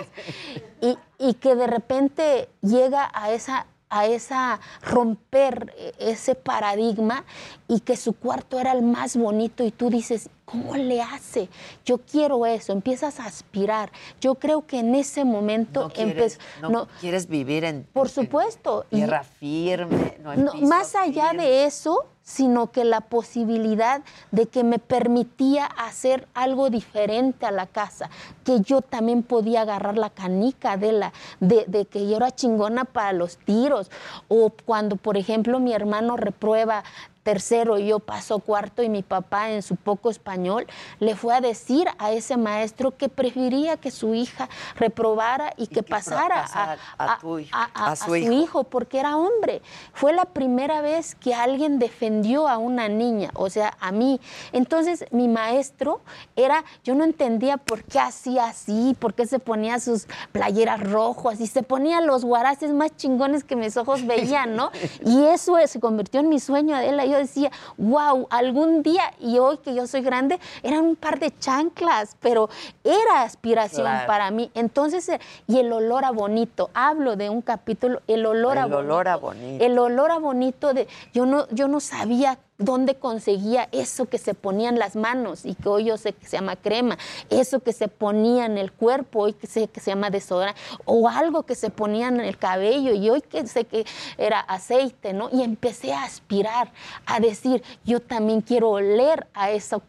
[0.81, 7.25] y, y que de repente llega a esa a esa romper eh, ese paradigma
[7.69, 11.51] y que su cuarto era el más bonito y tú dices, ¿cómo le hace?
[11.85, 13.93] Yo quiero eso, empiezas a aspirar.
[14.19, 18.87] Yo creo que en ese momento No quieres, empezó no quieres vivir en por supuesto.
[18.89, 24.47] tierra firme, no en no, piso más allá de eso, sino que la posibilidad de
[24.47, 28.11] que me permitía hacer algo diferente a la casa,
[28.45, 32.85] que yo también podía agarrar la canica de la, de, de que yo era chingona
[32.85, 33.91] para los tiros,
[34.29, 36.85] o cuando, por ejemplo, mi hermano reprueba
[37.23, 40.67] tercero y yo paso cuarto y mi papá en su poco español
[40.99, 45.83] le fue a decir a ese maestro que prefería que su hija reprobara y, que,
[45.83, 47.19] pasara pasara a
[47.53, 48.33] a- a a su su hijo.
[48.33, 49.63] hijo porque era hombre.
[49.93, 54.21] Fue la primera vez que alguien defendió a una niña, o sea, a mí.
[54.53, 56.01] Entonces, mi maestro
[56.37, 61.41] era, yo no entendía por qué hacía así, por qué se ponía sus playeras rojas
[61.41, 64.71] y se ponía los guaraces más chingones que mis ojos veían, ¿no?
[65.05, 67.05] Y eso se convirtió en mi sueño, Adela.
[67.13, 71.31] Yo decía, wow, algún día, y hoy que yo soy grande, eran un par de
[71.39, 72.49] chanclas, pero
[72.85, 74.07] era aspiración Claro.
[74.07, 74.51] para mí.
[74.55, 78.71] Entonces, eh, y el olor a bonito, hablo de un capítulo, el olor a El
[78.71, 78.79] bonito.
[78.79, 79.65] olor a bonito.
[79.65, 84.35] El olor a bonito de, yo no, yo no sabía dónde conseguía eso que se
[84.35, 86.99] ponía en las manos y que hoy yo sé que se llama crema,
[87.31, 91.09] eso que se ponía en el cuerpo, hoy que sé que se llama desodorante, o
[91.09, 93.85] algo que se ponía en el cabello y hoy que sé que
[94.19, 95.29] era aceite, ¿no?
[95.33, 96.73] Y empecé a aspirar,
[97.07, 99.83] a decir, yo también quiero oler a eso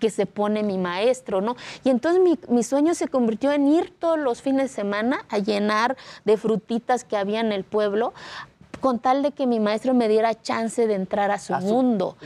[0.00, 1.54] que, se pone mi maestro, ¿no?
[1.84, 5.96] Y entonces mi sueño se convirtió en ir todos los fines de semana a llenar
[6.24, 8.14] de frutitas que había en el pueblo,
[8.80, 12.16] con tal de que mi maestro me diera chance de entrar a su mundo.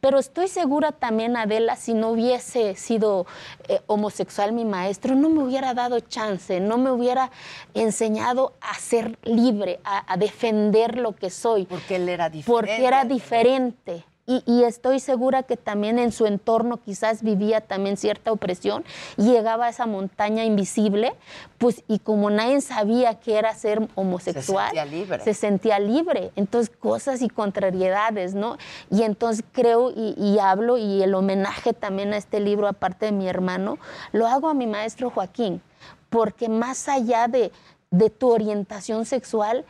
[0.00, 3.26] Pero estoy segura también, Adela, si no hubiese sido
[3.66, 7.32] eh, homosexual mi maestro, no me hubiera dado chance, no me hubiera
[7.74, 11.64] enseñado a ser libre, a, a defender lo que soy.
[11.64, 14.04] Porque él era Porque era diferente.
[14.28, 18.84] Y, y estoy segura que también en su entorno quizás vivía también cierta opresión
[19.16, 21.14] y llegaba a esa montaña invisible,
[21.56, 25.24] pues y como nadie sabía que era ser homosexual, sentía libre.
[25.24, 26.30] se sentía libre.
[26.36, 28.58] Entonces, cosas y contrariedades, ¿no?
[28.90, 33.12] Y entonces creo y, y hablo, y el homenaje también a este libro, aparte de
[33.12, 33.78] mi hermano,
[34.12, 35.62] lo hago a mi maestro Joaquín,
[36.10, 37.50] porque más allá de,
[37.90, 39.64] de tu orientación sexual,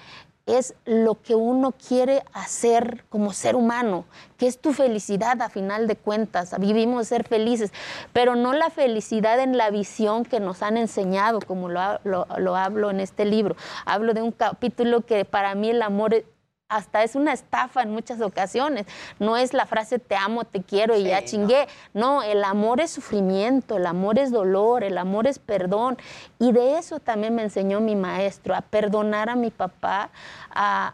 [0.49, 4.05] es lo que uno quiere hacer como ser humano,
[4.39, 6.55] que es tu felicidad a final de cuentas.
[6.59, 7.73] Vivimos ser felices,
[8.13, 12.57] pero no la felicidad en la visión que nos han enseñado, como lo, lo- lo
[12.57, 13.57] hablo en este libro.
[13.85, 16.25] Hablo de un capítulo que para mí el amor
[16.69, 18.87] hasta es una estafa en muchas ocasiones.
[19.19, 21.67] No es la frase te amo, te quiero y ya chingué.
[21.95, 25.97] No, el amor es sufrimiento, el amor es dolor, el amor es perdón.
[26.39, 30.11] Y de eso también me enseñó mi maestro, a perdonar a mi papá,
[30.51, 30.93] a,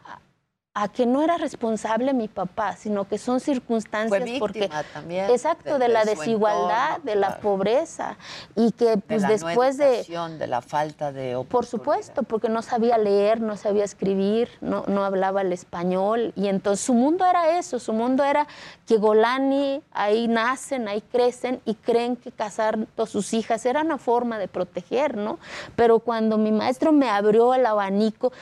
[0.77, 5.79] a que no era responsable mi papá, sino que son circunstancias porque también exacto de-
[5.79, 7.43] de, la de desigualdad, entorno, de la claro.
[7.43, 8.17] pobreza
[8.57, 9.85] y que de pues la después no
[10.29, 14.85] de de la falta de por supuesto, porque no sabía leer, no sabía escribir, no,
[14.89, 16.33] no hablaba el español.
[16.35, 18.49] Y entonces su mundo era eso, su mundo era
[18.87, 23.99] que Golani, ahí nacen, ahí crecen y creen que casar a sus hijas era una
[23.99, 25.39] forma de proteger, ¿no?
[25.77, 28.33] Pero cuando mi maestro me abrió el abanico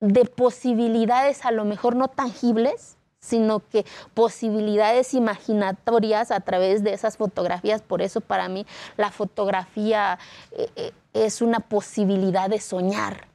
[0.00, 3.84] de posibilidades a lo mejor no tangibles, sino que
[4.14, 7.82] posibilidades imaginatorias a través de esas fotografías.
[7.82, 8.64] Por eso para mí
[8.96, 10.18] la fotografía
[10.52, 13.28] eh, eh, es una posibilidad de soñar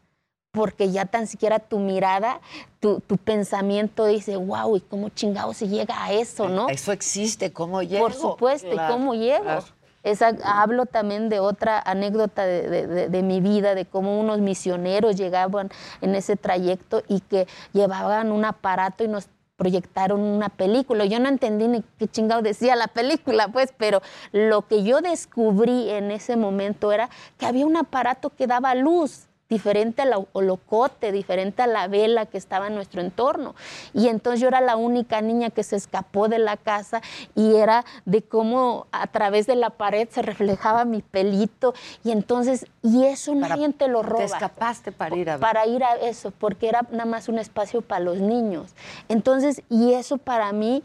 [0.53, 2.40] porque ya tan siquiera tu mirada,
[2.80, 6.69] tu, pensamiento dice, wow, ¿y cómo chingado se llega a eso, no?
[6.69, 8.06] Eso existe, ¿cómo llego?
[8.06, 9.64] Por supuesto, ¿y cómo llego?
[10.03, 15.69] Esa, hablo también de otra anécdota de, mi vida, de cómo unos misioneros llegaban
[16.01, 21.05] en ese trayecto y que llevaban un aparato y nos proyectaron una película.
[21.05, 24.01] Yo no entendí ni qué chingado decía la película, pues, pero
[24.31, 29.27] lo que yo descubrí en ese momento era que había un aparato que daba luz
[29.53, 33.53] diferente al holocote, diferente a la vela que estaba en nuestro entorno.
[33.93, 37.01] Y entonces yo era la única niña que se escapó de la casa
[37.35, 41.73] y era de cómo a través de la pared se reflejaba mi pelito
[42.03, 44.19] y entonces, y eso nadie te lo roba.
[44.19, 45.41] Te escapaste para ir a ver.
[45.41, 48.73] Para ir a eso, porque era nada más un espacio para los niños.
[49.07, 50.84] Entonces, y eso para mí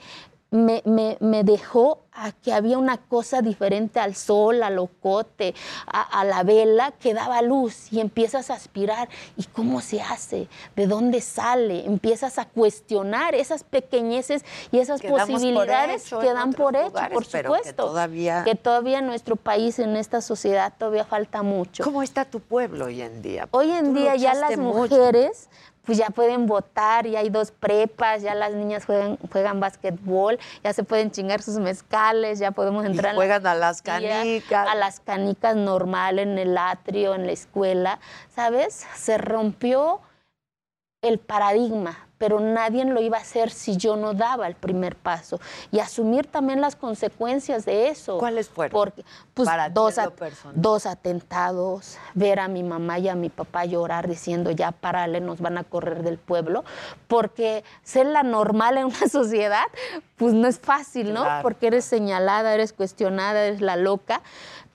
[0.51, 0.83] me,
[1.20, 5.55] me, dejó a que había una cosa diferente al sol, al ocote,
[5.87, 9.09] a, la vela que daba luz y empiezas a aspirar.
[9.37, 10.49] ¿Y cómo se hace?
[10.75, 11.85] ¿De dónde sale?
[11.85, 17.62] Empiezas a cuestionar esas pequeñeces y esas posibilidades que dan por hecho, por supuesto.
[17.62, 18.45] Que todavía...
[18.45, 21.85] que todavía en nuestro país, en esta sociedad, todavía falta mucho.
[21.85, 23.49] ¿Cómo está tu pueblo hoy en día?
[23.51, 25.49] Hoy en día ya las mujeres
[25.89, 30.74] pues ya pueden votar, ya hay dos prepas, ya las niñas juegan, juegan básquetbol, ya
[30.74, 33.15] se pueden chingar sus mezcales, ya podemos entrar.
[33.15, 34.69] Y juegan a las canicas.
[34.69, 38.86] A las canicas normal en el atrio, en la escuela, ¿sabes?
[38.97, 40.02] Se rompió
[41.01, 45.40] el paradigma pero nadie lo iba a hacer si yo no daba el primer paso.
[45.70, 48.19] Y asumir también las consecuencias de eso.
[48.19, 48.73] ¿Cuáles fueron?
[48.73, 49.05] Porque,
[49.35, 49.95] pues, dos,
[50.55, 55.40] dos atentados, ver a mi mamá y a mi papá llorar diciendo ya párale, nos
[55.40, 56.65] van a correr del pueblo,
[57.07, 59.66] porque ser la normal en una sociedad,
[60.16, 61.24] pues no es fácil, ¿no?
[61.43, 64.23] Porque eres señalada, eres cuestionada, eres la loca,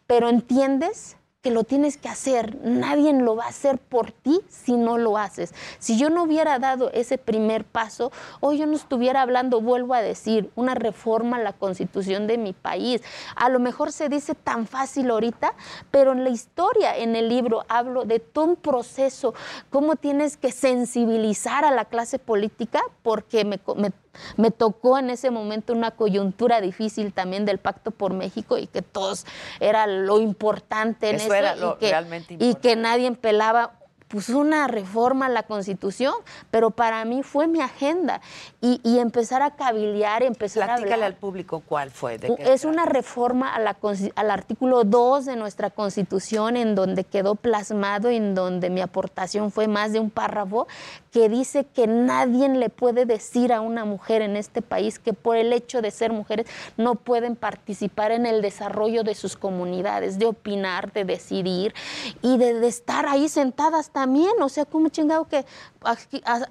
[0.08, 2.58] pero entiendes que lo tienes que hacer.
[2.64, 5.54] Nadie lo va a hacer por ti si no lo haces.
[5.78, 10.02] Si yo no hubiera dado ese primer paso, hoy yo no estuviera hablando, vuelvo a
[10.02, 13.02] decir, una reforma a la constitución de mi país.
[13.36, 15.54] A lo mejor se dice tan fácil ahorita,
[15.92, 19.34] pero en la historia, en el libro, hablo de todo un proceso,
[19.70, 23.92] cómo tienes que sensibilizar a la clase política, porque me, me
[24.38, 28.82] me tocó en ese momento una coyuntura difícil también del Pacto por México y que
[28.82, 29.26] todos
[29.60, 33.80] era lo importante en eso, era lo y, que, realmente y que nadie pelaba
[34.14, 36.14] pues una reforma a la Constitución,
[36.52, 38.22] pero para mí fue mi agenda
[38.62, 41.02] y, empezar a cabildear, empezar a hablar.
[41.02, 42.20] al público cuál fue.
[42.38, 43.76] es una reforma a la,
[44.16, 49.68] al artículo 2 de nuestra Constitución en donde quedó plasmado, en donde mi aportación fue
[49.68, 50.68] más de un párrafo,
[51.12, 55.38] que dice que nadie le puede decir a una mujer en este país que por
[55.38, 56.46] el hecho de ser mujeres
[56.78, 61.74] no pueden participar en el desarrollo de sus comunidades, de opinar, de decidir
[62.22, 65.46] y de, de estar ahí sentadas también, o sea, como chingado que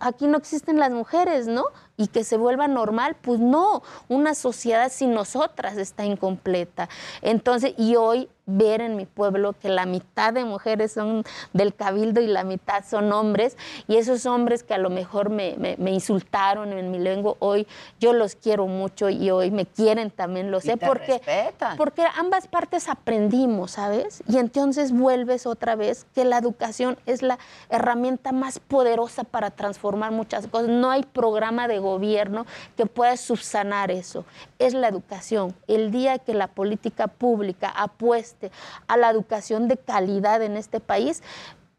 [0.01, 1.67] aquí, no existen las mujeres, ¿no?
[2.03, 6.89] Y que se vuelva normal, pues no, una sociedad sin nosotras está incompleta.
[7.23, 12.21] Entonces, y hoy ver en mi pueblo que la mitad de mujeres son del cabildo
[12.21, 13.57] y la mitad son hombres,
[13.87, 17.67] y esos hombres que a lo mejor me, insultaron en mi lengua, hoy
[18.01, 21.21] yo los quiero mucho y hoy me quieren también, lo sé, porque,
[21.77, 24.23] porque ambas partes aprendimos, ¿sabes?
[24.27, 27.39] Y entonces vuelves otra vez que la educación es la
[27.69, 30.69] herramienta más poderosa para transformar muchas cosas.
[30.69, 31.92] No hay programa de gobierno
[32.77, 34.25] que pueda subsanar eso.
[34.59, 35.55] Es la educación.
[35.67, 38.51] El día que la política pública apueste
[38.87, 41.23] a la educación de calidad en este país,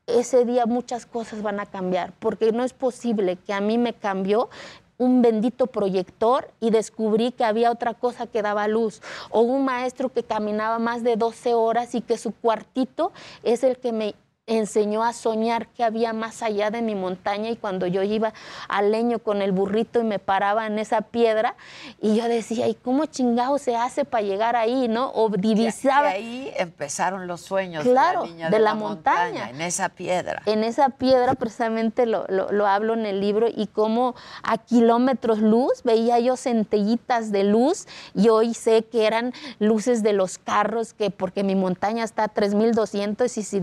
[0.08, 3.94] ese día muchas cosas van a cambiar, porque no es posible que a mí me
[3.94, 4.50] cambió
[4.98, 10.10] un bendito proyector y descubrí que había otra cosa que daba luz, o un maestro
[10.10, 13.12] que caminaba más de 12 horas y que su cuartito
[13.44, 14.16] es el que me
[14.46, 18.34] enseñó a soñar que había más allá de mi montaña y cuando yo iba
[18.68, 21.56] al leño con el burrito y me paraba en esa piedra
[22.02, 25.12] y yo decía, ¿y cómo chingado se hace para llegar ahí, no?
[25.12, 26.18] O divisaba.
[26.18, 30.42] Y ahí empezaron los sueños claro, de la, niña de, la, montaña, En esa piedra.
[30.46, 34.14] En esa piedra precisamente lo, lo, hablo en el libro y cómo
[34.44, 40.12] a kilómetros luz veía yo centellitas de luz y hoy sé que eran luces de
[40.12, 43.62] los carros que porque mi montaña está a 3200 y si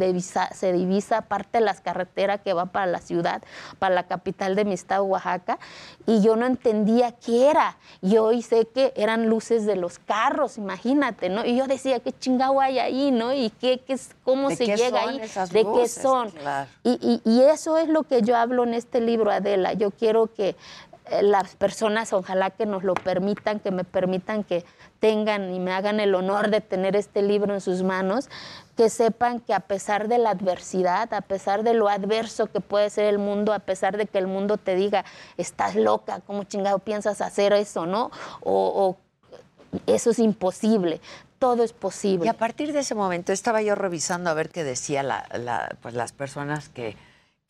[0.54, 3.42] se divisa aparte de las carreteras que va para la ciudad,
[3.78, 5.58] para la capital de mi estado, Oaxaca,
[6.06, 7.76] y yo no entendía qué era.
[8.02, 11.44] Y hoy sé que eran luces de los carros, imagínate, ¿no?
[11.44, 13.32] Y yo decía, ¿qué chingado hay ahí, no?
[13.32, 15.20] ¿Y qué, qué cómo se llega ahí?
[15.52, 16.32] ¿De qué son?
[16.82, 19.72] Y, y, y eso es lo que yo hablo en este libro, Adela.
[19.72, 20.56] Yo quiero que
[21.22, 24.64] las personas, ojalá que nos lo permitan, que me permitan que
[25.00, 28.28] tengan y me hagan el honor de tener este libro en sus manos,
[28.76, 32.90] que sepan que a pesar de la adversidad, a pesar de lo adverso que puede
[32.90, 35.04] ser el mundo, a pesar de que el mundo te diga,
[35.36, 38.10] estás loca, ¿cómo chingado piensas hacer eso, no?
[38.42, 38.96] O,
[39.86, 41.00] eso es imposible
[41.38, 42.26] todo es posible.
[42.26, 45.24] Y a partir de ese momento estaba yo revisando a ver qué decía
[45.80, 46.98] pues las personas que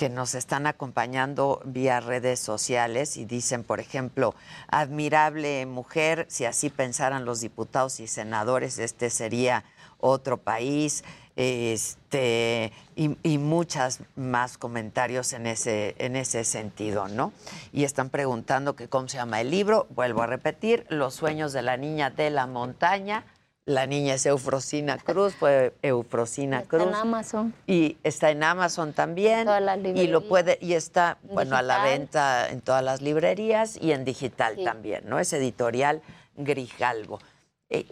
[0.00, 4.34] que nos están acompañando vía redes sociales y dicen, por ejemplo,
[4.68, 9.62] admirable mujer, si así pensaran los diputados y senadores, este sería
[9.98, 11.04] otro país,
[11.36, 17.34] este, y, y muchas más comentarios en ese, en ese sentido, ¿no?
[17.70, 21.60] Y están preguntando que cómo se llama el libro, vuelvo a repetir, Los sueños de
[21.60, 23.26] la niña de la montaña,
[23.70, 26.82] la niña es Eufrosina Cruz, fue Eufrosina Cruz.
[26.82, 27.54] Está en Amazon.
[27.66, 29.48] Y está en Amazon también.
[29.94, 34.04] y lo puede, y está, bueno, a la venta en todas las librerías y en
[34.04, 35.18] digital también, ¿no?
[35.18, 36.02] Es editorial
[36.36, 37.20] Grijalvo.
[37.68, 37.86] Eh,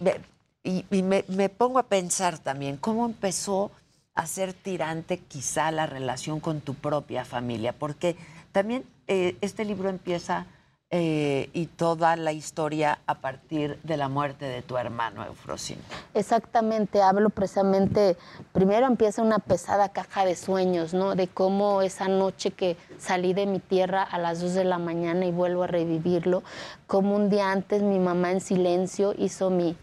[0.65, 3.71] y, me, pongo a pensar también cómo empezó
[4.15, 8.17] a ser tirante quizá la relación con tu propia familia, porque
[8.51, 10.47] también eh, este libro empieza
[10.91, 15.83] eh, y toda la historia a partir de la muerte de tu hermano Eufrosina.
[16.15, 18.17] Exactamente, hablo precisamente,
[18.53, 21.15] primero empieza una pesada caja de sueños, ¿no?
[21.15, 25.27] De cómo esa noche que salí de mi tierra a las 2 de la mañana
[25.27, 26.43] y vuelvo a revivirlo,
[26.87, 29.77] como un día antes mi mamá en silencio hizo mi,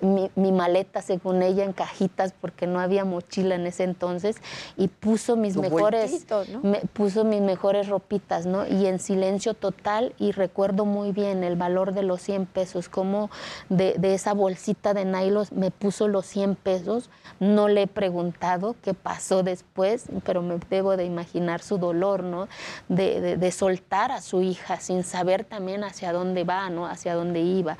[0.00, 4.36] mi, maleta, según ella, en cajitas porque no había mochila en ese entonces
[4.76, 6.26] y puso mis mejores,
[6.62, 8.66] me, puso mis mejores ropitas, ¿no?
[8.66, 13.30] Y en silencio total y recuerdo muy bien el valor de los 100 pesos, como
[13.68, 17.10] de, esa bolsita de nylon me puso los 100 pesos.
[17.38, 22.48] No le he preguntado qué pasó después, pero me debo de imaginar su dolor, ¿no?
[22.88, 26.86] De, de soltar a su hija sin saber también hacia dónde va, ¿no?
[26.86, 27.76] Hacia dónde iba.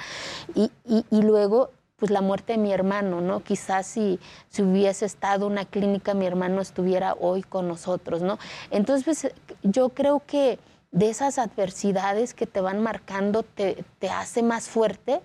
[0.55, 1.71] Y, y, y luego
[2.01, 3.41] pues la muerte de mi hermano, ¿no?
[3.41, 4.19] Quizás si,
[4.49, 8.39] si hubiese estado una clínica, mi hermano estuviera hoy con nosotros, ¿no?
[8.71, 10.59] Entonces, pues yo creo que
[10.93, 15.21] de esas adversidades que te van marcando te, te hace más fuerte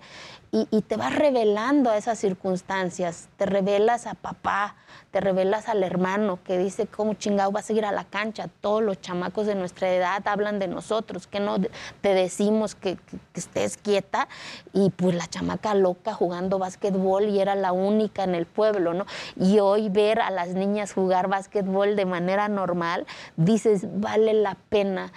[0.70, 3.28] y, te vas revelando a esas circunstancias.
[3.36, 4.76] Te revelas a papá,
[5.10, 8.48] te revelas al hermano que dice cómo chingado va a seguir a la cancha.
[8.60, 11.58] Todos los chamacos de nuestra edad hablan de nosotros, que no
[12.00, 12.96] te decimos que,
[13.34, 14.28] estés quieta.
[14.72, 19.04] Y pues la chamaca loca jugando básquetbol y era la única en el pueblo, ¿no?
[19.38, 23.06] Y hoy ver a las niñas jugar básquetbol de manera normal,
[23.36, 25.12] dices, vale la pena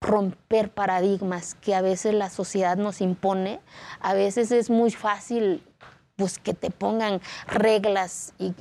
[0.00, 3.60] romper paradigmas que a veces la sociedad nos impone.
[4.00, 5.62] A veces es muy fácil
[6.16, 8.52] pues que te pongan reglas y,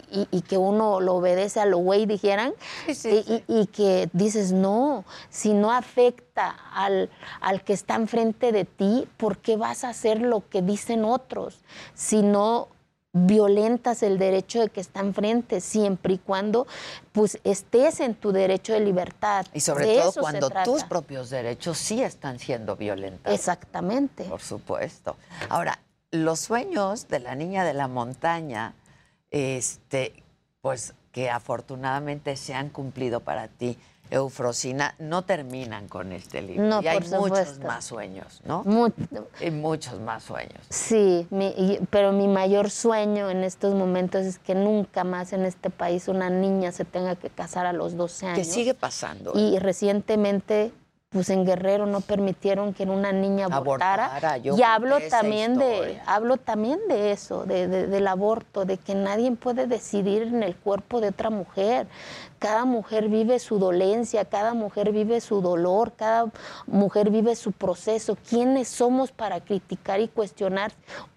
[0.44, 2.53] que uno lo obedece a lo güey dijeran
[2.88, 7.10] Y, que dices no si no afecta al,
[7.41, 11.60] al que está enfrente de ti ¿por qué vas a hacer lo que dicen otros?
[11.94, 12.70] si no
[13.11, 16.68] violentas el derecho de que está enfrente, siempre y cuando
[17.11, 19.45] pues estés en tu derecho de libertad.
[19.53, 23.38] Y sobre todo cuando tus propios derechos sí están siendo violentados.
[23.38, 24.26] Exactamente.
[24.26, 25.15] Por supuesto.
[25.49, 25.80] Ahora,
[26.11, 28.76] los sueños de la niña de la montaña,
[29.31, 30.23] este,
[30.61, 33.77] pues que afortunadamente se han cumplido para ti.
[34.11, 36.64] Eufrosina no terminan con este libro.
[36.64, 38.64] No, y hay muchos más sueños, ¿no?
[39.40, 40.61] Hay muchos más sueños.
[40.69, 41.27] Sí,
[41.90, 46.30] pero mi mayor sueño en estos momentos es que nunca más en este país una
[46.30, 48.38] niña se tenga que casar a los 12 años.
[48.40, 49.34] Que sigue pasando.
[49.36, 49.60] Y ¿eh?
[49.60, 50.72] recientemente
[51.10, 54.38] pues en Guerrero no permitieron que una niña abortara.
[54.38, 59.65] y hablo también de hablo también de eso, de, del aborto, de que nadie puede
[59.65, 61.88] decidir en el cuerpo de otra mujer.
[62.38, 66.27] Cada mujer vive su dolencia, cada mujer vive su dolor, cada
[66.68, 68.15] mujer vive su proceso.
[68.30, 70.72] ¿Quiénes somos para criticar y cuestionar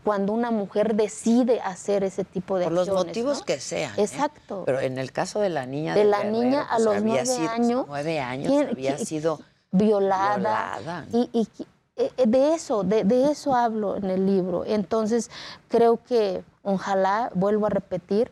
[0.05, 3.93] cuando una mujer decide hacer ese tipo de Por los motivos que sean.
[3.99, 4.03] ¿eh?
[4.03, 4.63] Exacto.
[4.65, 7.85] Pero en el caso de la niña de, la niña a pues, los nueve años,
[7.87, 9.39] nueve años había sido
[9.73, 11.07] violada.
[11.13, 11.49] Y,
[11.97, 14.65] eh, de eso, de, eso hablo en el libro.
[14.65, 15.31] Entonces,
[15.69, 18.31] creo que ojalá, vuelvo a repetir,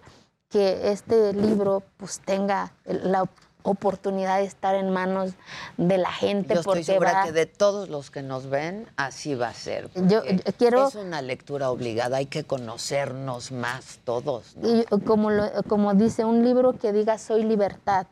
[0.48, 3.24] que este libro pues tenga la
[3.62, 5.32] oportunidad de estar en manos
[5.76, 6.54] de la gente.
[6.54, 9.90] Yo estoy segura que de todos los que nos ven, así va a ser.
[9.94, 10.22] Yo
[10.58, 10.88] quiero...
[10.88, 14.56] Es una lectura obligada, hay que conocernos más todos.
[14.62, 15.30] Y como,
[15.68, 18.06] como dice, un libro que diga soy libertad.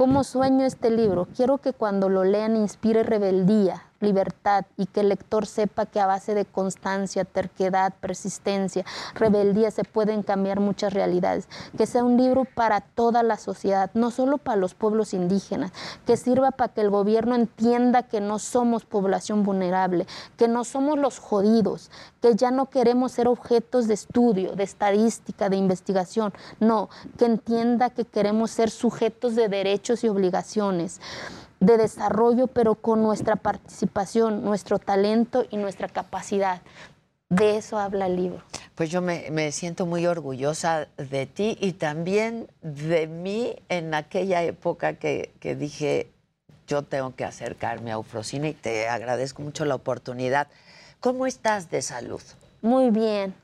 [0.00, 1.28] ¿Cómo sueño este libro?
[1.36, 6.06] Quiero que cuando lo lean inspire rebeldía, libertad y que el lector sepa que a
[6.06, 11.48] base de constancia, terquedad, persistencia, rebeldía se pueden cambiar muchas realidades.
[11.76, 15.72] Que sea un libro para toda la sociedad, no solo para los pueblos indígenas,
[16.06, 20.06] que sirva para que el gobierno entienda que no somos población vulnerable,
[20.36, 21.90] que no somos los jodidos,
[22.20, 27.90] que ya no queremos ser objetos de estudio, de estadística, de investigación, no, que entienda
[27.90, 31.00] que queremos ser sujetos de derechos y obligaciones
[31.60, 36.62] de desarrollo, pero con nuestra participación, nuestro talento y nuestra capacidad.
[37.28, 38.42] De eso habla el libro.
[38.74, 44.94] Pues yo me, siento muy orgullosa de ti y también de mí en aquella época
[44.94, 46.10] que, dije,
[46.66, 50.48] yo tengo que acercarme a Ufrocina y te agradezco mucho la oportunidad.
[50.98, 52.22] ¿Cómo estás de salud?
[52.62, 53.34] Muy bien.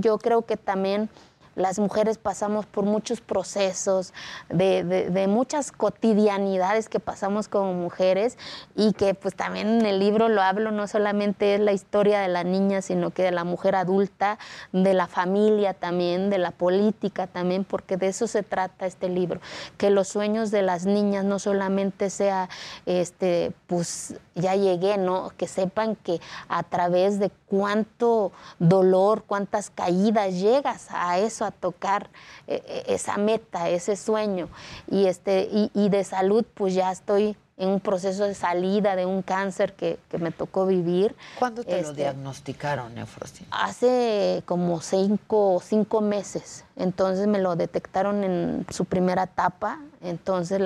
[0.00, 1.08] yo creo que también
[1.56, 4.12] las mujeres pasamos por muchos procesos,
[4.48, 8.38] de, muchas cotidianidades que pasamos como mujeres
[8.74, 12.28] y que pues también en el libro lo hablo, no solamente es la historia de
[12.28, 14.38] la niña, sino que de la mujer adulta,
[14.72, 19.40] de la familia también, de la política también, porque de eso se trata este libro,
[19.76, 22.48] que los sueños de las niñas no solamente sea,
[22.86, 25.32] este, pues ya llegué, ¿no?
[25.36, 32.10] Que sepan que a través de cuánto dolor, cuántas caídas llegas a eso, a tocar
[32.46, 34.48] eh, eh, esa meta, ese sueño.
[34.90, 39.20] Y, este, y, de salud, pues ya estoy en un proceso de salida de un
[39.20, 41.14] cáncer que, me tocó vivir.
[41.38, 43.44] ¿Cuándo te lo este, diagnosticaron, Neufrosti?
[43.50, 46.64] Hace como cinco, cinco meses.
[46.76, 49.80] Entonces me lo detectaron en su primera etapa.
[50.00, 50.62] Entonces,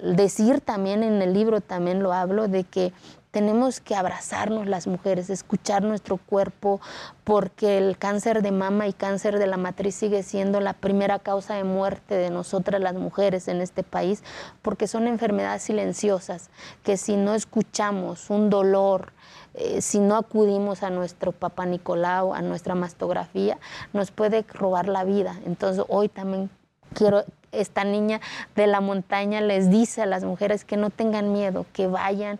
[0.00, 2.92] decir también en el libro, también lo hablo, de que
[3.32, 6.80] tenemos que abrazarnos las mujeres, escuchar nuestro cuerpo,
[7.24, 11.54] porque el cáncer de mama y cáncer de la matriz sigue siendo la primera causa
[11.54, 14.22] de muerte de nosotras las mujeres en este país,
[14.60, 16.50] porque son enfermedades silenciosas,
[16.84, 19.14] que si no escuchamos un dolor,
[19.54, 23.58] eh, si no acudimos a nuestro papá Nicolau, a nuestra mastografía,
[23.94, 25.40] nos puede robar la vida.
[25.46, 26.50] Entonces hoy también
[26.92, 28.20] quiero esta niña
[28.56, 32.38] de la montaña les dice a las mujeres que no tengan miedo, que vayan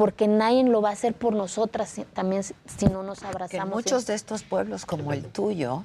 [0.00, 3.66] porque nadie lo va a hacer por nosotras también si no nos abrazamos.
[3.66, 5.84] en muchos de estos pueblos como el tuyo,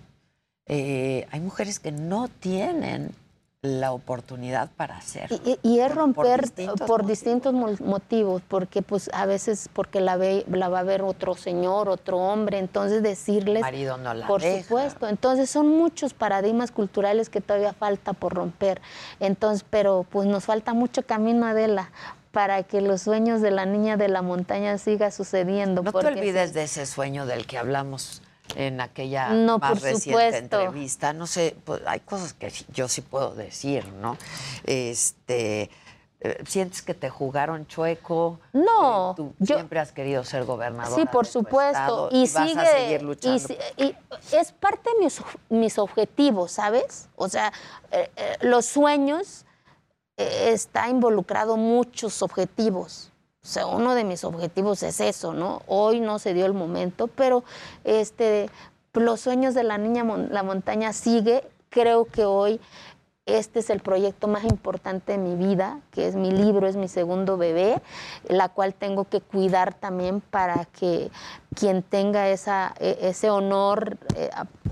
[0.67, 3.13] eh, hay mujeres que no tienen
[3.61, 5.29] la oportunidad para hacer.
[5.63, 6.49] Y, es romper
[6.87, 8.41] por distintos, motivos.
[8.47, 12.59] porque pues a veces porque la, ve, la va a ver otro señor, otro hombre,
[12.59, 13.63] entonces decirles...
[13.63, 18.81] Marido no la Por supuesto, entonces son muchos paradigmas culturales que todavía falta por romper.
[19.19, 21.91] Entonces, pero pues nos falta mucho camino, Adela,
[22.35, 25.83] para que los sueños de la niña de la montaña siga sucediendo.
[25.83, 28.21] No te olvides de ese sueño del que hablamos
[28.57, 31.13] en aquella más reciente entrevista.
[31.13, 34.17] No sé, pues, hay cosas que yo sí puedo decir, ¿no?
[34.65, 35.69] Este,
[36.19, 38.41] eh, ¿Sientes que te jugaron chueco?
[38.51, 39.11] No.
[39.11, 40.99] Eh, tú siempre has querido ser gobernador.
[40.99, 42.09] Sí, por supuesto.
[42.11, 43.53] y, sigue, vas a seguir luchando.
[43.77, 43.95] Y,
[44.33, 47.07] es parte de mis, mis, objetivos, ¿sabes?
[47.15, 47.53] O sea,
[47.91, 48.09] eh,
[48.41, 49.44] los sueños
[50.17, 53.11] está involucrado muchos objetivos.
[53.43, 55.61] O sea, uno de mis objetivos es eso, ¿no?
[55.67, 57.43] Hoy no se dio el momento, pero
[57.83, 58.49] este,
[58.93, 61.47] los sueños de la niña la montaña sigue.
[61.69, 62.59] Creo que hoy
[63.25, 66.87] este es el proyecto más importante de mi vida, que es mi libro, es mi
[66.87, 67.81] segundo bebé,
[68.27, 71.09] la cual tengo que cuidar también para que
[71.55, 74.29] quien tenga esa, e, ese honor eh,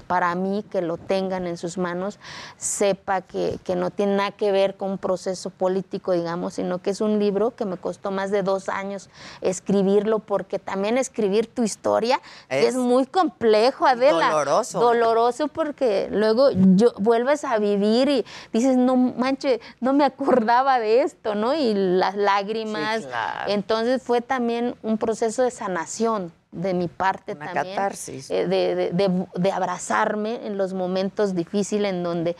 [0.07, 2.19] para mí, que lo tengan en sus manos,
[2.57, 7.01] sepa que, no tiene nada que ver con un proceso político, digamos, sino que es
[7.01, 9.09] un libro que me costó más de dos años
[9.41, 14.29] escribirlo, porque también escribir tu historia es, muy complejo, Adela.
[14.29, 14.79] Doloroso.
[14.79, 21.01] Doloroso porque luego yo, vuelves a vivir y dices, no manche, no me acordaba de
[21.01, 21.55] esto, ¿no?
[21.55, 23.07] Y las lágrimas.
[23.47, 27.77] Entonces fue también un proceso de sanación de mi parte también,
[28.29, 32.35] eh, de, abrazarme en los momentos difíciles en donde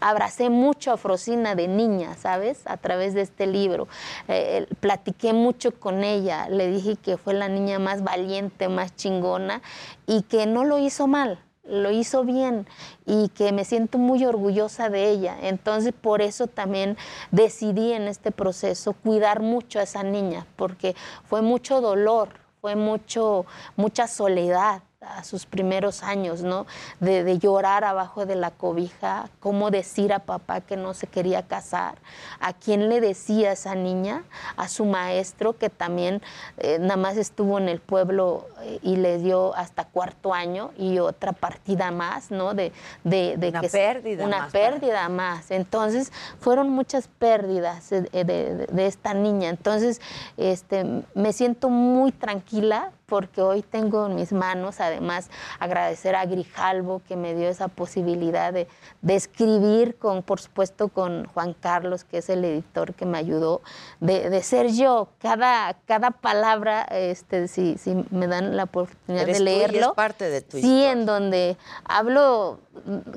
[0.00, 2.60] abracé mucho a Frosina de niña, ¿sabes?
[2.66, 3.88] A través de este libro.
[4.28, 9.62] Eh, platiqué mucho con ella, le dije que fue la niña más valiente, más chingona
[10.06, 12.66] y que no lo hizo mal, lo hizo bien
[13.06, 15.36] y que me siento muy orgullosa de ella.
[15.42, 16.96] Entonces, por eso también
[17.30, 20.94] decidí en este proceso cuidar mucho a esa niña, porque
[21.24, 23.46] fue mucho dolor, fue mucho,
[23.76, 26.66] mucha soledad a sus primeros años, ¿no?
[26.98, 31.46] De, de, llorar abajo de la cobija, cómo decir a papá que no se quería
[31.46, 31.98] casar,
[32.40, 34.24] a quién le decía esa niña,
[34.56, 36.20] a su maestro que también
[36.56, 40.98] eh, nada más estuvo en el pueblo eh, y le dio hasta cuarto año y
[40.98, 42.54] otra partida más, ¿no?
[42.54, 42.72] De,
[43.04, 44.24] de, de una que pérdida.
[44.24, 45.52] Una más pérdida más.
[45.52, 49.48] Entonces, fueron muchas pérdidas de, de, de esta niña.
[49.48, 50.00] Entonces,
[50.36, 57.00] este, me siento muy tranquila porque hoy tengo en mis manos, además, agradecer a Grijalvo
[57.08, 58.68] que me dio esa posibilidad de,
[59.00, 63.62] de, escribir, con, por supuesto, con Juan Carlos, que es el editor que me ayudó,
[64.00, 65.08] de, de ser yo.
[65.20, 69.78] Cada, cada palabra, este, si, si me dan la oportunidad Eres de leerlo.
[69.78, 70.92] Tú y es parte de tu sí, historia.
[70.92, 72.60] en donde hablo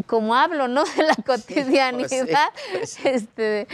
[0.08, 0.84] como hablo, ¿no?
[0.96, 2.10] De la cotidianidad.
[2.10, 3.02] Sí, pues sí, pues sí.
[3.06, 3.68] Este,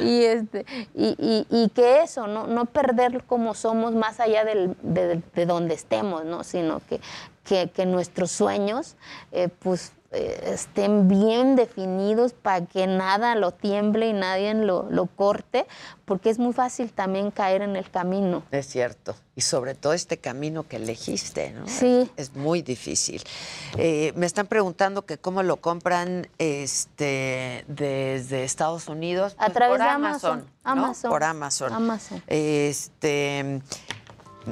[0.00, 2.46] y, este, y, y, y, que eso, ¿no?
[2.46, 6.44] no perder como somos más allá del, de, de, donde estemos, ¿no?
[6.44, 7.00] Sino que,
[7.44, 8.96] que, que nuestros sueños,
[9.32, 15.06] eh, pues, eh, estén bien definidos para que nada lo tiemble y nadie lo, lo,
[15.06, 15.68] corte,
[16.04, 18.42] porque es muy fácil también caer en el camino.
[18.50, 19.14] Es cierto.
[19.36, 21.68] Y sobre todo este camino que elegiste, ¿no?
[21.68, 22.10] Sí.
[22.16, 23.22] Es, es muy difícil.
[23.78, 29.36] Eh, me están preguntando que cómo lo compran este, desde Estados Unidos.
[29.38, 30.38] A Pues través por de Amazon.
[30.40, 30.46] ¿no?
[30.64, 31.10] Amazon.
[31.12, 31.72] Por Amazon.
[31.72, 32.22] Amazon.
[32.26, 33.62] Este.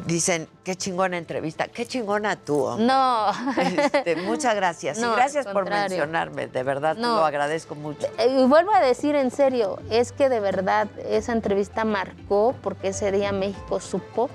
[0.07, 2.63] Dicen, qué chingona entrevista, qué chingona tú.
[2.65, 2.87] Hombre.
[2.87, 3.31] No.
[3.59, 4.99] Este, muchas gracias.
[4.99, 7.17] No, y gracias por mencionarme, de verdad, No.
[7.17, 8.07] lo agradezco mucho.
[8.19, 12.89] Eh, Y vuelvo a decir en serio, es que de verdad esa entrevista marcó porque
[12.89, 14.29] ese día México supo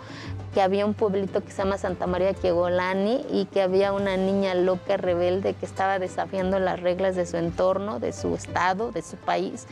[0.55, 4.53] que había un pueblito que se llama Santa María Kiegolani y que había una niña
[4.55, 9.17] loca rebelde que estaba desafiando las reglas de su entorno, de su estado, de su
[9.17, 9.65] país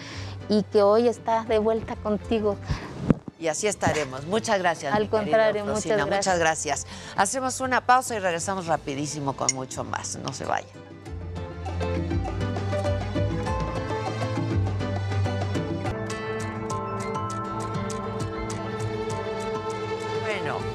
[0.49, 2.56] y que hoy está de vuelta contigo.
[3.42, 4.26] Y así estaremos.
[4.28, 4.94] Muchas gracias.
[4.94, 6.86] Al mi contrario, muchas Muchas gracias.
[7.16, 10.16] Hacemos una pausa y regresamos rapidísimo con mucho más.
[10.18, 10.70] No se vayan.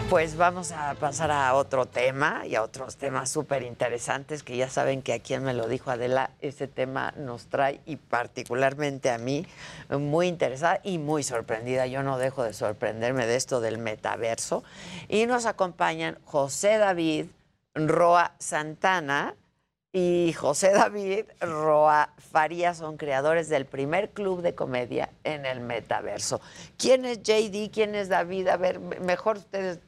[0.08, 4.68] Pues vamos a pasar a otro tema y a otros temas súper interesantes que ya
[4.68, 9.18] saben que a quien me lo dijo Adela, ese tema nos trae y particularmente a
[9.18, 9.46] mí
[9.90, 11.86] muy interesada y muy sorprendida.
[11.86, 14.62] Yo no dejo de sorprenderme de esto del metaverso.
[15.08, 17.26] Y nos acompañan José David
[17.74, 19.34] Roa Santana
[19.92, 26.40] y José David Roa Farías son creadores del primer club de comedia en el metaverso.
[26.76, 27.70] ¿Quién es JD?
[27.72, 28.48] ¿Quién es David?
[28.48, 29.78] A ver, mejor ustedes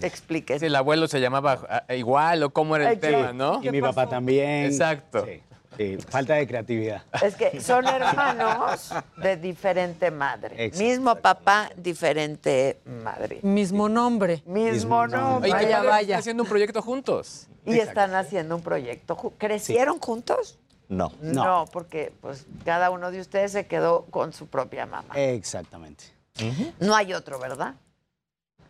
[0.00, 0.60] expliquen.
[0.60, 3.60] Si el abuelo se llamaba ah, igual o cómo era el tema, ¿no?
[3.62, 4.64] Y mi papá también.
[4.66, 5.24] Exacto.
[5.24, 5.42] Sí,
[5.76, 7.02] sí, falta de creatividad.
[7.22, 10.66] Es que son hermanos de diferente madre.
[10.66, 10.84] Exacto.
[10.84, 13.40] Mismo papá, diferente madre.
[13.42, 14.42] Mismo nombre.
[14.46, 15.52] Mismo nombre.
[15.52, 16.00] Oye, Vaya, vaya.
[16.00, 17.48] están haciendo un proyecto juntos.
[17.66, 19.16] Y están haciendo un proyecto.
[19.38, 20.58] ¿Crecieron juntos?
[20.88, 21.12] No.
[21.20, 21.64] No.
[21.72, 25.14] porque pues cada uno de ustedes se quedó con su propia mamá.
[25.16, 26.04] Exactamente.
[26.80, 27.74] No hay otro, ¿verdad?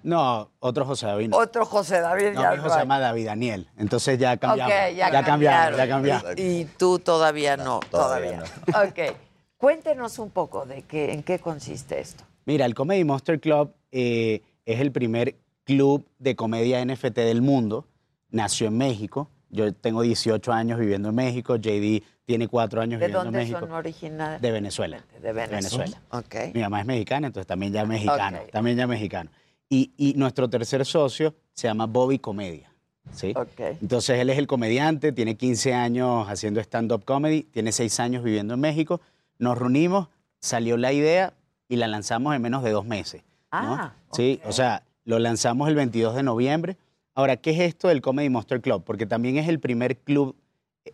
[0.05, 1.29] No, otro José David.
[1.31, 1.39] no.
[1.39, 3.69] Otro José David No, ya mi hijo no se llama David Daniel.
[3.79, 4.73] Entonces ya cambiamos.
[4.75, 6.23] Ok, ya, ya cambiamos, ya cambiaron.
[6.23, 6.39] cambiamos.
[6.39, 8.91] Y, y tú todavía no, todavía todavía.
[9.11, 9.17] Ok.
[9.57, 12.23] Cuéntenos un poco de qué, en qué consiste esto.
[12.45, 17.87] Mira, el Comedy Monster Club eh, es el primer club de comedia NFT del mundo.
[18.29, 19.31] Nació en México.
[19.49, 21.57] Yo tengo 18 años viviendo en México.
[21.57, 23.61] JD tiene 4 años ¿De viviendo en dónde México.
[23.61, 24.43] son originarios?
[24.43, 25.03] De Venezuela.
[25.23, 25.99] De Venezuela.
[26.11, 26.35] Ok.
[26.53, 28.39] Mi mamá es mexicana, entonces también ya mexicano.
[28.43, 28.51] Ok.
[28.51, 29.31] También ya mexicano.
[29.69, 32.73] Y, y nuestro tercer socio se llama Bobby Comedia.
[33.13, 33.33] ¿sí?
[33.37, 33.61] Ok.
[33.81, 38.55] Entonces él es el comediante, tiene 15 años haciendo stand-up comedy, tiene 6 años viviendo
[38.55, 39.01] en México.
[39.39, 40.09] Nos reunimos,
[40.41, 41.35] salió la idea
[41.69, 43.23] y la lanzamos en menos de dos meses.
[43.53, 43.75] ¿no?
[43.75, 46.77] Ah, Sí, o sea, lo lanzamos el 22 de noviembre.
[47.15, 48.83] Ahora, ¿qué es esto del Comedy Monster Club?
[48.85, 50.37] Porque también es el primer club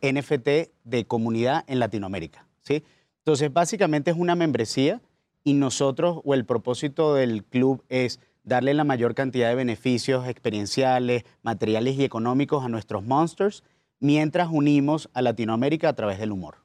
[0.03, 2.85] NFT de comunidad en Latinoamérica, ¿sí?
[3.19, 5.01] Entonces, básicamente es una membresía
[5.45, 11.25] y nosotros, o el propósito del club es darle la mayor cantidad de beneficios experienciales,
[11.43, 13.63] materiales y económicos a nuestros monsters,
[14.01, 16.57] mientras unimos a Latinoamérica a través del humor.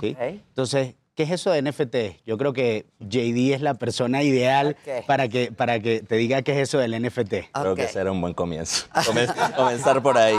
[0.00, 0.16] ¿sí?
[0.20, 2.24] Entonces, ¿qué es eso de NFT?
[2.26, 5.06] Yo creo que JD es la persona ideal Ok.
[5.06, 7.50] para, que, para que te diga qué es eso del NFT.
[7.52, 8.86] Creo que era un buen comienzo.
[8.94, 10.36] Comen- comenzar por ahí.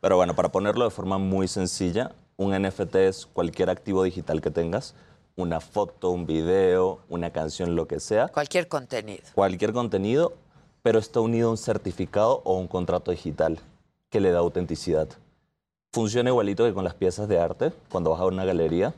[0.00, 4.50] Pero bueno, para ponerlo de forma muy sencilla, un NFT es cualquier activo digital que
[4.50, 4.94] tengas,
[5.36, 9.22] una foto, un video, una canción, lo que sea, Cualquier contenido.
[9.34, 10.32] cualquier contenido,
[10.82, 13.58] pero está unido a un certificado o un contrato digital
[14.10, 15.08] que le da autenticidad.
[15.92, 18.94] Funciona igualito que con las piezas de arte, cuando vas a una galería,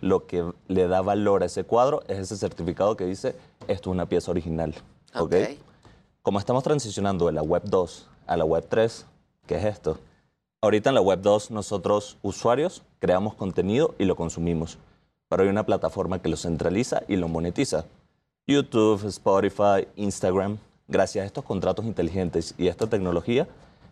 [0.00, 3.34] lo que le da valor a ese cuadro es ese certificado que dice,
[3.68, 4.74] esto es una pieza original.
[5.18, 5.34] ¿ok?
[6.22, 9.06] Como estamos transicionando de la web 2 a la web 3,
[9.46, 9.98] ¿qué es esto?
[10.62, 14.76] Ahorita en la Web 2 nosotros, usuarios, creamos contenido y lo consumimos.
[15.30, 17.84] Pero hay una plataforma que lo centraliza y lo monetiza.
[18.48, 20.58] YouTube, Spotify, Instagram.
[20.88, 23.46] Gracias a estos contratos inteligentes y a esta tecnología,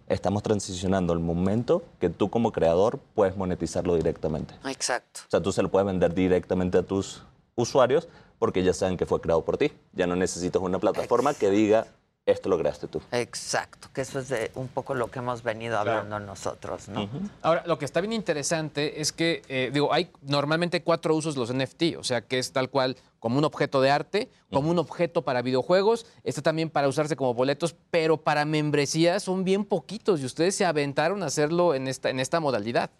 [0.08, 4.54] estamos transicionando el momento que tú como creador puedes monetizarlo directamente.
[4.64, 5.20] Exacto.
[5.28, 7.22] O sea, tú se lo puedes vender directamente a tus
[7.54, 8.08] usuarios
[8.40, 9.70] porque ya saben que fue creado por ti.
[9.92, 11.86] Ya no necesitas una plataforma que diga,
[12.30, 13.00] esto lo creaste tú.
[13.10, 17.08] Exacto, que eso es de un poco lo que hemos venido hablando nosotros, ¿no?
[17.42, 21.52] Ahora, lo que está bien interesante es que, eh, digo, hay normalmente cuatro usos los
[21.52, 25.22] NFT, o sea, que es tal cual como un objeto de arte, como un objeto
[25.22, 30.26] para videojuegos, está también para usarse como boletos, pero para membresías son bien poquitos y
[30.26, 32.90] ustedes se aventaron a hacerlo en esta, en esta modalidad.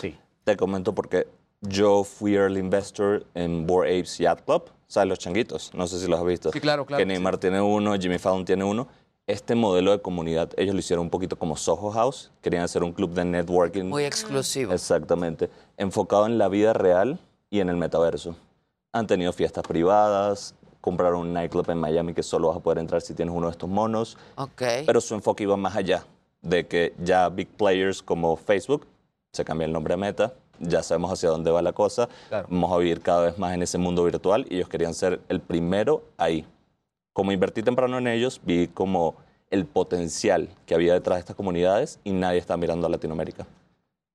[0.00, 0.18] Sí.
[0.44, 1.28] Te comento porque
[1.62, 5.08] yo fui early investor en Bored Apes Yacht Club, ¿sabes?
[5.08, 6.52] Los changuitos, no sé si los has visto.
[6.52, 6.98] Sí, claro, claro.
[7.00, 8.88] Que Neymar tiene uno, Jimmy Fallon tiene uno.
[9.26, 12.92] Este modelo de comunidad, ellos lo hicieron un poquito como Soho House, querían hacer un
[12.92, 13.84] club de networking.
[13.84, 14.72] Muy exclusivo.
[14.72, 17.18] Exactamente, enfocado en la vida real
[17.48, 18.34] y en el metaverso.
[18.92, 23.00] Han tenido fiestas privadas, compraron un nightclub en Miami que solo vas a poder entrar
[23.00, 24.18] si tienes uno de estos monos.
[24.34, 24.62] Ok.
[24.84, 26.04] Pero su enfoque iba más allá,
[26.42, 28.86] de que ya big players como Facebook,
[29.32, 32.08] se cambia el nombre a Meta, ya sabemos hacia dónde va la cosa,
[32.48, 35.40] vamos a vivir cada vez más en ese mundo virtual y ellos querían ser el
[35.40, 36.46] primero ahí.
[37.12, 39.16] Como invertí temprano en ellos, vi como
[39.50, 43.46] el potencial que había detrás de estas comunidades y nadie está mirando a Latinoamérica.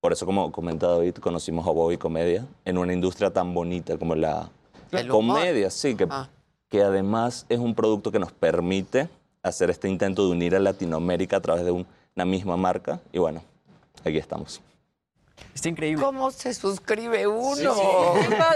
[0.01, 4.15] Por eso, como comenta David, conocimos a Bobby Comedia en una industria tan bonita como
[4.15, 4.49] la
[4.91, 5.37] El humor.
[5.39, 6.29] comedia, sí, que, Ah.
[6.69, 9.09] que además es un producto que nos permite
[9.43, 12.99] hacer este intento de unir a Latinoamérica a través de un- una misma marca.
[13.11, 13.41] Y bueno,
[14.03, 14.59] aquí estamos.
[15.53, 16.03] Está increíble.
[16.03, 17.73] ¿Cómo se suscribe uno?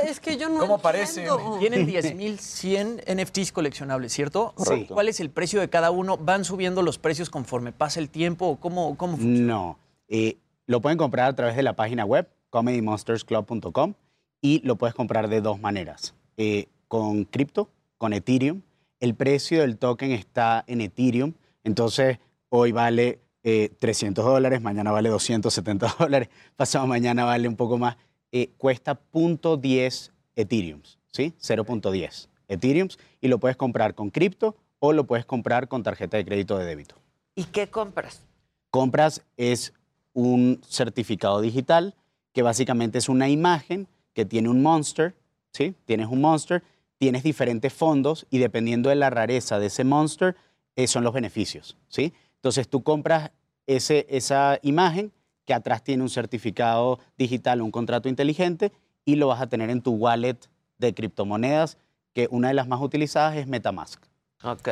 [0.07, 1.27] Es que yo no ¿Cómo parece?
[1.59, 4.53] Tienen 10.100 NFTs coleccionables, ¿cierto?
[4.55, 4.93] Correcto.
[4.93, 6.17] ¿Cuál es el precio de cada uno?
[6.17, 8.47] ¿Van subiendo los precios conforme pasa el tiempo?
[8.47, 9.47] ¿O ¿Cómo, cómo funciona?
[9.47, 9.79] No.
[10.07, 10.37] Eh,
[10.67, 13.93] lo pueden comprar a través de la página web, comedymonstersclub.com,
[14.41, 16.13] y lo puedes comprar de dos maneras.
[16.37, 18.61] Eh, con cripto, con Ethereum.
[18.99, 21.33] El precio del token está en Ethereum,
[21.63, 27.77] entonces hoy vale eh, 300 dólares, mañana vale 270 dólares, pasado mañana vale un poco
[27.77, 27.97] más.
[28.31, 30.81] Eh, cuesta .10 Ethereum,
[31.11, 31.33] ¿sí?
[31.41, 32.87] 0.10 Ethereum,
[33.19, 36.65] y lo puedes comprar con cripto o lo puedes comprar con tarjeta de crédito de
[36.65, 36.95] débito
[37.35, 38.23] ¿Y qué compras?
[38.69, 39.73] compras es
[40.13, 41.95] un certificado digital
[42.33, 45.13] que básicamente es una imagen que tiene un monster,
[45.51, 45.75] ¿sí?
[45.85, 46.63] Tienes un monster,
[46.97, 50.35] tienes diferentes fondos y dependiendo de la rareza de ese monster,
[50.75, 52.13] eh, son los beneficios, ¿sí?
[52.41, 53.29] Entonces tú compras
[53.67, 55.11] ese, esa imagen
[55.45, 58.71] que atrás tiene un certificado digital, un contrato inteligente
[59.05, 60.37] y lo vas a tener en tu wallet
[60.79, 61.77] de criptomonedas,
[62.13, 64.03] que una de las más utilizadas es Metamask.
[64.43, 64.69] Ok.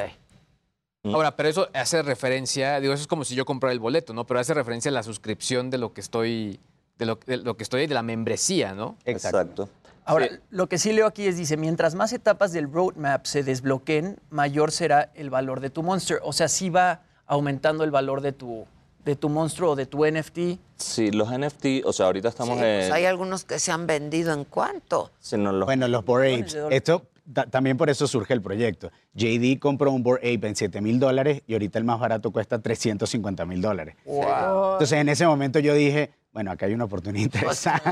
[1.03, 4.25] Ahora, pero eso hace referencia, digo, eso es como si yo comprara el boleto, ¿no?
[4.25, 6.59] Pero hace referencia a la suscripción de lo que estoy,
[6.97, 8.97] de lo, de lo que estoy, de la membresía, ¿no?
[9.05, 9.69] Exacto.
[10.05, 14.19] Ahora, lo que sí leo aquí es, dice, mientras más etapas del roadmap se desbloqueen,
[14.31, 16.19] mayor será el valor de tu monster.
[16.23, 18.65] O sea, sí va aumentando el valor de tu,
[19.05, 20.59] de tu monstruo o de tu NFT.
[20.75, 22.93] Sí, los NFT, o sea, ahorita estamos Sí, pues en...
[22.93, 25.11] hay algunos que se han vendido en cuánto.
[25.19, 26.57] Sí, no, los- Bueno, los Bored Apes.
[26.71, 27.03] Esto
[27.33, 28.91] ta- también por eso surge el proyecto.
[29.13, 32.59] JD compró un Bored Ape en 7 mil dólares y ahorita el más barato cuesta
[32.59, 33.95] 350 mil dólares.
[34.05, 37.89] Entonces en ese momento yo dije, bueno, acá hay una oportunidad interesante.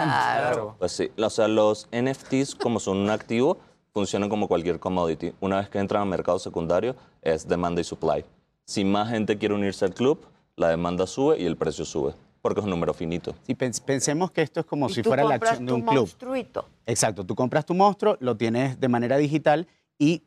[0.80, 3.58] Pues sí, o sea, los NFTs como son un activo,
[3.94, 5.34] funcionan como cualquier commodity.
[5.42, 8.24] Una vez que entran al mercado secundario, es demanda y supply.
[8.70, 10.20] Si más gente quiere unirse al club,
[10.58, 13.34] la demanda sube y el precio sube, porque es un número finito.
[13.48, 15.82] Pens- pensemos que esto es como Y si fuera la compras acción de tu un
[15.84, 15.96] club.
[16.02, 16.66] monstruito.
[16.86, 19.68] Exacto, tú compras tu monstruo, lo tienes de manera digital
[19.98, 20.24] y...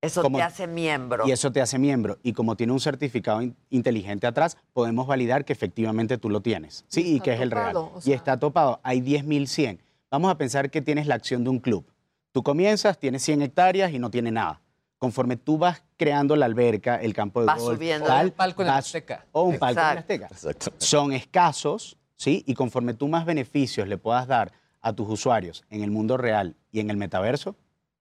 [0.00, 1.26] Eso como- te hace miembro.
[1.28, 2.18] Y eso te hace miembro.
[2.22, 6.86] Y como tiene un certificado in- inteligente atrás, podemos validar que efectivamente tú lo tienes.
[6.88, 7.76] Sí, y, que es el real.
[8.04, 8.80] Y está topado.
[8.82, 9.78] Hay 10.100.
[10.10, 11.86] Vamos a pensar que tienes la acción de un club.
[12.32, 14.60] Tú comienzas, tienes 100 hectáreas y no tiene nada.
[15.04, 18.06] Conforme tú vas creando la alberca, el campo de Vas golf, subiendo.
[18.06, 19.26] tal, Un palco en la vas- Azteca.
[19.32, 19.92] O un palco en la.
[20.00, 20.26] Azteca.
[20.30, 20.72] Exacto.
[20.78, 22.42] Son escasos, ¿sí?
[22.46, 24.50] Y conforme tú más beneficios le puedas dar
[24.80, 27.54] a tus usuarios en el mundo real y en el metaverso,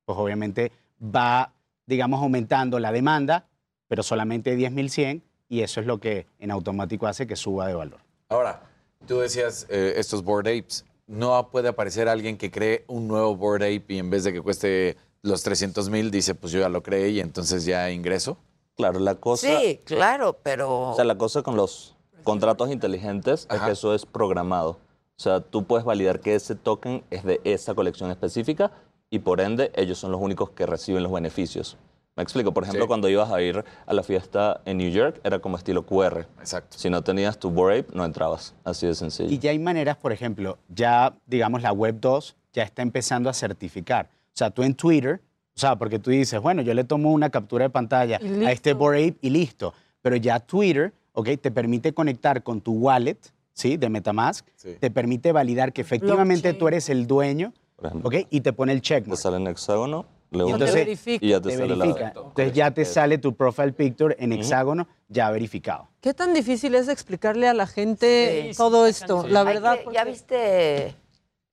[0.06, 0.72] pues obviamente
[1.04, 1.52] va,
[1.88, 3.48] digamos, aumentando la demanda,
[3.90, 8.00] pero solamente 10.100 y eso es lo que en automático hace que suba de valor.
[8.30, 8.62] Ahora,
[9.06, 10.86] tú decías eh, estos Bored Apes.
[11.06, 14.40] No puede aparecer alguien que cree un nuevo Bored Ape y en vez de que
[14.42, 18.38] cueste los 300 mil, dice, pues yo ya lo creé y entonces ya ingreso.
[18.76, 19.48] Claro, la cosa...
[19.60, 20.92] Sí, claro, pero...
[20.92, 24.72] O sea, la cosa con los contratos inteligentes es que eso es programado.
[24.72, 28.72] O sea, tú puedes validar que ese token es de esa colección específica
[29.10, 31.78] y por ende ellos son los únicos que reciben los beneficios.
[32.16, 32.88] Me explico, por ejemplo, Sí.
[32.88, 36.28] cuando ibas a ir a la fiesta en New York, era como estilo QR.
[36.40, 36.78] Exacto.
[36.78, 38.54] Si no tenías tu Bored Ape, no entrabas.
[38.64, 39.30] Así de sencillo.
[39.32, 43.34] Y ya hay maneras, por ejemplo, ya, digamos, la Web 2 ya está empezando a
[43.34, 44.10] certificar.
[44.34, 45.22] O sea, tú en Twitter,
[45.56, 48.74] o sea, porque tú dices, bueno, yo le tomo una captura de pantalla a este.
[48.74, 49.74] Bored Ape y listo.
[50.02, 51.30] Pero ya Twitter, ¿ok?
[51.40, 53.18] Te permite conectar con tu wallet,
[53.54, 53.78] ¿sí?
[53.78, 54.48] De Metamask.
[54.56, 54.76] Sí.
[54.80, 56.60] Te permite validar que efectivamente Blockchain.
[56.60, 57.54] tú eres el dueño,
[58.02, 58.16] ¿ok?
[58.32, 59.22] Y te pone el te checkmark.
[59.22, 61.24] sale en hexágono, le Y entonces- verifica.
[61.24, 62.00] y ya te, Te sale verifica.
[62.00, 62.08] la...
[62.22, 65.90] Entonces ya te sale tu profile picture en hexágono ya verificado.
[66.02, 68.58] ¿Qué tan difícil es explicarle a la gente Sí.
[68.58, 69.28] todo esto?
[69.28, 70.96] La verdad, que- ¿Ya viste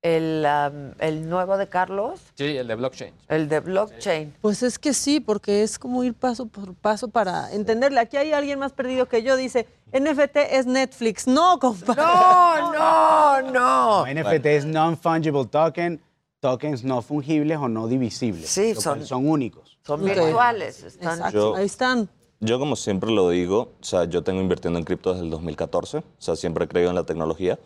[0.02, 2.20] el, am, el nuevo de Carlos?
[2.34, 3.12] Sí, el de blockchain.
[3.28, 4.34] El de blockchain.
[4.40, 8.00] Pues es que sí, porque es como ir paso por paso para entenderle.
[8.00, 11.26] Aquí hay alguien más perdido que yo, dice, NFT es Netflix.
[11.26, 12.02] No, compadre.
[12.02, 14.06] No, no, no.
[14.06, 16.00] NFT es non-fungible token,
[16.40, 18.48] tokens no fungibles o no divisibles.
[18.48, 19.78] Sí, son- son únicos.
[19.84, 20.06] Son Ok.
[20.14, 20.82] virtuales.
[20.82, 22.08] Están Yo- ahí están.
[22.42, 25.98] Yo como siempre lo digo, o sea, yo tengo invirtiendo en cripto desde el 2014,
[25.98, 27.58] o sea, siempre he creído en la tecnología.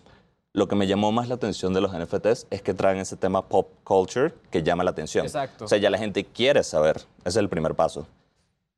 [0.56, 3.48] Lo que me llamó más la atención de los NFTs es que traen ese tema
[3.48, 5.26] pop culture que llama la atención.
[5.26, 5.64] Exacto.
[5.64, 8.06] O sea, ya la gente quiere saber, ese es el primer paso.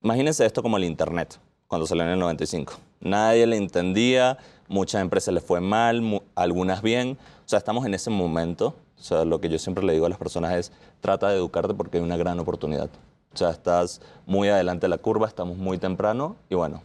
[0.03, 1.39] Imagínense esto como el Internet,
[1.69, 2.73] cuando salió en el 95.
[3.01, 4.39] Nadie le entendía,
[4.69, 7.19] muchas empresas les fue mal, algunas bien.
[7.44, 8.74] O sea, estamos en ese momento.
[8.98, 10.73] O sea, lo que yo siempre le digo a las personas es,
[11.03, 12.89] trata de educarte porque hay una gran oportunidad.
[13.35, 16.81] O sea, estás muy adelante de la curva, estamos muy temprano y bueno,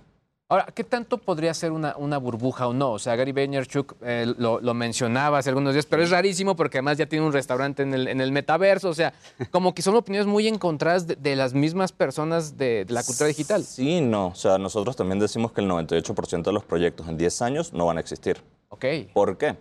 [0.51, 2.91] Ahora, ¿qué tanto podría ser una, una burbuja o no?
[2.91, 6.79] O sea, Gary Vaynerchuk eh, lo, lo mencionaba hace algunos días, pero es rarísimo porque
[6.79, 8.89] además ya tiene un restaurante en el, en el metaverso.
[8.89, 9.13] O sea,
[9.49, 13.27] como que son opiniones muy encontradas de, de las mismas personas de, de la cultura
[13.29, 13.63] digital.
[13.63, 14.27] Sí, no.
[14.27, 17.85] O sea, nosotros también decimos que el 98% de los proyectos en 10 años no
[17.85, 18.43] van a existir.
[18.67, 18.85] Ok.
[19.13, 19.55] ¿Por qué?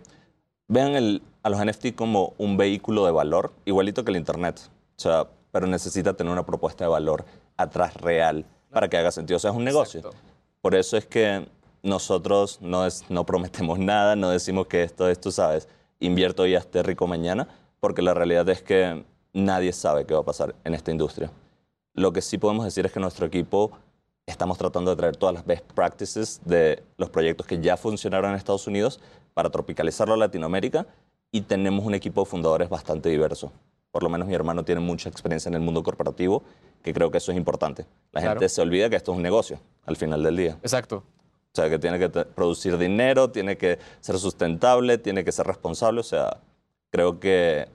[0.67, 4.59] Vean el- a los NFT como un vehículo de valor, igualito que el Internet.
[4.97, 7.23] O sea, pero necesita tener una propuesta de valor
[7.55, 9.37] atrás real para que haga sentido.
[9.37, 10.01] O sea, es un negocio.
[10.01, 10.17] Exacto.
[10.61, 11.47] Por eso es que
[11.83, 15.67] nosotros no, prometemos nada, no decimos que esto es, tú sabes,
[15.99, 17.47] invierto y esté rico mañana,
[17.79, 21.31] porque la realidad es que nadie sabe qué va a pasar en esta industria.
[21.93, 23.71] Lo que sí podemos decir es que nuestro equipo
[24.25, 28.37] estamos tratando de traer todas las best practices de los proyectos que ya funcionaron en
[28.37, 28.99] Estados Unidos
[29.33, 30.85] para tropicalizarlo a Latinoamérica
[31.31, 33.51] y tenemos un equipo de fundadores bastante diverso.
[33.91, 36.43] Por lo menos mi hermano tiene mucha experiencia en el mundo corporativo,
[36.83, 37.85] que creo que eso es importante.
[38.11, 38.39] La Claro.
[38.39, 40.57] gente se olvida que esto es un negocio al final del día.
[40.61, 41.03] Exacto.
[41.53, 45.99] O sea, que tiene que producir dinero, tiene que ser sustentable, tiene que ser responsable.
[45.99, 46.37] O sea,
[46.91, 47.67] creo que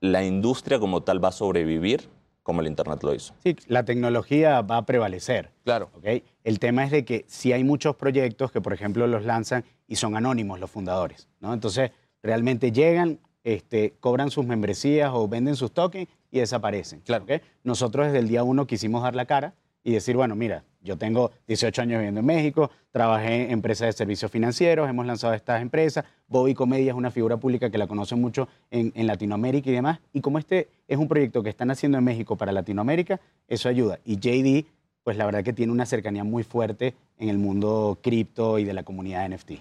[0.00, 2.08] la industria como tal va a sobrevivir
[2.42, 3.34] como el Internet lo hizo.
[3.44, 5.50] Sí, la tecnología va a prevalecer.
[5.62, 5.90] Claro.
[5.94, 6.22] ¿ok?
[6.42, 9.96] El tema es de que si hay muchos proyectos que, por ejemplo, los lanzan y
[9.96, 11.52] son anónimos los fundadores, ¿no?
[11.52, 11.92] Entonces,
[12.22, 17.00] realmente llegan, este, cobran sus membresías o venden sus tokens y desaparecen.
[17.00, 17.24] Claro.
[17.24, 17.42] ¿ok?
[17.64, 21.30] Nosotros desde el día uno quisimos dar la cara y decir, bueno, mira, yo tengo
[21.46, 26.04] 18 años viviendo en México, trabajé en empresas de servicios financieros, hemos lanzado estas empresas,
[26.28, 30.00] Bobby Comedia es una figura pública que la conocen mucho en, en Latinoamérica y demás,
[30.12, 34.00] y como este es un proyecto que están haciendo en México para Latinoamérica, eso ayuda.
[34.04, 34.66] Y JD,
[35.02, 38.74] pues la verdad que tiene una cercanía muy fuerte en el mundo cripto y de
[38.74, 39.52] la comunidad NFT.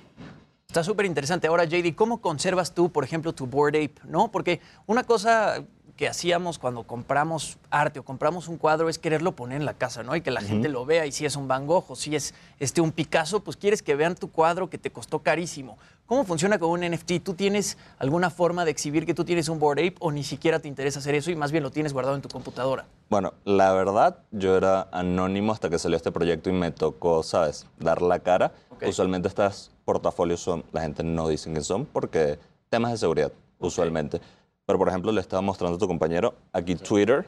[0.70, 1.48] Está súper interesante.
[1.48, 3.96] Ahora, JD, ¿cómo conservas tú, por ejemplo, tu Board Ape?
[4.04, 4.30] ¿No?
[4.32, 5.64] Porque una cosa
[5.98, 10.04] que hacíamos cuando compramos arte o compramos un cuadro es quererlo poner en la casa,
[10.04, 10.16] ¿no?
[10.16, 11.08] Y que la gente lo vea.
[11.08, 13.96] Y si es un Van Gogh o si es este, un Picasso, pues quieres que
[13.96, 15.80] vean tu cuadro que te costó carísimo.
[16.06, 17.24] ¿Cómo funciona con un NFT?
[17.24, 20.60] ¿Tú tienes alguna forma de exhibir que tú tienes un Board Ape o ni siquiera
[20.60, 22.86] te interesa hacer eso y más bien lo tienes guardado en tu computadora?
[23.10, 27.66] Bueno, la verdad, yo era anónimo hasta que salió este proyecto y me tocó, ¿sabes?,
[27.80, 28.54] dar la cara.
[28.82, 32.38] Usualmente estas portafolios son, la gente no dice que son porque
[32.70, 34.22] temas de seguridad, usualmente.
[34.68, 37.26] Pero, por ejemplo, le estaba mostrando a tu compañero, aquí Twitter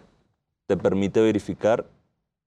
[0.68, 1.84] te permite verificar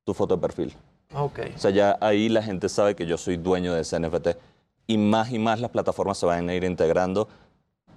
[0.05, 0.73] tu foto de perfil.
[1.17, 1.41] Ok.
[1.57, 4.29] O sea, ya ahí la gente sabe que yo soy dueño de ese NFT.
[4.87, 7.27] Y más y más las plataformas se van a ir integrando.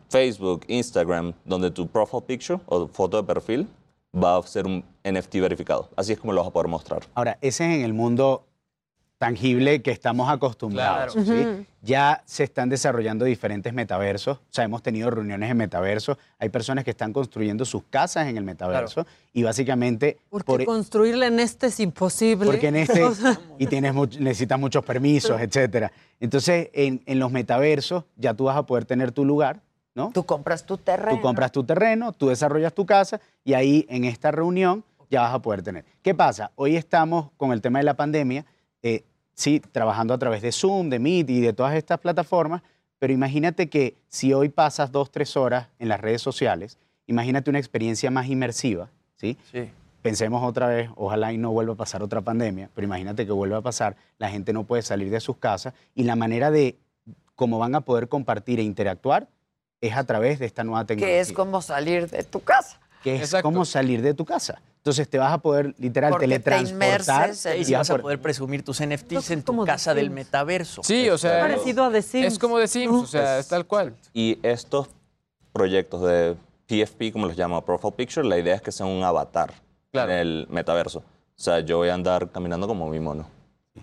[0.10, 3.68] Facebook, Instagram, donde tu profile picture o foto de perfil
[4.16, 5.90] va a ser un NFT verificado.
[5.96, 7.04] Así es como lo vas a poder mostrar.
[7.14, 8.47] Ahora, ese es en el mundo
[9.18, 11.14] tangible que estamos acostumbrados.
[11.14, 11.28] Claro.
[11.28, 11.48] ¿sí?
[11.48, 11.66] Ujú.
[11.82, 14.38] Ya se están desarrollando diferentes metaversos.
[14.38, 16.18] O sea, hemos tenido reuniones en metaverso.
[16.38, 19.08] Hay personas que están construyendo sus casas en el metaverso.
[19.34, 20.18] Y básicamente...
[20.30, 22.46] Porque por- construirle en este es imposible.
[22.46, 23.04] porque en este
[23.58, 25.92] y tienes much- necesitas muchos permisos, etcétera.
[26.20, 29.62] Entonces, en, en los metaversos ya tú vas a poder tener tu lugar,
[29.96, 30.12] ¿no?
[30.14, 31.18] Tú compras tu terreno.
[31.18, 35.34] Tú compras tu terreno, tú desarrollas tu casa y ahí en esta reunión ya vas
[35.34, 35.86] a poder tener.
[36.04, 36.52] ¿Qué pasa?
[36.56, 38.46] Hoy estamos con el tema de la pandemia,
[38.84, 42.62] eh, sí, trabajando a través de Zoom, de Meet y de todas estas plataformas,
[43.00, 47.60] pero imagínate que si hoy pasas dos, tres horas en las redes sociales, imagínate una
[47.60, 49.38] experiencia más inmersiva, ¿sí?
[49.52, 49.70] Sí.
[50.02, 53.58] pensemos otra vez, ojalá y no vuelva a pasar otra pandemia, pero imagínate que vuelva
[53.58, 56.78] a pasar, la gente no puede salir de sus casas y la manera de
[57.36, 59.28] cómo van a poder compartir e interactuar
[59.82, 61.16] es a través de esta nueva tecnología.
[61.16, 62.80] Que es como salir de tu casa.
[63.04, 64.60] Que es como salir de tu casa.
[64.88, 68.64] Entonces te vas a poder literal Porque te teletransportar en- Y vas a poder presumir
[68.64, 70.82] tus NFTs en tu casa del metaverso.
[70.82, 71.42] Sí, o sea.
[71.42, 72.26] Parecido a The Sims.
[72.28, 73.94] Es como The Sims, o sea, es tal cual.
[74.14, 74.88] Y estos
[75.52, 76.38] proyectos de
[76.68, 79.54] PFP, como los llama Profile Picture, la idea es que sea un avatar
[79.92, 81.00] en el metaverso.
[81.00, 81.04] O
[81.36, 83.28] sea, yo voy a andar caminando como mi mono.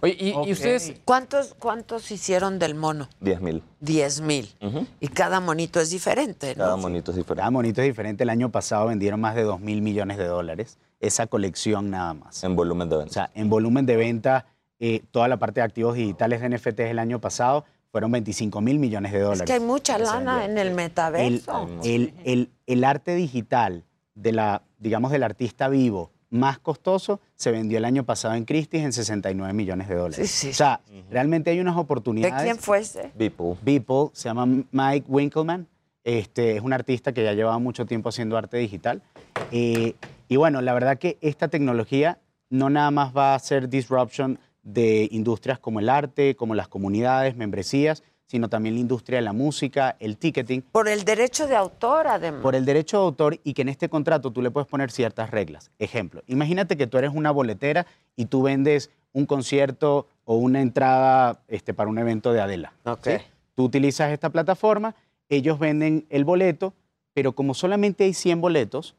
[0.00, 0.94] Oye, y, y ustedes.
[1.04, 3.08] ¿Cuántos, ¿Cuántos hicieron del mono?
[3.20, 3.62] 10 mil.
[3.80, 4.52] 10 mil.
[5.00, 6.64] Y cada monito es diferente, ¿no?
[6.64, 7.40] Cada monito es diferente.
[7.40, 8.22] Cada monito es diferente.
[8.24, 10.78] El año pasado vendieron más de 2 mil millones de dólares.
[11.00, 12.42] Esa colección nada más.
[12.44, 13.10] En volumen de venta.
[13.10, 14.46] O sea, en volumen de venta,
[14.78, 18.78] eh, toda la parte de activos digitales de NFTs el año pasado fueron 25 mil
[18.78, 19.42] millones de dólares.
[19.42, 21.68] Es que hay mucha lana en el metaverso.
[21.84, 23.84] el- el- el arte digital
[24.14, 28.82] de la, digamos, del artista vivo más costoso se vendió el año pasado en Christie's
[28.82, 30.28] en 69 millones de dólares.
[30.30, 30.50] Sí, sí.
[30.50, 30.80] O sea,
[31.10, 32.42] realmente hay unas ¿De oportunidades.
[32.42, 33.12] quién fue ese?
[33.14, 33.56] Beeple.
[33.62, 35.68] Beeple, se llama Mike Winkleman.
[36.04, 39.02] Este, es un artista que ya llevaba mucho tiempo haciendo arte digital.
[39.50, 39.94] Eh,
[40.28, 42.18] y bueno, la verdad que esta tecnología
[42.50, 47.36] no nada más va a hacer disruption de industrias como el arte, como las comunidades,
[47.36, 52.06] membresías, sino también la industria de la música, el ticketing, Por el derecho de autor,
[52.06, 52.40] además.
[52.42, 55.30] por el derecho de autor y que en este contrato tú le puedes poner ciertas
[55.30, 55.70] reglas.
[55.78, 57.86] Ejemplo, imagínate que tú eres una boletera
[58.16, 62.72] y tú vendes un concierto o una entrada este, para un evento de Adela.
[62.84, 63.04] Ok.
[63.06, 63.16] ¿sí?
[63.54, 64.94] Tú utilizas esta plataforma,
[65.34, 66.74] ellos venden el boleto,
[67.12, 68.94] pero como solamente hay 100 boletos,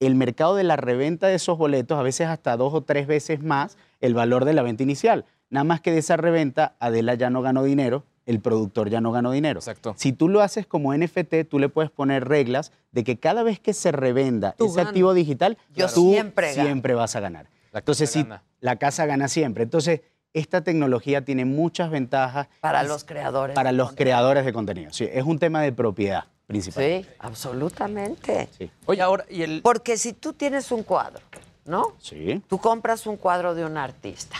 [0.00, 3.40] el mercado de la reventa de esos boletos a veces hasta dos o tres veces
[3.42, 5.24] más el valor de la venta inicial.
[5.48, 9.12] Nada más que de esa reventa, Adela ya no ganó dinero, el productor ya no
[9.12, 9.60] ganó dinero.
[9.60, 9.94] Exacto.
[9.96, 13.60] Si tú lo haces como NFT, tú le puedes poner reglas de que cada vez
[13.60, 17.46] que se revenda Tú ese activo digital, Yo tú siempre vas a ganar.
[17.72, 18.42] La Entonces, casa si gana.
[18.60, 19.62] la casa gana siempre.
[19.64, 20.02] Entonces,
[20.34, 23.54] esta tecnología tiene muchas ventajas Para los creadores.
[23.54, 24.04] para los contenido.
[24.04, 24.92] creadores de contenido.
[24.92, 26.82] Sí, es un tema de propiedad principal.
[26.84, 28.48] Sí, absolutamente.
[28.86, 29.62] Oye, ahora, y el.
[29.62, 31.20] Porque si tú tienes un cuadro,
[31.64, 31.94] ¿no?
[32.00, 32.42] Sí.
[32.48, 34.36] Tú compras un cuadro de un artista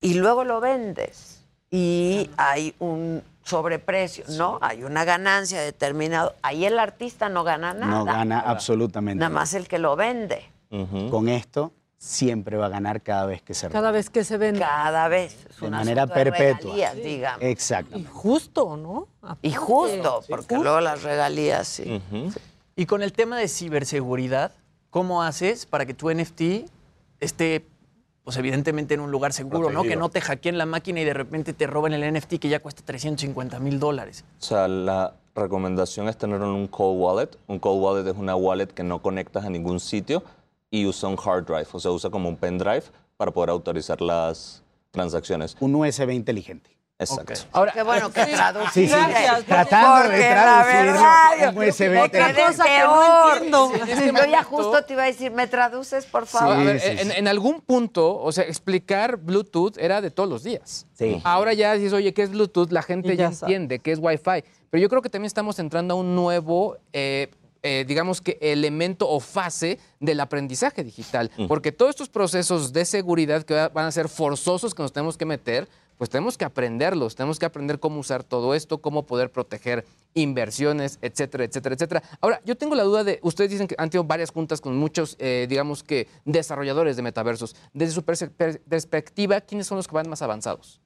[0.00, 4.58] y luego lo vendes y hay un sobreprecio, ¿no?
[4.60, 6.34] Hay una ganancia determinada.
[6.42, 7.86] Ahí el artista no gana nada.
[7.92, 10.44] No gana absolutamente Nada más el que lo vende.
[11.10, 13.78] Con esto siempre va a ganar cada vez que se revenda.
[13.80, 14.60] Cada vez que se vende.
[14.60, 15.36] Cada vez.
[15.50, 16.72] Es De manera asunto de perpetua.
[16.74, 17.42] regalías, digamos.
[17.42, 17.98] Exacto.
[18.10, 19.06] Justo, ¿no?
[19.42, 22.02] Y justo, porque luego las regalías sí.
[22.74, 24.52] Y con el tema de ciberseguridad,
[24.88, 26.70] ¿cómo haces para que tu NFT
[27.20, 27.66] esté,
[28.24, 29.82] pues evidentemente en un lugar seguro, ¿no?
[29.82, 32.60] Que no te hackeen la máquina y de repente te roben el NFT que ya
[32.60, 34.24] cuesta 350 mil dólares.
[34.40, 37.28] O sea, la recomendación es tener un cold wallet.
[37.46, 40.22] Un cold wallet es una wallet que no conectas a ningún sitio
[40.70, 42.84] y usa un hard drive, o sea, usa como un pendrive
[43.16, 45.56] para poder autorizar las transacciones.
[45.60, 46.70] Un USB inteligente.
[46.98, 47.32] Exacto.
[47.52, 48.80] Ahora, Qué bueno que traduciste.
[48.80, 53.72] Sí, sí, Gracias, tratando de USB otra cosa que no entiendo.
[53.74, 56.64] En este Yo ya justo te iba a decir, ¿me traduces, por A favor?
[56.64, 57.12] ver, sí, en, sí.
[57.16, 60.86] en algún punto, o sea, explicar Bluetooth era de todos los días.
[60.92, 61.20] Sí.
[61.24, 62.70] Ahora ya dices, oye, ¿qué es Bluetooth?
[62.70, 64.44] La gente Y ya, entiende qué es Wi-Fi.
[64.68, 67.30] Pero yo creo que también estamos entrando a un nuevo, eh,
[67.62, 71.30] eh, digamos que elemento o fase del aprendizaje digital.
[71.48, 75.16] Porque todos estos procesos de seguridad que va- van a ser forzosos que nos tenemos
[75.16, 75.68] que meter,
[75.98, 79.84] pues tenemos que aprenderlos, tenemos que aprender cómo usar todo esto, cómo poder proteger
[80.14, 82.02] inversiones, etcétera, etcétera, etcétera.
[82.22, 85.14] Ahora, yo tengo la duda de, ustedes dicen que han tenido varias juntas con muchos,
[85.18, 87.54] eh, digamos que, desarrolladores de metaversos.
[87.74, 90.80] Desde su perspectiva, ¿quiénes son los que van más avanzados?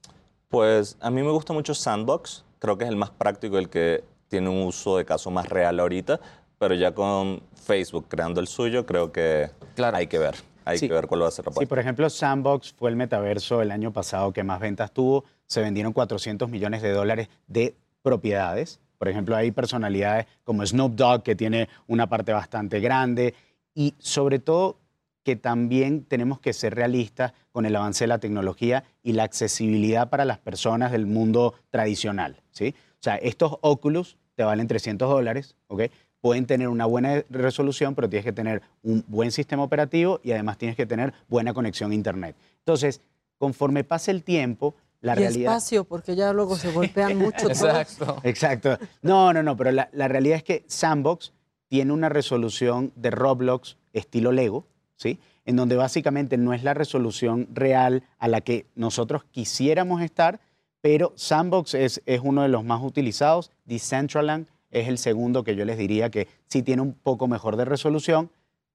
[0.48, 4.04] Pues a mí me gusta mucho Sandbox, creo que es el más práctico, el que
[4.28, 6.20] tiene un uso de caso más real ahorita,
[6.58, 9.50] pero ya con Facebook creando el suyo, creo que
[9.92, 10.88] hay que ver, hay Sí.
[10.88, 13.70] que ver cuál va a ser la Sí, por ejemplo, Sandbox fue el metaverso el
[13.70, 15.24] año pasado que más ventas tuvo.
[15.46, 18.80] Se vendieron 400 millones de dólares de propiedades.
[18.98, 23.34] Por ejemplo, hay personalidades como Snoop Dogg, que tiene una parte bastante grande.
[23.74, 24.76] Y sobre todo,
[25.24, 30.10] que también tenemos que ser realistas con el avance de la tecnología y la accesibilidad
[30.10, 32.36] para las personas del mundo tradicional.
[32.50, 32.74] ¿sí?
[32.92, 35.82] O sea, estos Oculus te valen 300 dólares, ¿ok?
[36.24, 40.56] Pueden tener una buena resolución, pero tienes que tener un buen sistema operativo y además
[40.56, 42.34] tienes que tener buena conexión a Internet.
[42.60, 43.02] Entonces,
[43.36, 45.52] conforme pase el tiempo, la y realidad...
[45.52, 47.50] espacio, porque ya luego se golpean mucho.
[47.50, 48.22] todos.
[48.22, 48.78] Exacto.
[49.02, 51.34] No, no, no, pero la, la realidad es que Sandbox
[51.68, 55.18] tiene una resolución de Roblox estilo Lego, ¿sí?
[55.44, 60.40] En donde básicamente no es la resolución real a la que nosotros quisiéramos estar,
[60.80, 63.50] pero Sandbox es, es uno de los más utilizados.
[63.66, 67.64] Decentraland es el segundo que yo les diría que sí tiene un poco mejor de
[67.64, 68.30] resolución,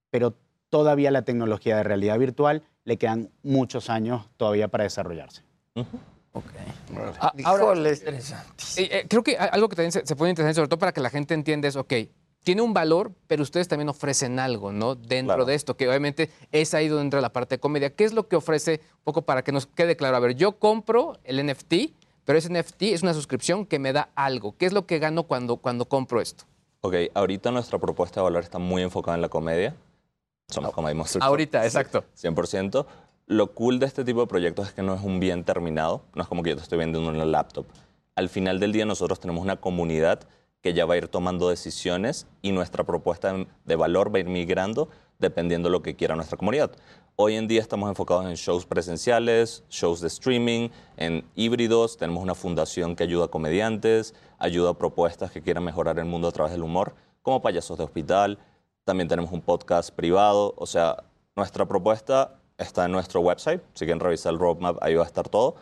[0.09, 0.35] pero
[0.69, 5.43] todavía la tecnología de realidad virtual le quedan muchos años todavía para desarrollarse.
[7.19, 8.21] Ah, ahora, eh,
[8.77, 11.09] eh, creo que algo que también se, se puede interesante, sobre todo para que la
[11.09, 11.93] gente entienda es, ok,
[12.43, 14.95] tiene un valor, pero ustedes también ofrecen algo, ¿no?
[14.95, 17.93] Dentro de esto, que obviamente es ahí donde entra la parte de comedia.
[17.93, 20.17] ¿Qué es lo que ofrece, un poco para que nos quede claro?
[20.17, 21.73] A ver, yo compro el NFT,
[22.29, 24.55] pero ese NFT es una suscripción que me da algo.
[24.55, 26.43] ¿Qué es lo que gano cuando, cuando compro esto?
[26.81, 29.75] Ok, ahorita nuestra propuesta de valor está muy enfocada en la comedia.
[30.47, 31.23] Somos Comedy Monster.
[31.23, 32.03] Ahorita, exacto.
[32.15, 32.85] 100%.
[33.25, 36.21] Lo cool de este tipo de proyectos es que no es un bien terminado, no
[36.21, 37.65] es como que yo te estoy vendiendo una laptop.
[38.13, 40.19] Al final del día nosotros tenemos una comunidad
[40.61, 43.33] que ya va a ir tomando decisiones y nuestra propuesta
[43.65, 44.89] de valor va a ir migrando
[45.19, 46.71] dependiendo de lo que quiera nuestra comunidad.
[47.17, 51.97] Hoy en día estamos enfocados en shows presenciales, shows de streaming, en híbridos.
[51.97, 56.29] Tenemos una fundación que ayuda a comediantes, ayuda a propuestas que quieran mejorar el mundo
[56.29, 58.39] a través del humor, como payasos de hospital.
[58.85, 60.53] También tenemos un podcast privado.
[60.55, 61.03] O sea,
[61.35, 63.61] nuestra propuesta está en nuestro website.
[63.73, 65.55] Si quieren revisar el roadmap, ahí va a estar todo.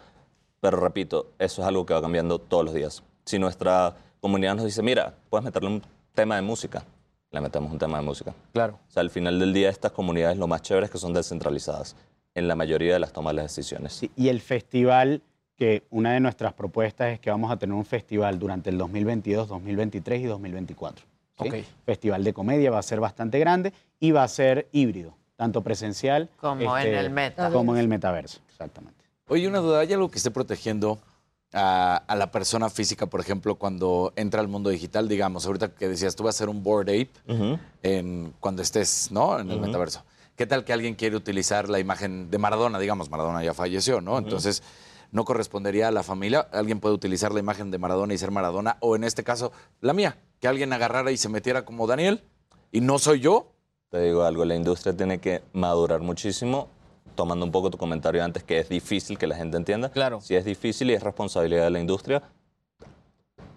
[0.62, 3.04] Pero repito, eso es algo que va cambiando todos los días.
[3.26, 6.84] Si nuestra comunidad nos dice, mira, puedes meterle un tema de música,
[7.32, 8.34] le metemos un tema de música.
[8.54, 8.80] Claro.
[8.88, 11.96] O sea, al final del día estas comunidades lo más chévere es que son descentralizadas
[12.34, 14.02] en la mayoría de las tomas de las decisiones.
[14.16, 15.22] Y el festival,
[15.56, 19.48] que una de nuestras propuestas es que vamos a tener un festival durante el 2022,
[19.48, 21.06] 2023 y 2024.
[21.42, 21.48] ¿sí?
[21.48, 21.56] Ok.
[21.86, 26.30] Festival de comedia va a ser bastante grande y va a ser híbrido, tanto presencial
[26.40, 27.58] Como en el metaverso.
[27.58, 29.04] Como en el metaverso, exactamente.
[29.30, 31.00] Oye, una duda, ¿hay algo que esté protegiendo
[31.54, 35.08] a, a la persona física, por ejemplo, cuando entra al mundo digital?
[35.08, 37.12] Digamos, ahorita que decías, tú vas a ser un board ape
[37.84, 39.40] en, cuando estés ¿no?
[39.40, 40.04] en el metaverso.
[40.36, 42.78] ¿Qué tal que alguien quiere utilizar la imagen de Maradona?
[42.78, 44.20] Digamos, Maradona ya falleció, ¿no?
[44.20, 44.62] Entonces,
[45.12, 46.48] ¿no correspondería a la familia?
[46.52, 48.78] ¿Alguien puede utilizar la imagen de Maradona y ser Maradona?
[48.82, 49.52] O en este caso,
[49.82, 52.24] la mía, que alguien agarrara y se metiera como Daniel
[52.72, 53.54] y no soy yo.
[53.90, 56.70] Te digo algo, la industria tiene que madurar muchísimo,
[57.18, 59.90] tomando un poco tu comentario antes, que es difícil que la gente entienda.
[59.90, 60.22] Claro.
[60.22, 62.24] Si es difícil y es responsabilidad de la industria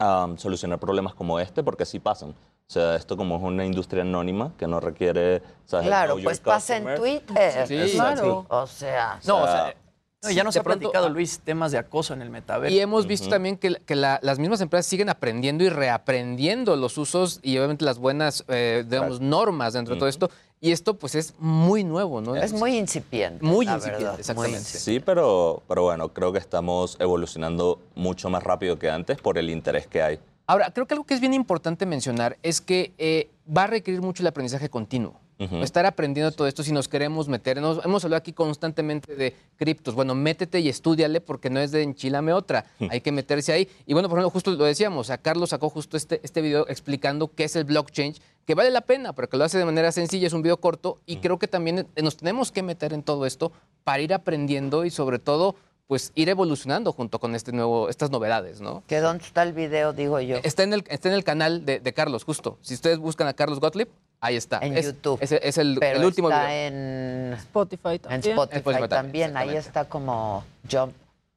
[0.00, 2.30] um, solucionar problemas como este, porque sí pasan.
[2.30, 5.42] O sea, esto como es una industria anónima que no requiere...
[5.68, 6.94] Claro, pues pasa en.
[6.96, 7.66] Twitter.
[7.66, 8.46] Sí, Claro.
[8.48, 9.18] O sea.
[9.26, 9.74] No, o sea,
[10.22, 12.72] no, ya nos ha pronto- platicado Luis temas de acoso en el metaverso.
[12.74, 16.96] Y hemos visto también que, que la- las mismas empresas siguen aprendiendo y reaprendiendo los
[16.96, 20.30] usos y obviamente las buenas, eh, digamos, normas dentro de todo esto.
[20.62, 22.36] Y esto pues es muy nuevo, ¿no?
[22.36, 23.42] Es muy incipiente.
[23.44, 24.58] Muy la incipiente, verdad, muy exactamente.
[24.58, 24.84] incipiente.
[24.84, 29.48] Sí, pero, pero bueno, creo que estamos evolucionando mucho más rápido que antes por el
[29.48, 30.18] interés que hay.
[30.46, 34.02] Ahora, creo que algo que es bien importante mencionar es que eh, va a requerir
[34.02, 35.14] mucho el aprendizaje continuo.
[35.62, 37.60] Estar aprendiendo todo esto si nos queremos meter.
[37.60, 39.94] Nos- hemos hablado aquí constantemente de criptos.
[39.94, 42.66] Bueno, métete y estudiale porque no es de enchilame otra.
[42.90, 43.68] Hay que meterse ahí.
[43.86, 47.32] Y bueno, por ejemplo, justo lo decíamos, a Carlos sacó justo este, este video explicando
[47.34, 48.14] qué es el blockchain,
[48.46, 51.16] que vale la pena, porque lo hace de manera sencilla, es un video corto y
[51.16, 53.52] creo que también eh, nos tenemos que meter en todo esto
[53.84, 55.54] para ir aprendiendo y sobre todo
[55.86, 58.84] pues ir evolucionando junto con este nuevo, estas novedades, ¿no?
[58.86, 60.36] ¿Que dónde está el video, digo yo?
[60.44, 62.58] Está en el, está en el canal de, de Carlos, justo.
[62.60, 63.88] Si ustedes buscan a Carlos Gottlieb,
[64.20, 64.58] ahí está.
[64.62, 65.18] En Es- YouTube.
[65.22, 66.66] Es, es el, Pero el último está video.
[66.68, 68.20] en Spotify En también.
[68.32, 70.94] Spotify, Spotify también, también, ahí está como Jump.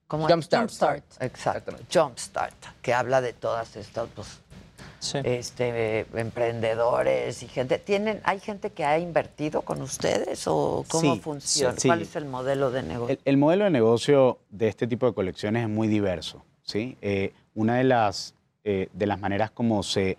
[0.10, 0.62] Jumpstart.
[0.70, 1.04] Jumpstart.
[1.22, 1.76] Exacto.
[1.92, 2.54] Jumpstart,
[2.84, 4.42] que habla de todas estas pues,
[5.24, 7.80] este, emprendedores y gente.
[7.80, 11.76] ¿Tienen, ¿Hay gente que ha invertido con ustedes o cómo Sí, funciona?
[11.80, 11.88] sí.
[11.88, 13.14] ¿Cuál es el modelo de negocio?
[13.16, 16.44] El, el modelo de negocio de este tipo de colecciones es muy diverso.
[16.64, 16.98] ¿sí?
[17.02, 20.18] Eh, una de las, eh, de las maneras como se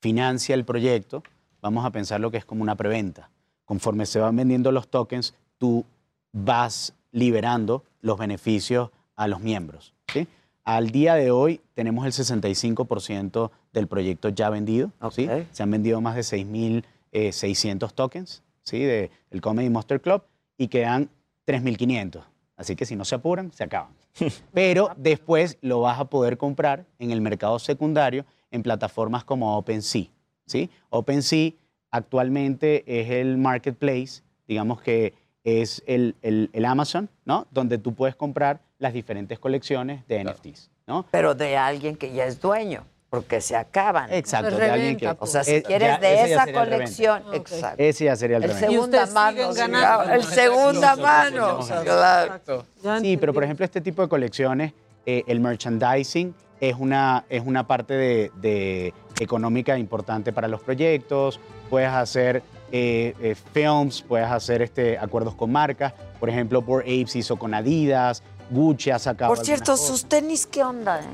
[0.00, 1.22] financia el proyecto,
[1.66, 3.28] vamos a pensar lo que es como una preventa.
[3.64, 5.84] Conforme se van vendiendo los tokens, tú
[6.32, 9.94] vas liberando los beneficios a los miembros.
[10.12, 10.28] ¿sí?
[10.64, 14.92] Al día de hoy tenemos el 65% del proyecto ya vendido.
[15.10, 15.28] ¿sí?
[15.50, 18.78] Se han vendido más de 6.600 tokens ¿sí?
[18.78, 20.22] del Comedy Monster Club
[20.56, 21.10] y quedan
[21.46, 22.22] 3.500.
[22.56, 23.90] Así que si no se apuran, se acaban.
[24.54, 30.06] Pero después lo vas a poder comprar en el mercado secundario en plataformas como OpenSea.
[30.46, 30.70] ¿Sí?
[30.90, 31.50] OpenSea
[31.90, 35.14] actualmente es el marketplace, digamos que
[35.44, 37.46] es el, el- el Amazon, ¿no?
[37.50, 41.06] Donde tú puedes comprar las diferentes colecciones de NFTs, ¿no?
[41.10, 44.12] Pero de alguien que ya es dueño, porque se acaban.
[44.12, 45.08] Exacto, de alguien que...
[45.18, 47.82] O sea, si Eh, quieres ya- de esa colección, exacto.
[47.82, 49.54] Ese ya sería el, El segunda mano.
[49.54, 49.78] ganando.
[50.04, 51.58] claro, El segunda mano.
[51.84, 52.66] Claro.
[53.00, 54.72] Sí, pero por ejemplo, este tipo de colecciones,
[55.06, 61.40] eh, el merchandising es una, es una parte de, de económica importante para los proyectos.
[61.70, 62.42] Puedes hacer
[62.72, 65.92] eh, eh, films, puedes hacer este, acuerdos con marcas.
[66.18, 69.34] Por ejemplo, Bored Apes hizo con Adidas, Gucci ha sacado.
[69.34, 69.86] Por cierto, cosas.
[69.86, 71.00] sus tenis, ¿qué onda?
[71.00, 71.04] eh?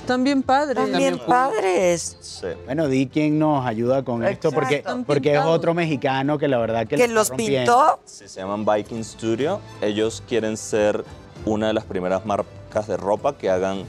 [0.00, 0.74] Están bien padres.
[0.76, 2.42] También padres.
[2.64, 6.88] Bueno, di quién nos ayuda con esto, porque, porque es otro mexicano que la verdad
[6.88, 8.00] que, ¿Que los pintó?
[8.04, 9.60] Sí, se llaman Viking Studio.
[9.80, 11.04] Ellos quieren ser
[11.44, 13.84] una de las primeras marcas de ropa que hagan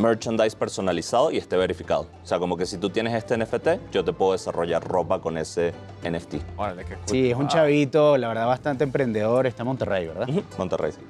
[0.00, 2.08] merchandise personalizado y esté verificado.
[2.22, 5.38] O sea, como que si tú tienes este NFT, yo te puedo desarrollar ropa con
[5.38, 5.72] ese
[6.02, 6.36] NFT.
[6.56, 7.08] Órale, qué cool.
[7.08, 9.46] Sí, es un chavito, la verdad, bastante emprendedor.
[9.46, 10.28] Está en Monterrey, ¿verdad?
[10.58, 11.00] Monterrey, sí.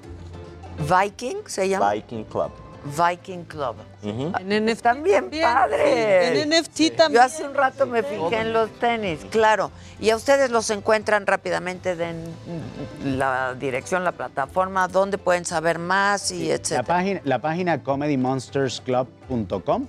[0.81, 1.93] Viking se llama.
[1.93, 2.51] Viking Club.
[2.85, 3.77] Viking Club.
[4.03, 4.33] Ujú.
[4.39, 6.43] En NFT También padre.
[6.43, 7.13] En NFT también.
[7.13, 9.71] Yo hace un rato me fijé en los tenis, claro.
[10.01, 16.31] Y a ustedes los encuentran rápidamente en la dirección, la plataforma, donde pueden saber más
[16.33, 16.83] y La etcétera.
[16.85, 19.87] página, la página comedymonstersclub.com.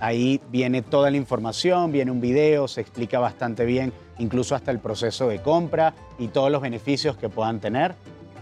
[0.00, 4.80] Ahí viene toda la información, viene un video, se explica bastante bien, incluso hasta el
[4.80, 7.94] proceso de compra y todos los beneficios que puedan tener.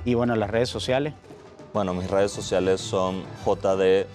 [0.05, 1.13] Y bueno, las redes sociales.
[1.73, 4.07] Bueno, mis redes sociales son JD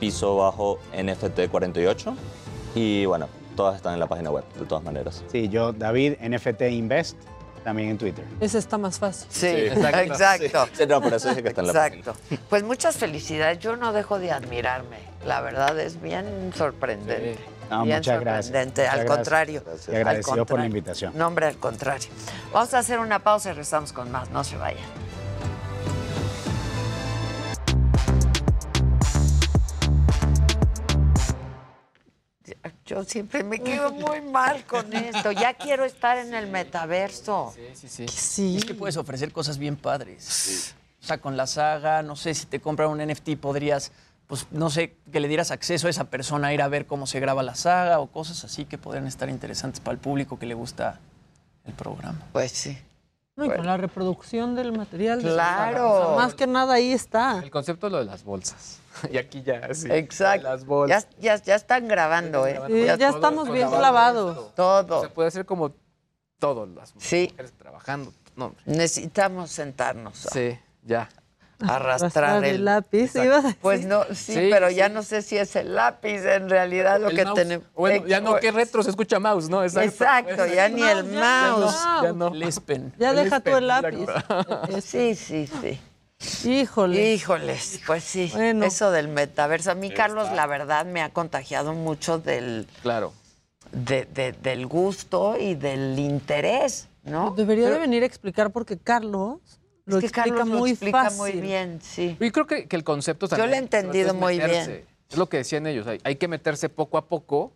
[0.00, 2.14] piso bajo NFT 48
[2.74, 5.22] y bueno, todas están en la página web, de todas maneras.
[5.30, 7.16] Sí, yo, David, NFT Invest,
[7.62, 8.24] también en Twitter.
[8.40, 9.26] Ese está más fácil.
[9.30, 10.66] Sí, exacto.
[10.74, 12.14] Sí, no, por eso dije que está en la Exacto.
[12.48, 13.58] Pues muchas felicidades.
[13.58, 14.98] Yo no dejo de admirarme.
[15.26, 17.38] La verdad es bien sorprendente.
[17.70, 18.46] No, bien muchas gracias.
[18.46, 18.82] sorprendente.
[18.82, 19.16] Muchas al gracias.
[19.16, 19.62] contrario.
[19.64, 19.88] Gracias.
[19.88, 20.66] Y al agradecidos por la contrario.
[20.66, 21.12] invitación.
[21.16, 22.08] No, hombre, al contrario.
[22.52, 24.30] Vamos a hacer una pausa y regresamos con más.
[24.30, 25.03] No se vayan.
[32.86, 35.32] Yo siempre me quedo muy mal con esto.
[35.32, 37.54] Ya quiero estar en el metaverso.
[37.74, 38.06] Sí, sí.
[38.08, 38.56] Sí.
[38.58, 40.74] Es que puedes ofrecer cosas bien padres.
[41.02, 43.90] O sea, con la saga, no sé, si te compran un NFT podrías,
[44.26, 47.06] pues, no sé, que le dieras acceso a esa persona a ir a ver cómo
[47.06, 50.46] se graba la saga o cosas así que podrían estar interesantes para el público que
[50.46, 51.00] le gusta
[51.66, 52.20] el programa.
[52.32, 52.78] Pues sí.
[53.36, 55.22] No, y con la reproducción del material.
[55.22, 55.90] de- Claro.
[55.92, 57.40] O sea, más que nada ahí está.
[57.42, 58.78] El concepto es lo de las bolsas.
[59.10, 59.88] Y aquí ya, sí.
[59.90, 60.48] Exacto.
[60.48, 61.08] Las Ya, bolsas.
[61.18, 62.60] ya, ya están grabando, ¿eh?
[62.68, 64.54] Sí, ya todo- estamos bien clavados.
[64.54, 65.02] Todo.
[65.02, 65.72] Se puede hacer como
[66.38, 67.28] todo, las Sí.
[67.30, 68.12] mujeres trabajando.
[68.36, 68.62] No, hombre.
[68.66, 70.18] Necesitamos sentarnos.
[70.32, 71.08] Sí, ya.
[71.60, 73.58] Arrastrar Arrastrar el, el lápiz, ibas a decir.
[73.62, 74.92] Pues no, sí, Sí, pero ya sí.
[74.92, 77.34] no sé si es el lápiz en realidad lo El que mouse.
[77.40, 77.66] tenemos.
[77.74, 79.62] Bueno, ya no, qué retro se escucha mouse, ¿no?
[79.62, 79.88] Exacto.
[79.88, 81.58] Exacto, ya ni el Ya no.
[81.60, 81.76] mouse.
[82.02, 82.32] Ya no.
[82.98, 84.06] Ya deja tú el lápiz.
[84.82, 85.80] Sí, sí, sí.
[86.44, 87.12] Híjole.
[87.14, 88.30] Híjoles, pues sí.
[88.32, 88.64] Bueno.
[88.64, 89.70] Eso del metaverso.
[89.70, 93.12] A mí, Carlos, la verdad, me ha contagiado mucho del, Claro.
[93.72, 97.32] de- de- del gusto y del interés, ¿no?
[97.36, 99.38] Debería de venir a explicar porque Carlos
[99.86, 101.18] lo es que explica Carlos muy lo explica fácil.
[101.18, 102.16] muy bien, sí.
[102.20, 103.50] Yo creo que, que el concepto Yo también.
[103.50, 104.70] lo he entendido es muy meterse.
[104.72, 104.86] bien.
[105.10, 105.86] Es lo que decían ellos.
[105.86, 107.52] Hay, hay que meterse poco a poco,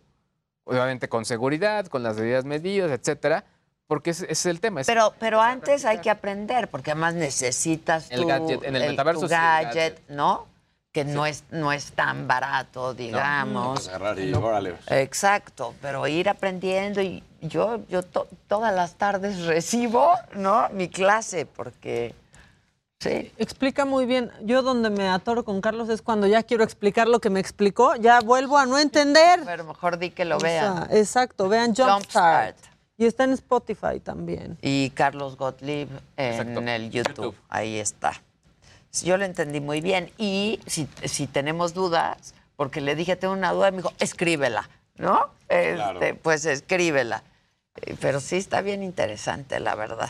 [0.63, 3.45] obviamente con seguridad, con las medidas medidas, etcétera,
[3.89, 4.81] porque ese es el tema.
[4.81, 8.89] es- Pero, pero antes hay que aprender, porque además necesitas El tu- gadget, en el
[8.91, 10.09] metaverso tu sí, el gadget, gadget.
[10.09, 10.45] ¿no?
[10.91, 13.79] Que no, es, no es tan barato, digamos.
[13.79, 14.75] Pues agarrar y órale.
[14.87, 20.69] Exacto, pero ir aprendiendo y yo, yo to- todas las tardes recibo, ¿no?
[20.69, 22.13] Mi clase, porque
[22.99, 23.31] sí.
[23.37, 24.31] Explica muy bien.
[24.41, 27.95] Yo donde me atoro con Carlos es cuando ya quiero explicar lo que me explicó,
[27.95, 29.39] ya vuelvo a no entender.
[29.45, 30.87] Pero mejor di que lo O vean.
[30.89, 31.89] sea, exacto, vean Jumpstart.
[32.55, 32.57] Jumpstart.
[32.99, 34.57] Y está en Spotify también.
[34.61, 36.59] Y Carlos Gottlieb en Exacto.
[36.59, 37.15] el YouTube.
[37.15, 37.35] YouTube.
[37.47, 38.21] Ahí está.
[39.03, 40.11] Yo lo entendí muy bien.
[40.17, 45.29] Y si, si tenemos dudas, porque le dije, tengo una duda, me dijo, escríbela, ¿no?
[45.47, 47.23] Este, Pues escríbela.
[47.77, 50.09] Eh, Pero sí está bien interesante, la verdad.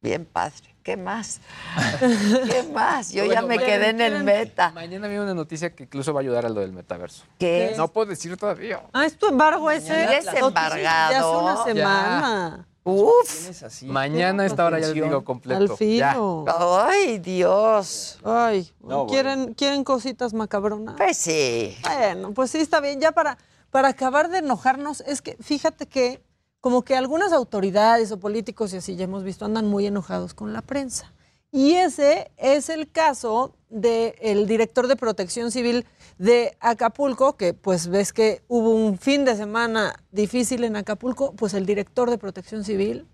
[0.00, 0.73] Bien padre.
[0.84, 1.40] ¿Qué más?
[1.98, 3.10] ¿Qué más?
[3.10, 4.70] Yo ya me quedé en el meta.
[4.72, 7.24] Mañana viene una noticia que incluso va a ayudar a lo del metaverso.
[7.38, 7.72] ¿Qué?
[7.74, 8.82] No puedo decir todavía.
[8.92, 9.86] Ah, es tu embargo ese.
[9.86, 11.10] ¿Sigues Noticia embargado?
[11.10, 11.64] De hace una Ya.
[11.64, 12.66] semana.
[12.84, 13.82] Uf.
[13.84, 15.58] Mañana a esta hora ya les digo completo.
[15.72, 16.44] Al filo.
[16.86, 18.18] Ay, Dios.
[18.22, 20.96] Ay, No, ¿quieren, ¿quieren cositas macabronas?
[20.98, 21.78] Pues sí.
[21.82, 23.00] Bueno, pues sí, está bien.
[23.00, 23.38] Ya para,
[23.70, 26.22] para acabar de enojarnos, es que fíjate que
[26.64, 30.54] como que algunas autoridades o políticos y así ya hemos visto andan muy enojados con
[30.54, 31.12] la prensa.
[31.52, 35.84] Y ese es el caso del director de Protección Civil
[36.16, 41.52] de Acapulco, que pues ves que hubo un fin de semana difícil en Acapulco, pues
[41.52, 43.06] el director de Protección Civil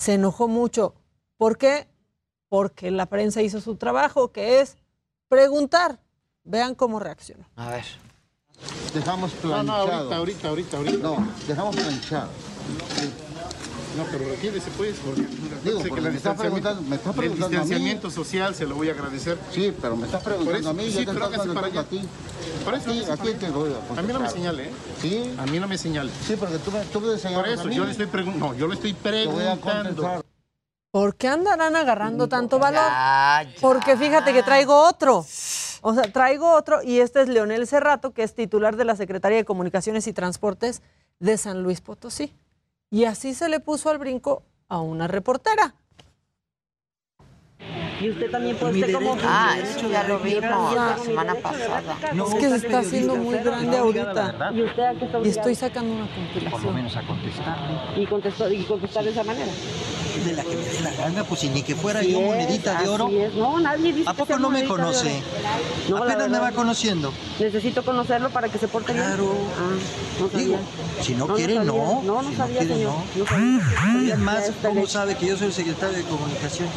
[0.00, 0.96] se enojó mucho.
[1.36, 1.86] ¿Por qué?
[2.48, 4.76] Porque la prensa hizo su trabajo, que es
[5.28, 6.00] preguntar.
[6.42, 7.44] Vean cómo reaccionó.
[7.54, 7.84] A ver.
[8.92, 9.64] Dejamos No, planchado.
[9.64, 9.72] no,
[10.16, 10.98] ahorita, ahorita, ahorita, ahorita.
[10.98, 12.30] No, dejamos planchado.
[13.96, 15.22] No, pero retírese pues, porque
[15.64, 17.60] Digo, porque que me está preguntando- me está preguntando a el mí.
[17.60, 19.36] distanciamiento social se lo voy a agradecer.
[19.52, 21.80] Sí, pero me estás preguntando eso, a mí, sí, yo te pero hágase para preguntando
[21.80, 21.90] a allá.
[21.90, 22.08] ti.
[22.64, 23.54] Por eso a ti, hágase a ti para te allá.
[23.56, 24.72] voy a A mí no me señale, ¿eh?
[25.02, 25.34] Sí.
[25.36, 26.12] A mí no me señale.
[26.26, 27.74] Sí, porque tú me, tú me Por a eso, mí.
[27.74, 28.46] yo le estoy preguntando.
[28.52, 30.24] No, yo le estoy preguntando.
[30.92, 32.80] ¿Por qué andarán agarrando tanto valor?
[32.80, 33.60] Ya, ya.
[33.60, 35.26] Porque fíjate que traigo otro.
[35.80, 39.38] O sea, traigo otro y este es Leonel Cerrato, que es titular de la Secretaría
[39.38, 40.82] de Comunicaciones y Transportes
[41.18, 42.32] de San Luis Potosí.
[42.90, 45.74] Y así se le puso al brinco a una reportera.
[48.00, 49.16] Y usted también puede ser como...
[49.24, 51.82] Ah, eso ya lo vimos la semana pasada.
[52.12, 54.52] es que se está haciendo muy grande ahorita.
[54.54, 56.74] ¿Y usted a qué está Y estoy sacando una Por lo compilación.
[56.74, 57.56] menos a contestar.
[57.96, 59.50] ¿Y contestó, y contestar de esa manera?
[60.24, 62.26] De la que me dé la gana, pues y ni que fuera Así yo es,
[62.26, 63.06] monedita de oro.
[63.06, 63.34] así es.
[63.34, 65.22] No, nadie dice ¿A poco no me conoce?
[65.88, 67.12] No, Apenas me va conociendo.
[67.38, 69.04] Necesito conocerlo para que se porte bien.
[69.04, 69.32] Claro.
[69.58, 70.38] Ah, no.
[70.38, 70.56] Digo,
[71.02, 72.02] si no, quiere, no.
[72.04, 72.92] No, no Si no sabía, quiere, señor.
[73.16, 73.24] no.
[73.24, 74.12] No sabía.
[74.14, 76.72] Además, ¿cómo sabe que yo soy el secretario de Comunicaciones?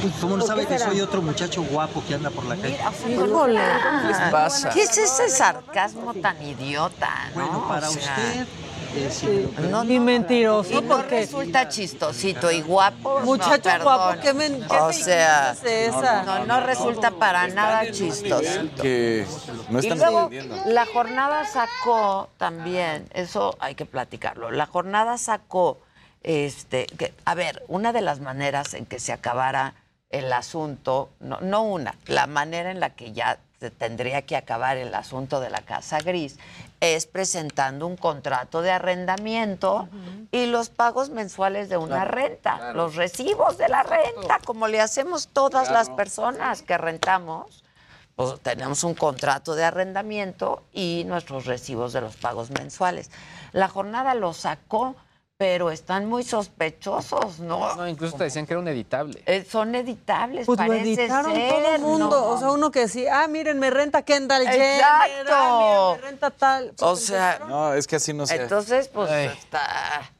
[0.20, 2.78] ¿Cómo no ¿por sabe que soy otro muchacho guapo que anda por la calle?
[3.08, 3.60] Híjole.
[4.02, 4.70] ¿Qué les pasa?
[4.70, 7.08] ¿Qué es ese sarcasmo tan idiota?
[7.34, 7.46] no?
[7.46, 9.68] Bueno, para O sea, usted, eh, permite.
[9.70, 13.20] No, ni mentiroso, Y no porque resulta chistosito y guapo.
[13.20, 14.20] Muchacho no, guapo.
[14.20, 16.22] ¿qué men- qué O sea, esa?
[16.24, 18.42] no, no resulta para nada chistoso.
[18.80, 19.26] Que
[19.68, 20.56] no Y luego entendiendo.
[20.66, 24.50] la jornada sacó también, eso hay que platicarlo.
[24.50, 25.78] La jornada sacó,
[26.22, 29.74] este, que, a ver, una de las maneras en que se acabara
[30.10, 34.76] el asunto, no, no una, la manera en la que ya se tendría que acabar
[34.76, 36.38] el asunto de la casa gris
[36.80, 39.88] es presentando un contrato de arrendamiento
[40.32, 42.72] y los pagos mensuales de una Claro, renta, claro.
[42.74, 47.64] los recibos de la renta, como le hacemos todas las personas que rentamos
[48.16, 53.10] pues tenemos un contrato de arrendamiento y nuestros recibos de los pagos mensuales.
[53.52, 54.94] La jornada lo sacó,
[55.40, 57.74] pero están muy sospechosos, ¿no?
[57.74, 59.22] No, incluso te decían que era un editable.
[59.24, 62.10] Eh, son editables, Pues lo parece editaron ser, todo el mundo.
[62.10, 62.26] ¿no?
[62.26, 64.74] O sea, uno que decía, ah, miren, me renta Kendall Jenner.
[64.74, 65.32] Exacto.
[65.32, 66.74] ah, miren, me renta tal.
[66.82, 68.34] O sea, No, es que así no se.
[68.36, 69.28] entonces, pues Ay.
[69.28, 70.12] está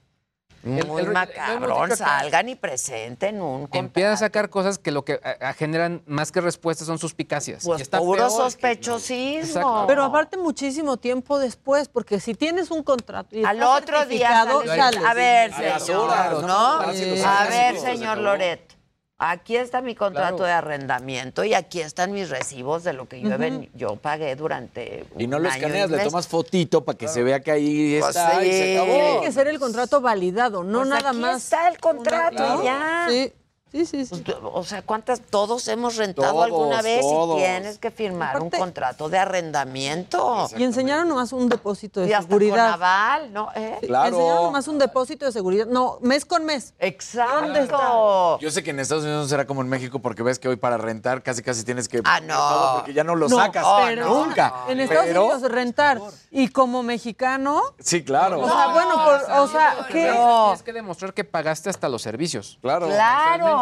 [0.63, 1.97] muy El- el- macabrón.
[1.97, 6.31] Salgan y presenten un Empiezan a sacar cosas que lo que a- a- generan más
[6.33, 7.65] que respuestas son suspicacias.
[7.65, 8.31] Pues Y está puro peor.
[8.31, 9.85] sospechosismo.
[9.87, 14.61] Pero aparte muchísimo tiempo después, porque si tienes un contrato y Al otro día certificado,
[14.67, 15.05] sales- sales.
[15.05, 16.81] A ver, señor, ¿no?
[16.81, 18.80] A ver, señor se Loret.
[19.23, 20.45] Aquí está mi contrato Claro.
[20.47, 25.05] de arrendamiento y aquí están mis recibos de lo que yo, ven- yo pagué durante
[25.19, 27.99] Y no un lo año escaneas, le tomas fotito para que se vea que ahí
[28.01, 28.93] Pues está y se acabó.
[28.95, 31.43] Tiene que ser el contrato validado, no Pues nada aquí más.
[31.45, 32.63] está el contrato Claro.
[32.63, 33.07] y ya.
[33.11, 33.33] Sí,
[33.73, 34.05] sí, sí.
[34.07, 34.23] sí.
[34.25, 35.21] Pues, O sea, ¿cuántas?
[35.21, 37.37] Todos hemos rentado Todos, alguna vez todos.
[37.37, 40.49] y tienes que firmar un contrato de arrendamiento.
[40.57, 42.57] Y enseñaron nomás un depósito de Y hasta seguridad.
[42.73, 43.49] con aval, ¿no?
[43.55, 43.79] ¿Eh?
[43.81, 45.67] Sí, Enseñaron nomás un depósito de seguridad.
[45.67, 46.75] No, mes con mes.
[46.79, 47.41] Exacto.
[47.43, 48.39] ¿Dónde está?
[48.41, 50.57] Yo sé que en Estados Unidos no será como en México porque ves que hoy
[50.57, 52.75] para rentar casi casi tienes que Ah, no.
[52.77, 54.55] porque ya no lo No, sacas pero nunca.
[54.69, 56.01] En Estados Pero- Unidos rentar.
[56.31, 58.41] Y como mexicano, Sí, claro.
[58.41, 60.11] o sea, bueno, por- o sea, ¿qué?
[60.13, 62.59] Tienes que demostrar que pagaste hasta los servicios.
[62.61, 62.87] Claro.
[62.89, 63.60] Claro.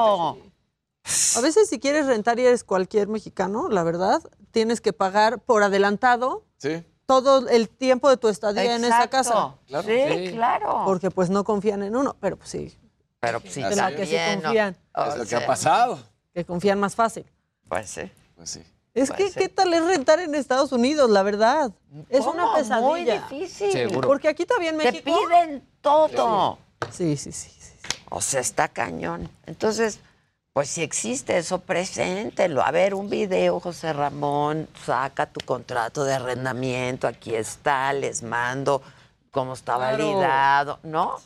[1.36, 4.20] A veces si quieres rentar y eres cualquier mexicano, la verdad,
[4.50, 6.84] tienes que pagar por adelantado Sí.
[7.06, 9.54] todo el tiempo de tu estadía en esa casa.
[9.66, 9.86] Claro.
[9.88, 10.82] Sí, claro.
[10.84, 12.76] Porque pues no confían en uno, pero pues sí.
[13.20, 14.76] Pero pues sí, En la que sí confían.
[15.08, 15.98] Es lo que ha pasado.
[16.34, 17.24] Que confían más fácil.
[17.68, 18.02] Pues sí.
[18.36, 18.60] Pues sí.
[18.94, 19.38] Es Pues que, sí.
[19.38, 21.70] ¿qué tal es rentar en Estados Unidos, la verdad?
[22.08, 22.32] Es ¿Cómo?
[22.32, 23.26] una pesadilla.
[23.28, 23.72] Muy difícil.
[23.72, 24.08] Seguro.
[24.08, 25.10] Porque aquí también Te México...
[25.28, 26.58] piden todo.
[26.90, 27.50] Sí, sí, sí.
[28.10, 29.28] O sea, está cañón.
[29.46, 30.00] Entonces,
[30.52, 32.62] pues si existe eso, preséntelo.
[32.62, 38.82] A ver, un video, José Ramón, saca tu contrato de arrendamiento, aquí está, les mando
[39.30, 39.98] cómo está Claro.
[39.98, 41.16] validado, ¿no?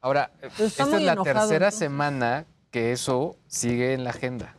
[0.00, 4.54] Ahora, está esta es la enojado, tercera semana que eso sigue en la agenda.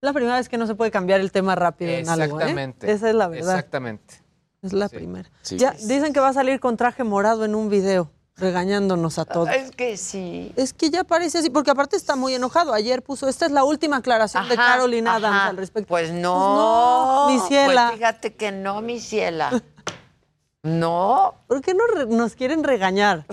[0.00, 2.42] La primera vez que no se puede cambiar el tema rápido en algo, ¿eh?
[2.42, 2.92] Exactamente.
[2.92, 3.54] Esa es la verdad.
[3.54, 4.14] Exactamente.
[4.62, 4.96] Es la Sí.
[4.96, 5.30] primera.
[5.42, 5.56] Sí.
[5.56, 9.48] Ya dicen que va a salir con traje morado en un video, regañándonos a todos.
[9.50, 10.52] Es que sí.
[10.56, 12.72] Es que ya parece así, porque aparte está muy enojado.
[12.72, 15.46] Ayer puso, esta es la última aclaración de Ajá, Caroline Adams ajá.
[15.48, 15.88] al respecto.
[15.88, 17.26] Pues no.
[17.28, 17.86] no, mi ciela.
[17.88, 19.50] Pues fíjate que no, mi ciela.
[20.66, 21.34] No.
[21.46, 23.26] ¿Por qué no re- nos quieren regañar?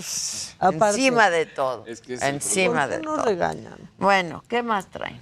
[0.58, 0.96] Aparte.
[0.98, 1.82] Encima de todo.
[1.86, 3.24] Es que sí, Encima ¿Por qué de nos todo.
[3.24, 3.90] regañan?
[3.96, 5.18] Bueno, ¿qué más traen?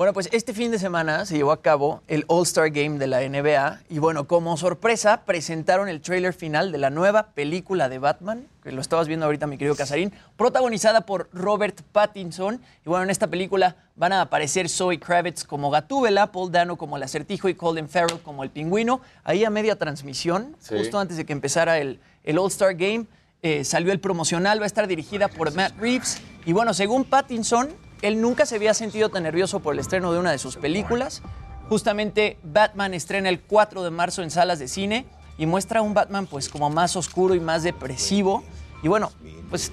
[0.00, 3.20] Bueno, pues este fin de semana se llevó a cabo el All-Star Game de la
[3.20, 8.46] NBA y bueno, como sorpresa presentaron el tráiler final de la nueva película de Batman,
[8.62, 12.62] que lo estabas viendo ahorita mi querido Casarín, protagonizada por Robert Pattinson.
[12.86, 16.96] Y bueno, en esta película van a aparecer Zoe Kravitz como Gatúbela, Paul Dano como
[16.96, 19.02] el acertijo y Colin Farrell como el pingüino.
[19.22, 20.78] Ahí a media transmisión, Sí.
[20.78, 23.04] justo antes de que empezara el, el All-Star Game,
[23.42, 26.22] eh, salió el promocional, va a estar dirigida por Matt Reeves.
[26.46, 27.68] Y bueno, según Pattinson,
[28.02, 31.22] él nunca se había sentido tan nervioso por el estreno de una de sus películas.
[31.68, 35.06] Justamente Batman estrena el 4 de marzo en salas de cine
[35.38, 38.42] y muestra un Batman pues como más oscuro y más depresivo.
[38.82, 39.12] Y bueno,
[39.48, 39.72] pues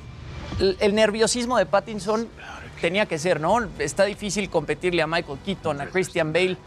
[0.59, 2.27] el, el nerviosismo de Pattinson
[2.81, 3.67] tenía que ser, ¿no?
[3.79, 6.57] Está difícil competirle a Michael Keaton, a Christian Bale,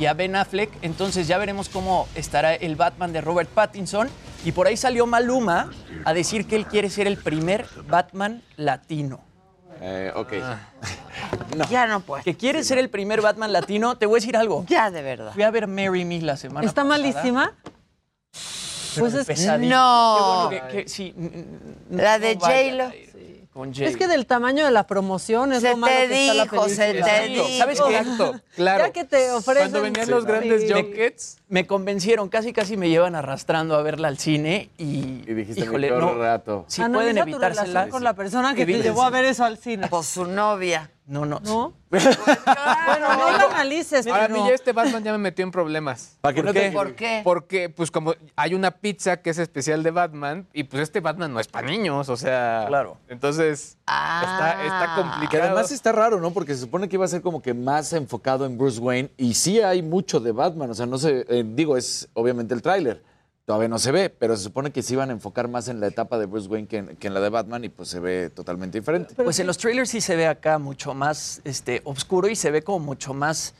[0.00, 0.70] y a Ben Affleck.
[0.82, 4.08] Entonces ya veremos cómo estará el Batman de Robert Pattinson.
[4.44, 5.70] Y por ahí salió Maluma
[6.04, 9.20] a decir que él quiere ser el primer Batman latino.
[9.80, 10.32] Eh, ok.
[11.70, 12.22] Ya no puede.
[12.22, 13.96] Que quiere ser el primer Batman latino.
[13.96, 14.64] Te voy a decir algo.
[14.68, 15.32] Ya, de verdad.
[15.32, 16.98] Fui a ver Mary Me la semana ¿Está pasada.
[16.98, 17.52] malísima?
[18.94, 19.46] Pero Pues es-.
[19.60, 20.48] No.
[20.50, 21.14] Qué bueno que- que- sí,
[21.90, 22.92] La de no J-Lo.
[23.80, 26.42] Es que del tamaño de la promoción es Se lo malo te que está la
[26.44, 27.06] dijo, se película.
[27.20, 27.44] te dijo.
[27.58, 27.96] ¿Sabes qué?
[27.98, 28.84] Exacto, claro.
[28.86, 29.70] Ya que te ofrecen...
[29.72, 30.72] Cuando venían los grandes Sí.
[30.72, 35.62] junkets, Me convencieron, casi casi me llevan arrastrando a verla al cine y, Y dijiste,
[35.62, 36.64] híjole, no, rato.
[36.68, 37.88] si Analiza pueden evitársela.
[37.88, 39.88] con la persona que te llevó a ver eso al cine.
[39.88, 40.90] Pues su novia.
[41.06, 41.40] No, no.
[41.40, 41.72] ¿No?
[41.90, 45.50] bueno, no lo analices, Ahora a mí pero- ya este Batman ya me metió en
[45.50, 46.16] problemas.
[46.20, 47.20] ¿Para qué ¿Por qué?
[47.24, 51.32] Porque, pues, como hay una pizza que es especial de Batman, y pues este Batman
[51.32, 52.64] no es para niños, o sea.
[52.68, 52.96] Claro.
[53.08, 54.20] Entonces, Ah.
[54.22, 55.44] está, está Que complicado.
[55.44, 56.30] además está raro, ¿no?
[56.32, 59.34] Porque se supone que iba a ser como que más enfocado en Bruce Wayne y
[59.34, 63.02] sí hay mucho de Batman, o sea, no sé, eh, digo, es obviamente el tráiler,
[63.44, 65.86] todavía no se ve, pero se supone que se iban a enfocar más en la
[65.86, 68.30] etapa de Bruce Wayne que en, que en la de Batman y pues se ve
[68.30, 69.14] totalmente diferente.
[69.14, 72.62] Pues en los trailers sí se ve acá mucho más este, oscuro y se ve
[72.62, 73.54] como mucho más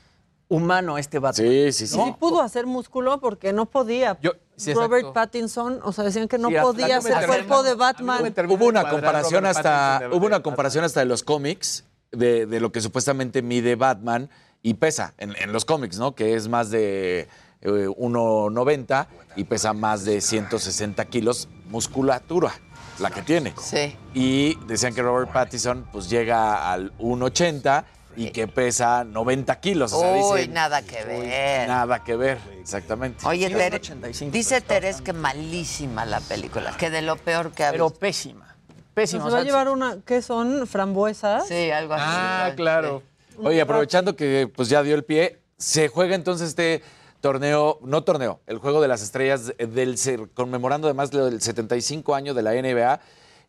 [0.49, 1.49] humano este Batman.
[1.49, 1.94] Sí, sí, sí.
[1.94, 4.18] Sí pudo hacer músculo porque no podía.
[4.57, 5.12] sí, Robert.
[5.12, 8.34] Pattinson, o sea, decían que no Sí, podía hacer cuerpo de Batman.
[8.49, 12.73] Hubo una comparación Robert hasta hubo una comparación hasta de los cómics de, de lo
[12.73, 14.28] que supuestamente mide Batman
[14.62, 16.15] y pesa en, en los cómics, ¿no?
[16.15, 17.28] Que es más de
[17.62, 19.06] eh, 1.90
[19.36, 22.52] y pesa más de 160 kilos musculatura,
[22.98, 23.55] la que tiene.
[23.60, 23.97] Sí.
[24.14, 27.84] Y decían que Robert Pattinson pues llega al 1.80
[28.16, 29.92] y que pesa 90 kilos.
[29.92, 31.68] O sea, Uy, dicen, nada que ver.
[31.68, 33.24] nada que ver, exactamente.
[33.26, 37.64] Oye, Sí, Tere, 85, dice Teres que malísima la película, que de lo peor que
[37.64, 38.00] ha Pero visto.
[38.00, 38.56] pésima.
[38.94, 39.24] Pésima.
[39.26, 40.66] o va a llevar una, ¿qué son?
[40.66, 41.47] ¿Frambuesas?
[41.47, 42.05] Sí, algo así.
[42.06, 43.02] Ah, claro.
[43.42, 46.82] Oye, aprovechando que pues ya dio el pie, se juega entonces este
[47.20, 49.97] torneo, no torneo, el juego de las estrellas del
[50.34, 53.00] conmemorando además del 75 año de la NBA.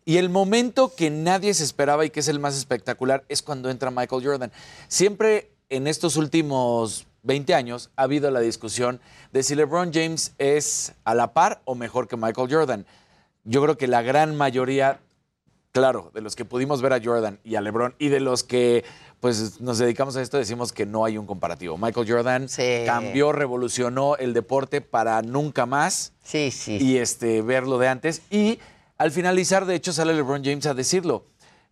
[0.03, 3.69] Y el momento que nadie se esperaba y que es el más espectacular es cuando
[3.69, 4.51] entra Michael Jordan.
[4.87, 8.99] Siempre en estos últimos 20 años ha habido la discusión
[9.31, 12.85] de si LeBron James es a la par o mejor que Michael Jordan.
[13.43, 14.99] Yo creo que la gran mayoría
[15.71, 18.83] claro, de los que pudimos ver a Jordan y a LeBron y de los que
[19.21, 21.77] pues nos dedicamos a esto decimos que no hay un comparativo.
[21.77, 22.47] Michael Jordan
[22.87, 26.13] cambió, revolucionó el deporte para nunca más.
[26.23, 26.79] Sí, sí.
[26.81, 28.59] Y este verlo de antes y
[28.97, 31.27] al finalizar de hecho sale LeBron James a decirlo.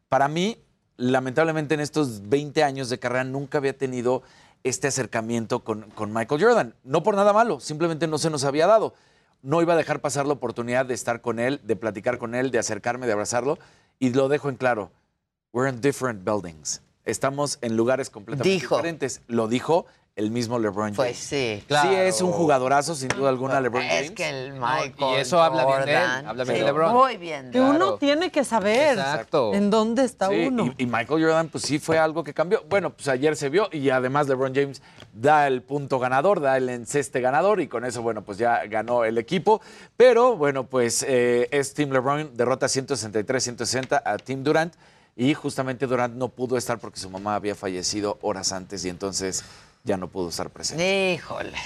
[0.10, 0.64] Para mí,
[0.96, 4.22] lamentablemente en estos 20 años de carrera nunca había tenido
[4.64, 6.76] este acercamiento con, con Michael Jordan.
[6.84, 8.94] No por nada malo, simplemente no se nos había dado.
[9.42, 12.52] No iba a dejar pasar la oportunidad de estar con él, de platicar con él,
[12.52, 13.58] de acercarme, de abrazarlo.
[13.98, 14.92] Y lo dejo en claro.
[15.52, 16.84] We're in different buildings.
[17.10, 18.78] Estamos en lugares completamente Dijo.
[18.78, 19.22] diferentes.
[19.28, 19.86] Lo dijo
[20.20, 20.98] el mismo LeBron James.
[20.98, 21.64] Pues sí.
[21.70, 24.02] Sí es un jugadorazo, sin duda alguna, LeBron James.
[24.08, 26.94] Es que el Michael y eso habla bien de él, habla bien sí, de LeBron.
[26.94, 27.52] Muy bien.
[27.52, 29.54] Que uno tiene que saber Exacto.
[29.54, 30.74] en dónde está Sí, uno.
[30.78, 32.66] Y, y Michael Jordan, pues sí fue algo que cambió.
[32.68, 34.82] Bueno, pues ayer se vio y además LeBron James
[35.14, 39.06] da el punto ganador, da el enceste ganador y con eso, bueno, pues ya ganó
[39.06, 39.62] el equipo.
[39.96, 44.74] Pero bueno, pues eh, es Team LeBron, derrota 163-160 a Team Durant
[45.22, 49.44] y justamente Durant no pudo estar porque su mamá había fallecido horas antes y entonces
[49.84, 51.14] ya no pudo estar presente.
[51.14, 51.60] Híjoles.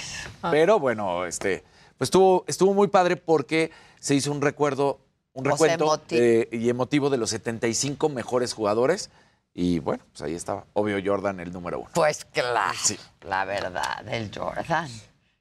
[0.50, 1.62] Pero bueno, este,
[1.96, 4.98] pues estuvo, estuvo muy padre porque se hizo un recuerdo,
[5.34, 6.20] un recuento emotivo.
[6.20, 9.10] eh, y emotivo de los 75 mejores jugadores.
[9.54, 10.64] Y bueno, pues ahí estaba.
[10.72, 11.90] Obvio Jordan, el número uno.
[11.94, 12.98] Pues claro, Sí.
[13.22, 14.88] la verdad, el Jordan.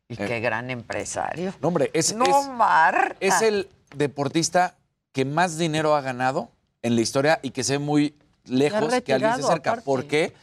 [0.07, 0.25] Y Eh.
[0.27, 1.51] qué gran empresario.
[1.61, 3.15] No, hombre, es, No, es, Marta.
[3.19, 4.75] es el deportista
[5.13, 6.51] que más dinero ha ganado
[6.83, 8.13] en la historia y que se ve muy
[8.45, 9.71] lejos que alguien se acerca.
[9.71, 9.85] aparte.
[9.85, 10.33] ¿Por qué?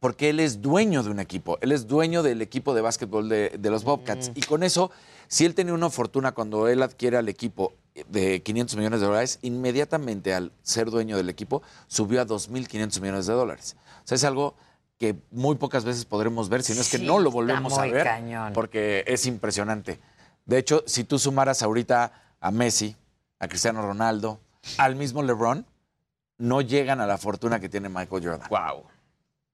[0.00, 1.58] Porque él es dueño de un equipo.
[1.60, 4.32] Él es dueño del equipo de básquetbol de, de los Bobcats.
[4.34, 4.90] Y con eso,
[5.28, 7.74] si él tenía una fortuna cuando él adquiere al equipo
[8.08, 13.26] de 500 millones de dólares, inmediatamente al ser dueño del equipo, subió a 2.500 millones
[13.26, 13.76] de dólares.
[14.02, 14.54] O sea, es algo
[14.98, 17.82] que muy pocas veces podremos ver, si no es que Sí, no lo volvemos a
[17.86, 18.52] ver, cañón.
[18.54, 19.98] porque es impresionante.
[20.46, 22.96] De hecho, si tú sumaras ahorita a Messi,
[23.38, 24.40] a Cristiano Ronaldo,
[24.78, 25.66] al mismo LeBron,
[26.40, 28.48] no llegan a la fortuna que tiene Michael Jordan.
[28.50, 28.84] Wow.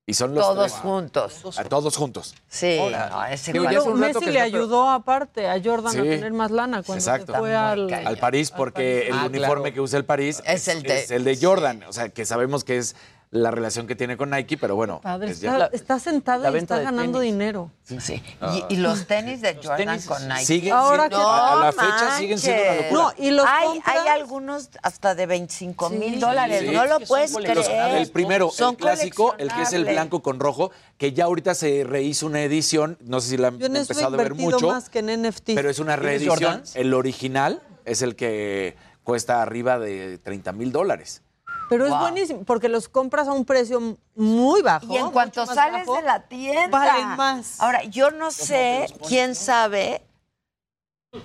[0.08, 0.80] Y son los Todos tres.
[0.82, 1.58] juntos.
[1.58, 2.34] A todos juntos.
[2.48, 2.78] Sí,
[3.10, 5.98] no, ese digo, es un Messi que le pero- ayudó aparte a Jordan Sí.
[5.98, 7.32] a tener más lana cuando Exacto.
[7.32, 7.92] se fue al...
[7.92, 9.08] Al París, porque París.
[9.08, 9.74] el Ah, uniforme claro.
[9.74, 10.82] que usa el París Es el
[11.24, 11.82] de- Jordan.
[11.88, 12.94] O sea, que sabemos que es
[13.32, 15.00] la relación que tiene con Nike, pero bueno.
[15.02, 17.32] Padre, es ya- está, está sentado la y venta está ganando tenis.
[17.34, 17.70] dinero.
[17.82, 18.22] Sí.
[18.68, 20.44] Y, y los tenis de Jordan tenis con Nike.
[20.44, 22.90] siguen Ahora siendo- que- a, a la No fecha siguen siendo una locura.
[23.02, 26.60] No, y los hay, compras- hay algunos hasta de 25 mil Sí, dólares.
[26.66, 26.74] sí.
[26.74, 27.96] No lo puedes creer.
[27.96, 31.54] El primero, Son el clásico, el que es el blanco con rojo, que ya ahorita
[31.54, 35.00] se rehizo una edición, no sé si la han empezado a ver mucho, más que
[35.00, 35.54] en NFT.
[35.54, 36.62] pero es una ¿Tienes reedición.
[36.74, 41.22] El original es el que cuesta arriba de 30 mil dólares.
[41.68, 44.86] Pero es buenísimo porque los compras a un precio muy bajo.
[44.92, 46.68] Y en cuanto sales bajo, de la tienda.
[46.68, 47.60] valen más.
[47.60, 50.02] Ahora, yo no sé quién sabe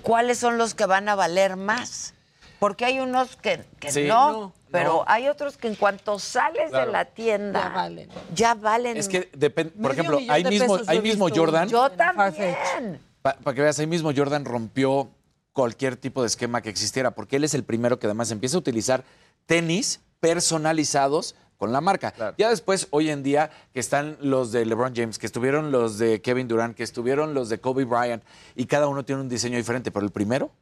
[0.02, 2.14] cuáles son los que van a valer más.
[2.58, 4.04] Porque hay unos que, que Sí.
[4.04, 5.04] no, No, pero no.
[5.08, 6.86] hay otros que en cuanto sales Claro.
[6.86, 8.08] de la tienda Ya valen.
[8.34, 8.96] ya valen.
[8.96, 11.28] Es que depende, por ejemplo, ahí mismo, ahí mismo.
[11.28, 13.00] Jordan, yo también.
[13.22, 15.10] para que veas, ahí mismo Jordan rompió
[15.52, 18.60] cualquier tipo de esquema que existiera, porque él es el primero que además empieza a
[18.60, 19.04] utilizar
[19.46, 22.14] tenis personalizados con la marca.
[22.38, 26.22] Ya después, hoy en día, que están los de LeBron James, que estuvieron los de
[26.22, 28.22] Kevin Durant, que estuvieron los de Kobe Bryant,
[28.54, 30.52] y cada uno tiene un diseño diferente, pero el primero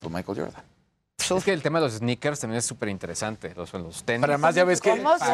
[0.00, 0.64] fue Michael Jordan.
[1.38, 3.52] Es que el tema de los sneakers también es súper interesante.
[3.54, 4.20] Los, los tenis.
[4.20, 4.90] Pero además ya ves que...
[4.90, 5.24] ¿Cómo se.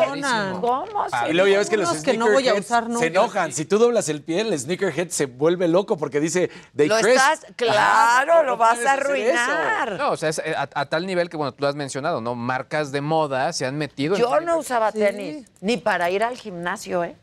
[0.61, 3.01] ¿Cómo se Y luego ya ves que los que no voy a usar nunca.
[3.01, 3.53] se enojan.
[3.53, 7.47] Si tú doblas el pie, el sneakerhead se vuelve loco porque dice, they Lo estás,
[7.57, 9.93] claro, lo vas a arruinar.
[9.93, 12.35] No, o sea, es a, a tal nivel que, bueno, tú lo has mencionado, ¿no?
[12.35, 16.37] Marcas de moda se han metido en Yo no usaba tenis, ni para ir al
[16.37, 17.17] gimnasio, ¿eh?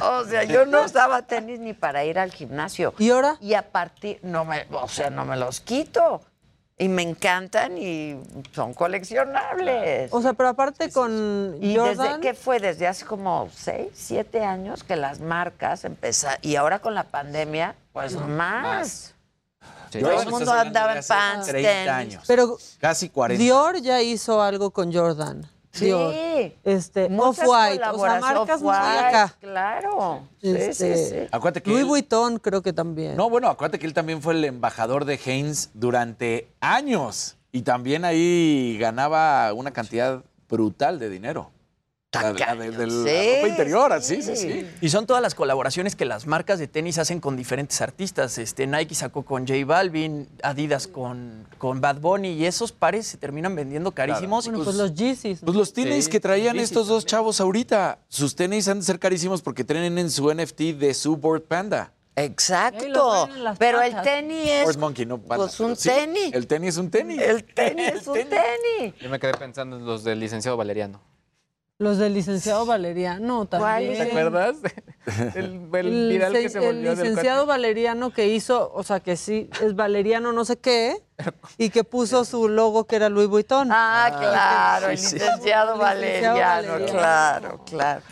[0.00, 2.94] O sea, yo no usaba tenis ni para ir al gimnasio.
[2.98, 3.36] ¿Y ahora?
[3.40, 6.22] Y a partir, no me, o sea, no me los quito.
[6.80, 8.16] Y me encantan y
[8.52, 10.10] son coleccionables.
[10.14, 14.42] O sea, pero aparte con y Jordan, desde que fue desde hace como seis, siete
[14.46, 19.14] años que las marcas empezaron y ahora con la pandemia, pues más.
[19.90, 20.00] Sí.
[20.00, 21.88] Todo el mundo andaba en hace pants, 30 tenis.
[21.90, 22.24] años.
[22.26, 23.42] pero Casi 40.
[23.42, 25.46] Dior ya hizo algo con Jordan.
[25.72, 25.84] Sí.
[25.86, 26.12] Dior.
[26.64, 29.36] Este, Off-White, o sea, marcas muy acá.
[29.40, 30.26] Claro.
[30.42, 31.28] Sí, Este, sí, sí.
[31.30, 33.16] Acuérdate que Louis él- Vuitton creo que también.
[33.16, 38.04] No, bueno, acuérdate que él también fue el embajador de Haynes durante años y también
[38.04, 41.50] ahí ganaba una cantidad brutal de dinero.
[42.12, 44.66] La, la de, de la Sí, ropa interior, sí, sí, sí.
[44.80, 48.36] Y son todas las colaboraciones que las marcas de tenis hacen con diferentes artistas.
[48.38, 53.16] Este, Nike sacó con J Balvin, Adidas con, con Bad Bunny y esos pares se
[53.16, 54.46] terminan vendiendo carísimos.
[54.46, 55.42] Bueno, y pues los Yeezys.
[55.42, 55.46] ¿no?
[55.46, 58.98] Pues los tenis Sí, que traían estos dos chavos ahorita, sus tenis han de ser
[58.98, 61.92] carísimos porque tienen en su NFT de su Board Panda.
[62.16, 63.28] Exacto.
[63.28, 66.32] traen Pero el tenis es Board Monkey, no panda, pues un sí, tenis.
[66.32, 67.20] El tenis es un tenis.
[67.22, 68.94] El tenis es un tenis.
[69.00, 71.00] Yo me quedé pensando en los del licenciado Valeriano.
[71.80, 73.94] Los del licenciado Valeriano también.
[73.94, 74.56] ¿Te acuerdas?
[75.34, 79.00] El, el El, viral que se- el volvió del licenciado Valeriano que hizo, o sea,
[79.00, 81.02] que sí, es Valeriano no sé qué,
[81.56, 83.70] y que puso su logo que era Louis Vuitton.
[83.72, 85.14] Ah, claro, el sí, sí.
[85.14, 86.92] licenciado El licenciado Valeriano, Valeriano.
[86.98, 88.02] claro, claro.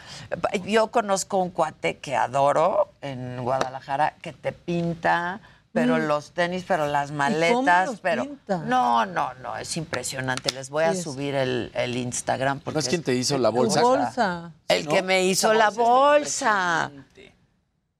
[0.66, 5.40] Yo conozco un cuate que adoro en Guadalajara que te pinta,
[5.80, 6.06] pero Mm.
[6.08, 8.58] los tenis, pero las cómo maletas, los pero pinta?
[8.58, 10.50] no, no, no, es impresionante.
[10.52, 12.58] Les voy a es- subir el, el Instagram.
[12.58, 13.82] ¿No porque es quien te hizo la bolsa?
[13.82, 14.52] bolsa.
[14.68, 15.06] El que ¿no?
[15.08, 16.90] me hizo la bolsa.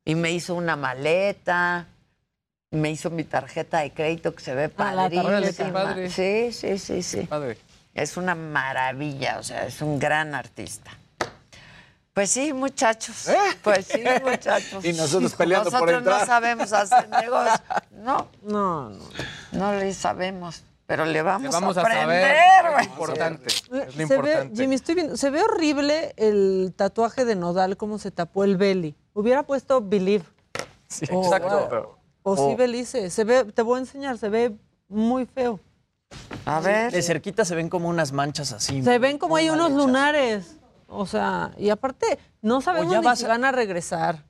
[0.05, 1.87] Y me hizo una maleta.
[2.71, 5.73] Me hizo mi tarjeta de crédito que se ve Ah, padrísima.
[5.73, 6.11] padre.
[6.11, 7.23] Sí, sí, sí, sí.
[7.23, 7.57] Padre.
[7.95, 10.91] Es una maravilla, o sea, es un gran artista.
[12.19, 13.29] Pues sí, muchachos.
[13.63, 14.85] Pues sí, muchachos.
[14.85, 16.21] Y nosotros peleando por Nosotros entrar.
[16.21, 17.61] no sabemos hacer negocios.
[17.93, 18.99] No, No, no.
[19.53, 22.07] no le sabemos, pero le vamos, Le vamos a a aprender.
[22.37, 22.67] saber.
[22.67, 22.85] Es güey.
[22.87, 23.47] importante.
[23.47, 24.57] Es lo Se ve, importante.
[24.57, 28.97] Jimmy, estoy viendo, se ve horrible el tatuaje de Nodal, cómo se tapó el belly.
[29.15, 30.25] Hubiera puesto Believe.
[30.89, 31.99] Sí, Oh, exacto.
[32.25, 32.57] O sí.
[32.57, 33.11] Belice.
[33.11, 34.57] Se ve, te voy a enseñar, se ve
[34.89, 35.61] muy feo.
[36.47, 36.91] A ver.
[36.91, 38.83] De cerquita se ven como unas manchas así.
[38.83, 39.77] Se ven como hay unos hechas.
[39.79, 40.57] lunares.
[40.89, 44.25] O sea, y aparte, no sabemos ya ni vas si a- van a regresar.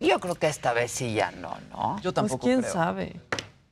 [0.00, 1.96] Yo creo que esta vez sí ya no, ¿no?
[1.98, 2.72] Yo Pues tampoco quién creo.
[2.72, 3.20] sabe.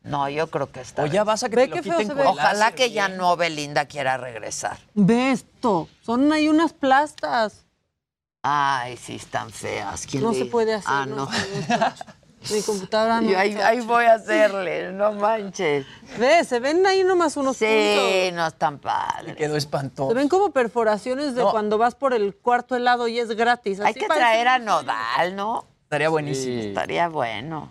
[0.03, 2.27] No, yo creo que esta O ya vas a que Ve te lo quiten con.
[2.27, 3.19] Ojalá láser, que ya bien.
[3.19, 4.79] no Belinda quiera regresar.
[4.95, 5.89] Ve esto.
[6.03, 7.65] Son ahí unas plastas.
[8.43, 10.07] Ay, sí, están feas.
[10.07, 10.89] ¿Quién No le- se puede hacer.
[10.91, 11.17] Ah, no.
[11.17, 11.29] no.
[12.53, 13.31] Mi computadora no.
[13.31, 15.85] Yo ahí, voy a hacerle, no manches.
[16.19, 18.33] Ve, se ven ahí nomás unos Sí, puntos.
[18.35, 19.37] no están Me padres.
[19.37, 20.09] quedó espantoso.
[20.11, 21.51] Se ven como perforaciones de No.
[21.51, 23.81] cuando vas por el cuarto helado y es gratis.
[23.81, 25.67] Hay que traer a Nodal, ¿no?
[25.83, 26.61] Estaría buenísimo.
[26.63, 27.71] Estaría bueno.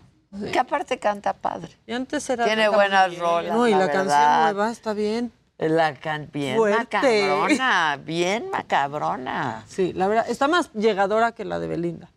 [0.52, 1.76] Que aparte canta padre.
[1.88, 3.22] Y antes era Tiene buenas bien.
[3.22, 5.32] rolas, No, y la la, canción nueva está bien.
[5.58, 6.98] La can bien Fuerte.
[7.24, 9.64] macabrona, bien macabrona.
[9.68, 12.12] Sí, la verdad, está más llegadora que la de Belinda.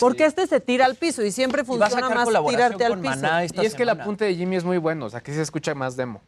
[0.00, 2.84] Porque este se tira al piso y siempre Y va a funciona sacar más tirarte
[2.84, 3.14] al con piso.
[3.14, 5.32] Maná esta Y es que el apunte de Jimmy es muy bueno, o sea, que
[5.32, 6.20] se escucha más demo.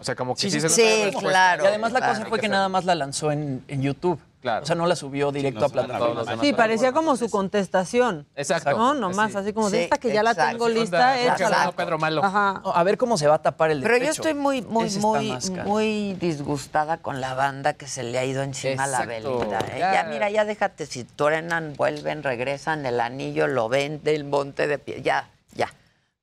[0.00, 1.64] O sea, como que sí, Sí, se sí, claro.
[1.64, 4.18] Y además la Claro, cosa fue que nada más la lanzó en, en YouTube.
[4.46, 4.62] Claro.
[4.62, 6.38] O sea, no la subió directo a plataformas.
[6.40, 8.28] Sí, parecía como su contestación.
[8.36, 8.76] Exacto.
[8.78, 11.72] No, nomás así como de Sí, esta que ya la tengo lista, échala.
[11.72, 12.22] Pedro Malo.
[12.22, 12.60] Ajá.
[12.64, 15.00] No, a ver cómo se va a tapar el Pero yo estoy muy, muy, Ese
[15.00, 19.04] muy, muy disgustada con la banda que se le ha ido encima a la.
[19.04, 19.58] Belinda.
[19.72, 19.80] ¿eh?
[19.80, 19.94] Ya.
[19.94, 20.04] Ya.
[20.04, 25.02] mira, ya déjate, si truenan, vuelven, regresan, el anillo lo ven del monte de pie,
[25.02, 25.28] ya.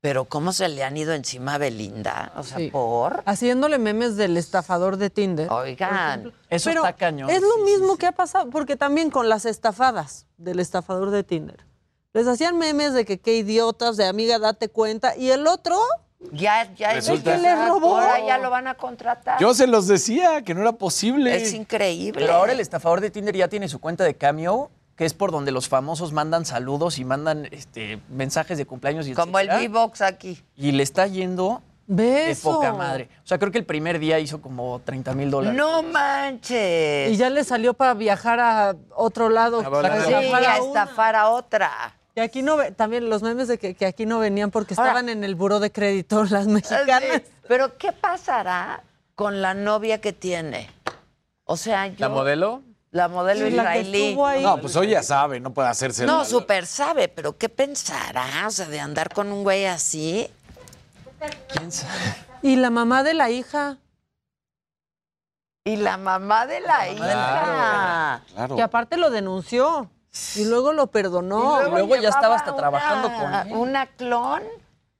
[0.04, 2.34] Pero ¿cómo se le han ido encima a Belinda?
[2.36, 2.68] O sea, Sí.
[2.70, 3.24] por...
[3.26, 5.50] Haciéndole memes del estafador de Tinder.
[5.50, 7.30] Oigan, Eso Pero está cañón.
[7.30, 11.24] Es lo Sí, mismo que ha pasado, porque también con las estafadas del estafador de
[11.24, 11.66] Tinder.
[12.12, 15.16] Les hacían memes de que qué idiotas, de amiga, date cuenta.
[15.16, 15.80] Y el otro,
[16.34, 17.96] ya, ya Resulta- Es que le robó.
[17.98, 19.40] Ahora ya lo van a contratar.
[19.40, 21.34] Yo se los decía que no era posible.
[21.34, 22.20] Es increíble.
[22.20, 25.32] Pero ahora el estafador de Tinder ya tiene su cuenta de Cameo, que es por
[25.32, 29.50] donde los famosos mandan saludos y mandan este, mensajes de cumpleaños y Como el.
[29.50, 30.44] V-Box aquí.
[30.56, 33.10] Y le está yendo ve de poca madre.
[33.24, 35.58] O sea, creo que el primer día hizo como 30 mil dólares.
[35.58, 37.12] No manches.
[37.12, 39.62] Y ya le salió para viajar a otro lado.
[39.62, 41.72] A para Sí, estafar a estafar a otra.
[42.16, 45.10] Y aquí no también los memes de que, que aquí no venían porque Ahora- estaban
[45.10, 47.22] en el buró de crédito las mexicanas.
[47.26, 48.84] Sí, Pero ¿qué pasará
[49.16, 50.70] con la novia que tiene?
[51.46, 51.96] O sea, yo...
[51.98, 52.62] ¿La modelo?
[52.94, 54.18] La modelo Sí, la que israelí.
[54.26, 54.44] ahí.
[54.44, 56.06] No, pues hoy ya sabe, no puede hacerse.
[56.06, 58.46] No, súper sabe, pero ¿qué pensará?
[58.48, 60.30] O sea, de andar con un güey así.
[61.50, 61.92] ¿Quién sabe?
[62.44, 63.78] Y la mamá de la hija,
[65.66, 68.22] Y la mamá de la, hija.
[68.34, 68.56] Claro.
[68.58, 69.90] que aparte lo denunció
[70.36, 71.66] y luego lo perdonó.
[71.66, 73.54] Y luego ya estaba hasta trabajando con él.
[73.58, 74.44] ¿Una clon?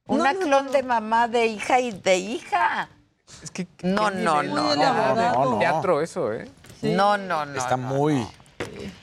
[0.06, 2.88] ¿Una no, clon de mamá de hija y de hija?
[3.42, 4.72] Es que No, no, no, Muy no.
[4.72, 5.44] elaborado.
[5.44, 5.58] no, no.
[5.58, 6.50] Teatro eso, ¿eh?
[6.84, 7.58] No, no, no.
[7.58, 8.14] Está no, muy.
[8.14, 8.30] no.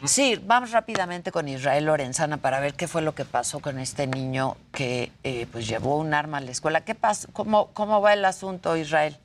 [0.05, 4.07] Sí, vamos rápidamente con Israel Lorenzana para ver qué fue lo que pasó con este
[4.07, 6.83] niño que eh, pues llevó un arma a la escuela.
[6.83, 7.27] ¿Qué pasó?
[7.33, 9.17] ¿Cómo, ¿Cómo va el asunto, Israel?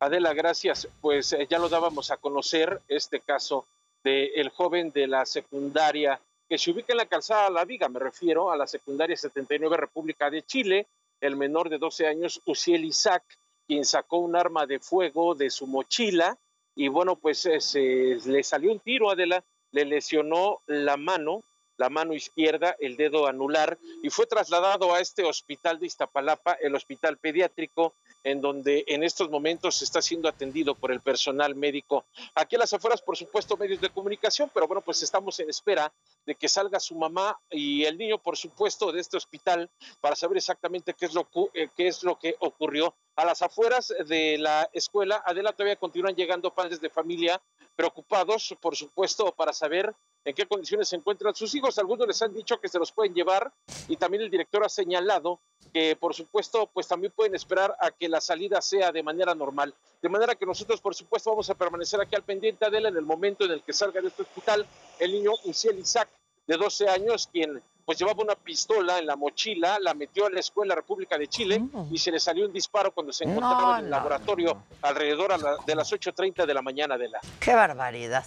[0.00, 0.88] Adela, gracias.
[1.00, 3.66] Pues eh, ya lo dábamos a conocer este caso
[4.04, 8.52] del joven de la secundaria que se ubica en la calzada La Viga, me refiero
[8.52, 10.86] a la secundaria 79 República de Chile,
[11.20, 13.24] el menor de 12 años, Uciel Isaac,
[13.66, 16.38] quien sacó un arma de fuego de su mochila
[16.76, 21.42] y bueno, pues eh, se, le salió un tiro, Adela, le lesionó la mano,
[21.76, 26.74] la mano izquierda, el dedo anular y fue trasladado a este hospital de Iztapalapa, el
[26.74, 32.06] hospital pediátrico, en donde en estos momentos está siendo atendido por el personal médico.
[32.34, 35.92] Aquí a las afueras, por supuesto, medios de comunicación, pero bueno, pues estamos en espera
[36.24, 40.38] de que salga su mamá y el niño, por supuesto, de este hospital para saber
[40.38, 42.94] exactamente qué es lo, eh, qué es lo que ocurrió.
[43.14, 47.40] A las afueras de la escuela, Adela, todavía continúan llegando padres de familia
[47.76, 51.78] preocupados, por supuesto, para saber en qué condiciones se encuentran sus hijos.
[51.78, 53.52] Algunos les han dicho que se los pueden llevar
[53.86, 55.38] y también el director ha señalado
[55.72, 59.74] que, por supuesto, pues también pueden esperar a que la salida sea de manera normal.
[60.02, 62.96] De manera que nosotros, por supuesto, vamos a permanecer aquí al pendiente de él en
[62.96, 64.66] el momento en el que salga de este hospital
[64.98, 66.08] el niño Uciel Isaac,
[66.46, 70.40] de 12 años, quien pues llevaba una pistola en la mochila, la metió a la
[70.40, 73.84] escuela República de Chile y se le salió un disparo cuando se encontraba No, en
[73.84, 77.20] el no, laboratorio alrededor a la- de las 8.30 de la mañana de la...
[77.38, 78.24] Qué barbaridad.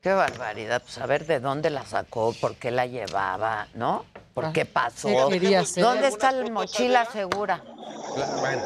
[0.00, 0.80] Qué barbaridad.
[0.82, 4.04] Pues a ver de dónde la sacó, por qué la llevaba, ¿no?
[4.36, 5.08] ¿Por qué pasó?
[5.08, 5.82] ¿qué quería hacer?
[5.82, 7.64] ¿Dónde está la mochila segura?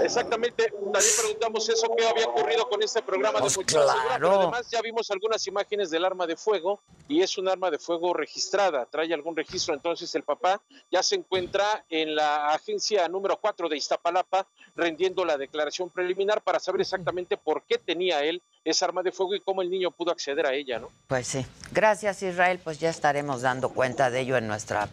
[0.03, 4.29] Exactamente, también preguntamos eso, qué había ocurrido con este programa Pues de Mochila Segura, claro.
[4.29, 7.79] pero además ya vimos algunas imágenes del arma de fuego y es un arma de
[7.79, 13.39] fuego registrada, trae algún registro, entonces el papá ya se encuentra en la agencia número
[13.41, 18.87] 4 de Iztapalapa rendiendo la declaración preliminar para saber exactamente por qué tenía él esa
[18.87, 20.91] arma de fuego y cómo el niño pudo acceder a ella, ¿no?
[21.07, 21.47] Pues sí.
[21.73, 22.61] Gracias, Israel.
[22.63, 24.89] Pues ya estaremos dando cuenta de ello en nuestras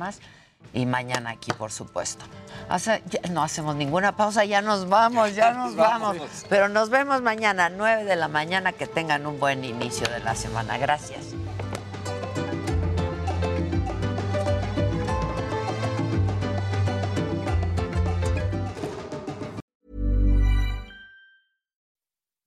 [0.00, 0.20] plataformas
[0.72, 2.24] y mañana aquí, por supuesto.
[2.68, 6.16] Hace- ya no hacemos ninguna pausa, ya nos vamos, ya nos vamos.
[6.48, 8.72] Pero nos vemos mañana, 9 de la mañana.
[8.72, 10.78] Que tengan un buen inicio de la semana.
[10.78, 11.34] Gracias.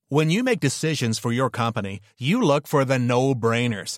[0.10, 3.98] When you make decisions for your company, you look for the no brainers.